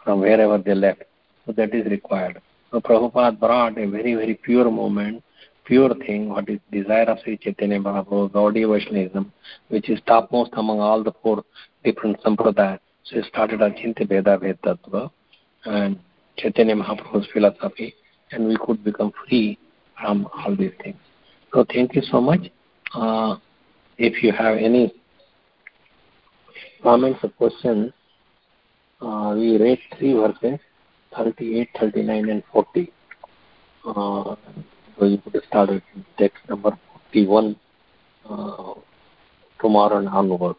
from 0.03 0.19
wherever 0.21 0.57
they 0.57 0.73
left. 0.73 1.03
So 1.45 1.53
that 1.53 1.73
is 1.73 1.85
required. 1.85 2.41
So 2.71 2.81
Prabhupada 2.81 3.39
brought 3.39 3.77
a 3.77 3.85
very, 3.85 4.15
very 4.15 4.35
pure 4.35 4.69
moment, 4.69 5.23
pure 5.67 5.93
thing, 5.95 6.29
what 6.29 6.49
is 6.49 6.59
desire 6.71 7.03
of 7.03 7.19
Sri 7.23 7.37
Chaitanya 7.37 7.79
Mahaprabhu, 7.79 8.31
Gaudiya 8.31 8.71
Vaishnavism, 8.71 9.31
which 9.67 9.89
is 9.89 9.99
topmost 10.07 10.51
among 10.53 10.79
all 10.79 11.03
the 11.03 11.11
four 11.21 11.43
different 11.83 12.17
sampradayas. 12.23 12.79
So 13.03 13.17
he 13.17 13.23
started 13.27 13.59
Achintya 13.59 14.07
Bhedabheda 14.07 14.57
Tattva 14.59 15.11
and 15.65 15.99
Chaitanya 16.37 16.75
Mahaprabhu's 16.75 17.27
philosophy, 17.33 17.93
and 18.31 18.47
we 18.47 18.57
could 18.57 18.83
become 18.83 19.11
free 19.27 19.57
from 19.99 20.27
all 20.33 20.55
these 20.55 20.71
things. 20.81 20.97
So 21.53 21.65
thank 21.73 21.95
you 21.95 22.01
so 22.01 22.21
much. 22.21 22.49
Uh, 22.93 23.35
if 23.97 24.23
you 24.23 24.31
have 24.31 24.57
any 24.57 24.93
comments 26.81 27.19
or 27.23 27.29
questions, 27.29 27.91
uh, 29.01 29.33
we 29.35 29.57
read 29.57 29.79
three 29.97 30.13
verses 30.13 30.59
38, 31.15 31.69
39, 31.79 32.29
and 32.29 32.43
40. 32.51 32.93
Uh, 33.85 34.35
so 34.97 35.05
you 35.05 35.17
could 35.19 35.41
start 35.47 35.69
with 35.69 35.83
text 36.17 36.37
number 36.49 36.77
41 37.13 37.55
uh, 38.29 38.73
tomorrow 39.59 39.97
and 39.97 40.09
onward. 40.09 40.55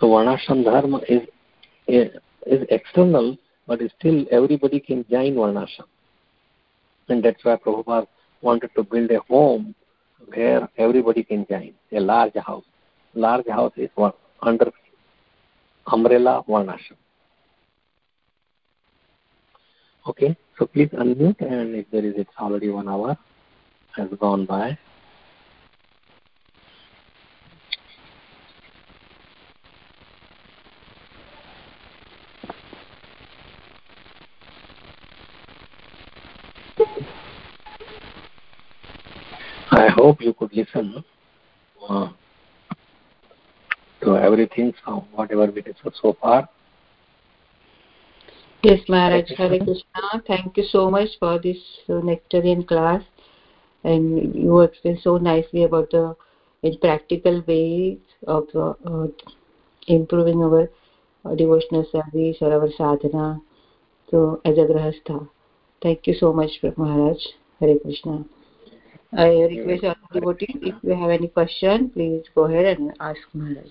So 0.00 0.06
Varnashram 0.08 0.64
Dharma 0.64 1.00
is, 1.08 1.22
is, 1.86 2.10
is 2.46 2.66
external, 2.70 3.36
but 3.66 3.80
still 3.98 4.26
everybody 4.30 4.80
can 4.80 5.04
join 5.08 5.34
Varnashram. 5.34 5.88
And 7.08 7.22
that's 7.24 7.42
why 7.44 7.56
Prabhupada 7.56 8.06
wanted 8.42 8.70
to 8.76 8.82
build 8.82 9.10
a 9.10 9.20
home 9.20 9.74
where 10.32 10.68
everybody 10.78 11.22
can 11.22 11.46
join, 11.48 11.74
a 11.92 12.00
large 12.00 12.34
house. 12.34 12.64
Large 13.14 13.46
house 13.48 13.72
is 13.76 13.90
one, 13.94 14.12
under 14.42 14.70
umbrella 15.86 16.42
Varnashram. 16.48 16.96
Okay, 20.06 20.36
so 20.58 20.66
please 20.66 20.90
unmute 20.90 21.40
and 21.40 21.74
if 21.74 21.90
there 21.90 22.04
is, 22.04 22.12
it's 22.18 22.30
already 22.38 22.68
one 22.68 22.88
hour 22.90 23.16
has 23.96 24.08
gone 24.20 24.44
by. 24.44 24.78
I 39.70 39.88
hope 39.88 40.20
you 40.20 40.34
could 40.34 40.52
listen 40.52 41.02
uh, 41.88 42.12
to 44.02 44.16
everything, 44.18 44.74
so 44.84 45.06
whatever 45.12 45.46
we 45.46 45.62
discussed 45.62 45.96
so 46.02 46.14
far. 46.20 46.46
Yes, 48.64 48.80
Maharaj. 48.88 49.30
Hare 49.36 49.58
Krishna. 49.58 50.22
Thank 50.26 50.56
you 50.56 50.64
so 50.64 50.90
much 50.90 51.10
for 51.18 51.38
this 51.38 51.58
uh, 51.90 52.00
nectarian 52.00 52.66
class. 52.66 53.02
And 53.84 54.34
you 54.34 54.60
explained 54.60 55.00
so 55.02 55.18
nicely 55.18 55.64
about 55.64 55.90
the 55.90 56.16
practical 56.80 57.42
ways 57.46 57.98
of 58.26 58.48
uh, 58.54 58.70
uh, 58.86 59.08
improving 59.86 60.42
our 60.42 60.70
uh, 61.26 61.34
devotional 61.34 61.84
service 61.92 62.38
or 62.40 62.54
our 62.54 62.70
sadhana. 62.78 63.38
So, 64.10 64.40
as 64.46 64.56
a 64.56 64.62
grahastha. 64.62 65.28
Thank 65.82 66.06
you 66.06 66.14
so 66.14 66.32
much, 66.32 66.52
Maharaj. 66.78 67.18
Hare 67.60 67.78
Krishna. 67.80 68.24
I 69.12 69.28
request 69.28 69.84
all 69.84 69.94
devotees, 70.12 70.56
if 70.62 70.74
you 70.82 70.94
have 70.94 71.10
any 71.10 71.28
question, 71.28 71.90
please 71.90 72.24
go 72.34 72.44
ahead 72.44 72.78
and 72.78 72.92
ask 72.98 73.20
Maharaj. 73.34 73.68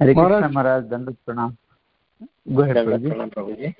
Hare 0.00 0.14
Maharaj. 0.14 0.40
Krishna 0.42 0.48
Maharaj, 0.52 0.84
Dandat 0.84 1.16
Pranam. 1.26 1.56
Go 2.54 2.62
ahead, 2.62 2.76
Dandat 2.76 3.00
Prabhuji. 3.02 3.12
pranam, 3.12 3.30
Prabhuji. 3.34 3.74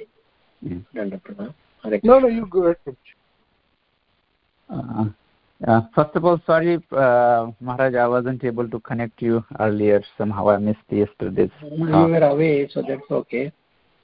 Yeah. 0.62 0.78
Dandat 0.94 1.20
pranam. 1.22 1.54
Hare 1.84 2.00
No, 2.02 2.18
no, 2.18 2.28
you 2.28 2.46
go 2.46 2.64
ahead. 2.64 2.96
Uh, 4.70 5.04
uh, 5.66 5.80
first 5.94 6.14
of 6.14 6.24
all, 6.24 6.40
sorry, 6.46 6.76
uh, 6.92 7.50
Maharaj, 7.60 7.94
I 7.94 8.06
wasn't 8.06 8.44
able 8.44 8.68
to 8.68 8.80
connect 8.80 9.22
you 9.22 9.44
earlier. 9.60 10.02
Somehow 10.16 10.50
I 10.50 10.58
missed 10.58 10.80
yesterday's 10.90 11.50
You 11.62 11.86
talk. 11.88 12.10
were 12.10 12.18
away, 12.18 12.68
so 12.72 12.82
that's 12.86 13.10
okay. 13.10 13.52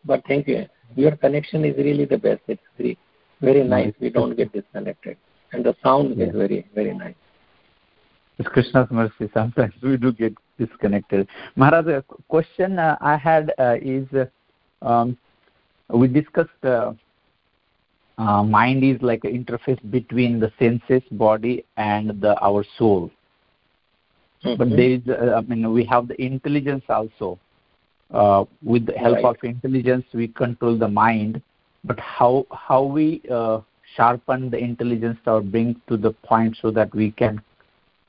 But 0.05 0.23
thank 0.27 0.49
you. 0.49 0.67
Your 0.97 1.17
connection 1.17 1.65
is 1.65 1.77
really 1.77 2.05
the 2.05 2.19
best. 2.19 2.41
It's 2.49 2.63
very, 2.79 2.99
very 3.41 3.65
nice. 3.65 3.93
We 4.01 4.11
don't 4.11 4.37
get 4.37 4.53
disconnected. 4.53 5.17
And 5.53 5.65
the 5.65 5.75
sound 5.83 6.17
Yeah. 6.17 6.27
is 6.27 6.33
very, 6.35 6.67
very 6.75 6.95
nice. 6.95 7.15
It's 8.39 8.49
Krishna's 8.49 8.89
mercy. 8.91 9.31
Sometimes 9.33 9.75
we 9.83 9.97
do 9.97 10.13
get 10.13 10.35
disconnected. 10.59 11.29
Maharaj, 11.57 11.87
a 11.87 12.03
qu- 12.03 12.23
question 12.29 12.79
uh, 12.79 12.97
I 13.01 13.17
had 13.17 13.53
uh, 13.59 13.77
is 13.81 14.07
uh, 14.13 14.27
um, 14.87 15.17
we 15.89 16.09
discussed 16.09 16.65
uh, 16.65 16.93
uh, 18.19 18.43
mind 18.43 18.83
is 18.85 19.01
like 19.03 19.25
an 19.25 19.33
interface 19.45 19.81
between 19.91 20.39
the 20.41 20.53
senses, 20.59 21.03
body, 21.13 21.65
and 21.77 22.21
the, 22.21 22.39
our 22.41 22.65
soul. 22.79 23.11
But 24.57 24.69
Mhm. 24.69 24.77
there 24.77 24.91
is, 24.91 25.01
uh, 25.09 25.35
I 25.37 25.41
mean, 25.43 25.73
we 25.73 25.85
have 25.85 26.09
the 26.09 26.21
intelligence 26.21 26.85
also. 26.89 27.39
Uh, 28.13 28.45
with 28.63 28.87
the 28.87 28.93
help 28.93 29.15
Right. 29.17 29.25
of 29.25 29.37
intelligence, 29.43 30.05
we 30.15 30.29
control 30.29 30.77
the 30.77 30.89
mind. 30.89 31.43
But 31.85 31.99
how 32.01 32.47
how 32.51 32.83
we 32.85 33.23
uh, 33.31 33.61
sharpen 33.97 34.51
the 34.51 34.59
intelligence 34.59 35.19
or 35.27 35.41
bring 35.41 35.81
to 35.89 35.97
the 35.97 36.13
point 36.13 36.57
so 36.61 36.71
that 36.71 36.95
we 36.95 37.11
can 37.13 37.41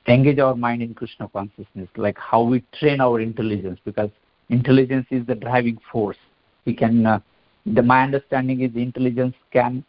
engage 0.08 0.38
our 0.38 0.54
mind 0.54 0.82
in 0.82 0.94
Krishna 0.94 1.28
consciousness, 1.28 1.88
like 1.96 2.18
how 2.18 2.42
we 2.42 2.62
train 2.78 3.00
our 3.00 3.20
intelligence, 3.20 3.78
because 3.84 4.10
intelligence 4.50 5.06
is 5.10 5.26
the 5.26 5.34
driving 5.34 5.78
force. 5.90 6.16
We 6.64 6.74
can, 6.74 7.06
uh, 7.06 7.20
the 7.66 7.82
my 7.82 8.02
understanding 8.02 8.60
is 8.60 8.74
intelligence 8.74 9.34
can 9.52 9.84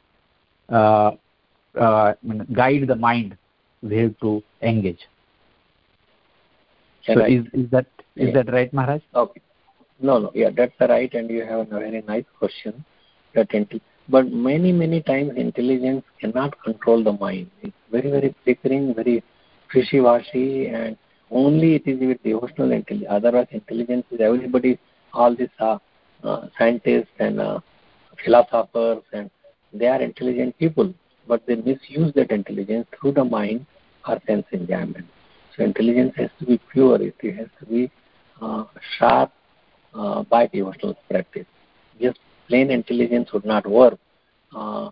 uh, 0.69 1.11
uh, 1.79 2.13
guide 2.53 2.87
the 2.87 2.95
mind 2.95 3.37
where 3.81 4.09
to 4.21 4.43
engage. 4.61 4.99
So 7.03 7.19
Right. 7.19 7.31
is 7.31 7.45
is 7.53 7.69
that 7.69 7.85
is 8.15 8.27
Yeah. 8.27 8.33
that 8.33 8.51
right, 8.51 8.73
Maharaj? 8.73 9.01
Okay. 9.13 9.41
No, 9.99 10.19
no. 10.19 10.31
Yeah, 10.33 10.49
that's 10.49 10.79
right. 10.79 11.13
And 11.13 11.29
you 11.29 11.43
have 11.45 11.71
a 11.71 11.79
very 11.79 12.01
nice 12.07 12.25
question. 12.37 12.83
That 13.33 13.49
but 14.09 14.31
many, 14.31 14.71
many 14.71 15.01
times 15.01 15.31
intelligence 15.35 16.03
cannot 16.19 16.61
control 16.63 17.03
the 17.03 17.13
mind. 17.13 17.49
It's 17.61 17.75
very, 17.91 18.09
very 18.09 18.35
flickering, 18.43 18.93
very 18.93 19.23
fishy-washy, 19.71 20.67
and 20.67 20.97
only 21.31 21.75
it 21.75 21.87
is 21.87 21.99
with 21.99 22.21
devotional 22.23 22.71
intelligence. 22.71 23.07
Otherwise, 23.09 23.47
intelligence 23.51 24.05
is 24.11 24.19
everybody, 24.21 24.79
all 25.13 25.35
these 25.35 25.49
uh, 25.59 25.77
uh, 26.23 26.47
scientists 26.57 27.09
and 27.19 27.39
uh, 27.39 27.59
philosophers, 28.23 29.03
and 29.13 29.29
they 29.73 29.87
are 29.87 30.01
intelligent 30.01 30.57
people, 30.57 30.93
but 31.27 31.45
they 31.45 31.55
misuse 31.55 32.13
that 32.15 32.31
intelligence 32.31 32.87
through 32.99 33.11
the 33.11 33.23
mind 33.23 33.65
or 34.07 34.19
sense 34.25 34.45
enjoyment. 34.51 35.05
So 35.55 35.63
intelligence 35.63 36.13
has 36.17 36.29
to 36.39 36.45
be 36.45 36.59
pure. 36.71 37.01
It 37.01 37.15
has 37.35 37.47
to 37.59 37.65
be 37.65 37.91
uh, 38.41 38.65
sharp 38.97 39.31
uh, 39.93 40.23
by 40.23 40.47
devotional 40.47 40.95
practice. 41.09 41.45
Just 41.99 42.19
plain 42.47 42.71
intelligence 42.71 43.33
would 43.33 43.45
not 43.45 43.67
work. 43.67 43.99
Uh, 44.55 44.91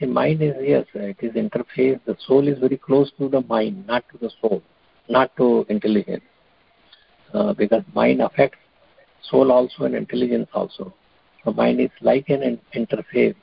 the 0.00 0.06
mind 0.06 0.42
is 0.42 0.54
yes, 0.60 0.86
it 0.94 1.16
is 1.22 1.32
interface. 1.32 2.00
The 2.04 2.16
soul 2.26 2.48
is 2.48 2.58
very 2.58 2.76
close 2.76 3.12
to 3.18 3.28
the 3.28 3.42
mind, 3.42 3.86
not 3.86 4.04
to 4.10 4.18
the 4.18 4.30
soul, 4.40 4.62
not 5.08 5.34
to 5.36 5.64
intelligence, 5.68 6.24
uh, 7.32 7.52
because 7.52 7.82
mind 7.94 8.20
affects 8.20 8.58
soul 9.30 9.52
also 9.52 9.84
and 9.84 9.94
intelligence 9.94 10.48
also. 10.52 10.92
The 11.44 11.52
mind 11.52 11.80
is 11.80 11.90
like 12.00 12.28
an 12.28 12.60
interface, 12.74 13.36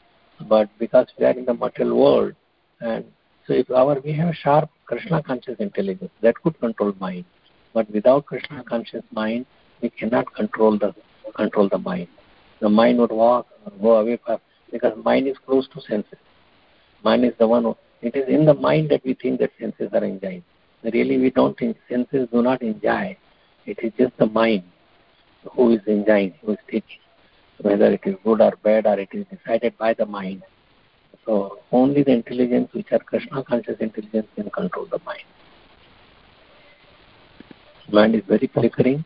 but 0.49 0.70
because 0.78 1.08
we 1.18 1.26
are 1.26 1.32
in 1.32 1.45
the 1.45 1.54
material 1.54 1.97
world, 1.97 2.34
and 2.82 3.06
so 3.47 3.54
if 3.54 3.72
our 3.72 3.99
we 4.02 4.12
have 4.14 4.36
sharp 4.36 4.70
Krishna 4.86 5.24
conscious 5.24 5.56
intelligence 5.60 6.12
that 6.22 6.36
could 6.41 6.60
control 6.60 6.93
mind, 6.99 7.26
but 7.74 7.89
without 7.91 8.26
Krishna 8.26 8.64
conscious 8.64 9.04
mind, 9.12 9.45
we 9.82 9.89
cannot 9.89 10.34
control 10.36 10.78
the 10.78 10.93
control 11.36 11.70
the 11.70 11.78
mind. 11.78 12.10
The 12.60 12.70
mind 12.70 12.99
would 12.99 13.12
walk, 13.12 13.47
go 13.82 13.97
away 13.97 14.20
because 14.72 14.93
mind 15.04 15.28
is 15.28 15.38
close 15.45 15.68
to 15.70 15.82
senses. 15.82 16.20
Mind 17.04 17.26
is 17.26 17.34
the 17.39 17.47
one. 17.47 17.64
Who, 17.64 17.78
it 18.02 18.16
is 18.16 18.28
in 18.28 18.45
the 18.45 18.54
mind 18.54 18.89
that 18.89 19.04
we 19.06 19.14
think 19.14 19.39
that 19.39 19.52
senses 19.60 19.89
are 19.93 20.04
enjoying. 20.04 20.43
Really, 20.84 21.18
we 21.18 21.30
don't 21.30 21.58
think 21.58 21.78
senses 21.89 22.28
do 22.32 22.41
not 22.41 22.62
enjoy. 22.62 23.18
It 23.66 23.80
is 23.84 23.91
just 23.97 24.18
the 24.18 24.26
mind 24.26 24.64
who 25.56 25.72
is 25.72 25.82
enjoying, 25.86 26.34
who 26.43 26.54
is 26.54 26.58
taking, 26.66 26.99
whether 27.62 27.91
it 27.91 28.02
is 28.06 28.16
good 28.24 28.41
or 28.41 28.54
bad, 28.64 28.88
or 28.88 28.99
it 28.99 29.10
is 29.12 29.26
decided 29.28 29.78
by 29.78 29.93
the 29.93 30.06
mind. 30.06 30.43
So 31.26 31.60
only 31.72 32.02
the 32.04 32.12
intelligence, 32.12 32.70
which 32.74 32.91
are 32.91 32.99
Krishna 32.99 33.43
conscious 33.43 33.80
intelligence, 33.80 34.28
can 34.36 34.49
control 34.49 34.88
the 34.91 34.99
mind. 35.06 35.22
Mind 37.91 38.16
is 38.16 38.24
very 38.28 38.49
flickering, 38.54 39.06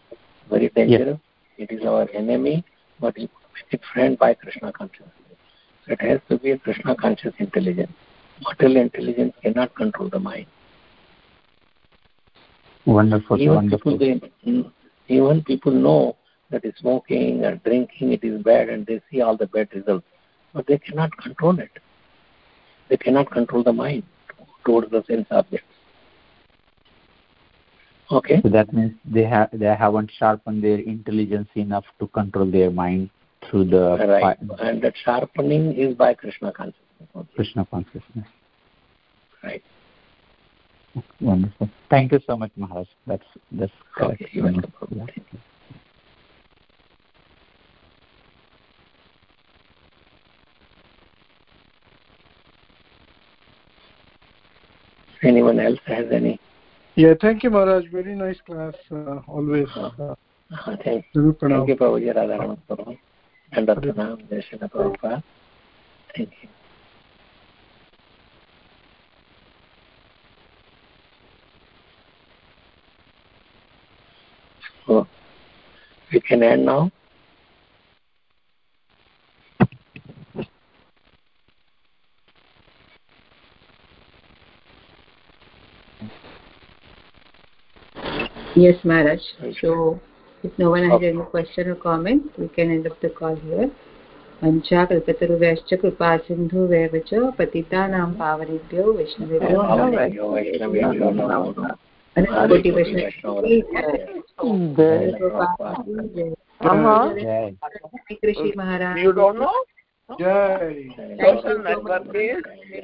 very 0.50 0.70
dangerous. 0.70 1.20
It 1.58 1.72
is 1.72 1.86
our 1.86 2.10
enemy, 2.12 2.64
but 3.00 3.18
it 3.18 3.30
is 3.72 3.80
friend 3.94 4.18
by 4.18 4.34
Krishna 4.34 4.72
consciousness. 4.72 5.25
It 5.88 6.02
has 6.02 6.20
to 6.30 6.38
be 6.38 6.52
a 6.52 6.58
Krishna 6.58 6.96
conscious 6.96 7.34
intelligence. 7.40 7.92
Material 8.42 8.82
intelligence 8.82 9.34
cannot 9.42 9.76
control 9.76 10.10
the 10.10 10.20
mind. 10.20 10.48
Wonderful, 12.86 13.42
even 13.42 13.56
wonderful. 13.56 13.98
people 13.98 13.98
they 13.98 14.52
mm, 14.52 14.72
even 15.08 15.44
people 15.44 15.72
know 15.72 16.16
that 16.52 16.64
smoking 16.80 17.44
and 17.44 17.64
drinking 17.64 18.14
it 18.14 18.24
is 18.24 18.42
bad 18.44 18.70
and 18.70 18.86
they 18.86 19.02
see 19.12 19.22
all 19.22 19.36
the 19.36 19.48
bad 19.48 19.68
results 19.74 20.06
but 20.54 20.68
they 20.68 20.78
cannot 20.78 21.16
control 21.18 21.60
it 21.60 21.72
they 22.90 22.98
cannot 22.98 23.30
control 23.32 23.64
the 23.64 23.74
mind 23.74 24.04
towards 24.64 24.92
the 24.92 25.04
sense 25.08 25.26
objects 25.32 25.68
okay 28.12 28.40
So 28.44 28.50
that 28.50 28.72
means 28.72 28.94
they 29.04 29.24
have 29.24 29.50
they 29.52 29.66
haven't 29.66 30.12
sharpened 30.18 30.64
their 30.64 30.80
intelligence 30.80 31.50
enough 31.56 31.86
to 32.00 32.08
control 32.08 32.46
their 32.46 32.70
mind 32.70 33.10
through 33.50 33.66
the 33.66 33.98
right 34.08 34.38
fi- 34.40 34.68
and 34.68 34.82
that 34.82 34.94
sharpening 35.04 35.74
is 35.74 35.96
by 35.96 36.14
krishna 36.14 36.52
consciousness 36.52 37.10
only. 37.14 37.28
Krishna 37.36 37.66
consciousness. 37.70 38.28
right 39.44 39.64
Wonderful. 41.20 41.70
Thank 41.90 42.14
you 42.14 42.20
so 42.26 42.38
much, 42.38 42.52
Maharaj. 42.56 42.88
That's 43.06 43.24
that's 43.52 43.72
correct. 43.96 44.22
okay 44.22 44.30
you're 44.32 44.46
welcome 44.46 44.72
Yeah. 44.92 45.06
Anyone 55.24 55.60
else 55.60 55.80
has 55.88 56.06
any 56.12 56.40
Yeah, 56.96 57.14
thank 57.20 57.44
you, 57.44 57.50
Maharaj. 57.50 57.86
Very 57.92 58.16
nice 58.16 58.40
class. 58.46 58.74
Uh, 58.92 59.20
always. 59.28 59.68
Uh, 59.76 59.90
uh, 60.00 60.78
thank 60.84 61.06
Guru 61.14 61.34
Thank 61.34 61.52
Pranam. 61.54 61.68
you, 61.68 61.76
Prabhuji, 61.76 62.14
Radharam 62.16 62.58
Prabhu. 62.70 62.98
And 63.52 63.68
Pranam, 63.68 64.30
Jai 64.30 64.44
Shri 64.50 64.58
Prabhupada. 64.58 65.24
Thank 66.16 66.30
you. 66.42 66.50
So, 74.88 75.08
we 76.12 76.20
can 76.22 76.44
end 76.44 76.66
now. 76.66 76.92
Yes, 88.56 88.76
Maharaj. 88.84 89.20
So, 89.60 90.00
if 90.46 90.60
no 90.60 90.70
one 90.70 90.84
has 90.84 90.98
Okay. 90.98 91.10
any 91.10 91.26
question 91.34 91.70
or 91.70 91.76
comment, 91.76 92.32
we 92.38 92.48
can 92.48 92.72
end 92.72 92.88
up 92.88 93.00
the 93.02 93.10
call 93.20 93.36
here. 93.48 93.70
पञ्चा 94.42 94.84
कल्पतरुभ्यश्च 94.86 95.74
कृपा 95.82 96.08
सिन्धुभ्यः 96.24 96.96
च 97.10 97.20
पतितानां 97.38 98.08
पावनेभ्यो 98.20 98.84
वैष्णवेभ्यो 98.98 99.60
अनन्तकोटि 102.18 102.72
Vaishnavi 102.78 103.56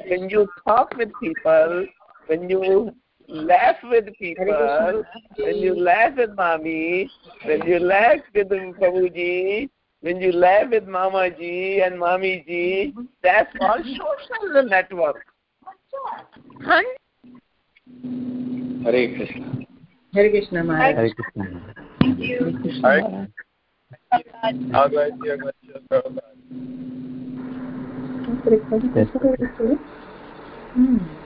when 0.09 0.29
you 0.29 0.47
talk 0.67 0.95
with 0.97 1.11
people, 1.19 1.85
when 2.27 2.49
you 2.49 2.61
laugh 3.31 3.77
with 3.83 4.05
people, 4.19 5.03
when 5.37 5.55
you 5.57 5.75
laugh 5.79 6.15
with 6.17 6.31
mommy, 6.35 7.09
when 7.45 7.65
you 7.65 7.79
laugh 7.79 8.19
with 8.33 8.49
Prabhuji, 8.49 9.69
when 10.01 10.19
you 10.19 10.31
laugh 10.31 10.69
with 10.71 10.87
Mama 10.87 11.29
Ji 11.29 11.81
and 11.81 11.97
Mommy 11.99 12.43
Ji, 12.47 12.93
that's 13.23 13.53
all 13.61 13.77
social 13.77 14.63
network. 14.67 15.25
Huh? 16.63 16.81
Hare 18.83 19.15
Krishna. 19.15 19.65
Hare 20.13 20.29
Krishna 20.29 20.63
Maharaj. 20.63 20.95
Hare 20.95 21.13
Krishna. 21.13 21.73
Thank 22.01 22.19
you. 22.19 22.43
Hare 22.43 22.53
Krishna. 22.61 22.89
Hare 22.89 22.99
Krishna. 23.01 23.31
All 24.13 24.19
right. 24.49 24.63
All 24.73 24.89
right. 24.89 24.89
All 24.89 24.89
right. 24.89 25.13
All 25.21 25.37
right. 25.89 26.05
All 26.05 26.11
right. 30.99 31.17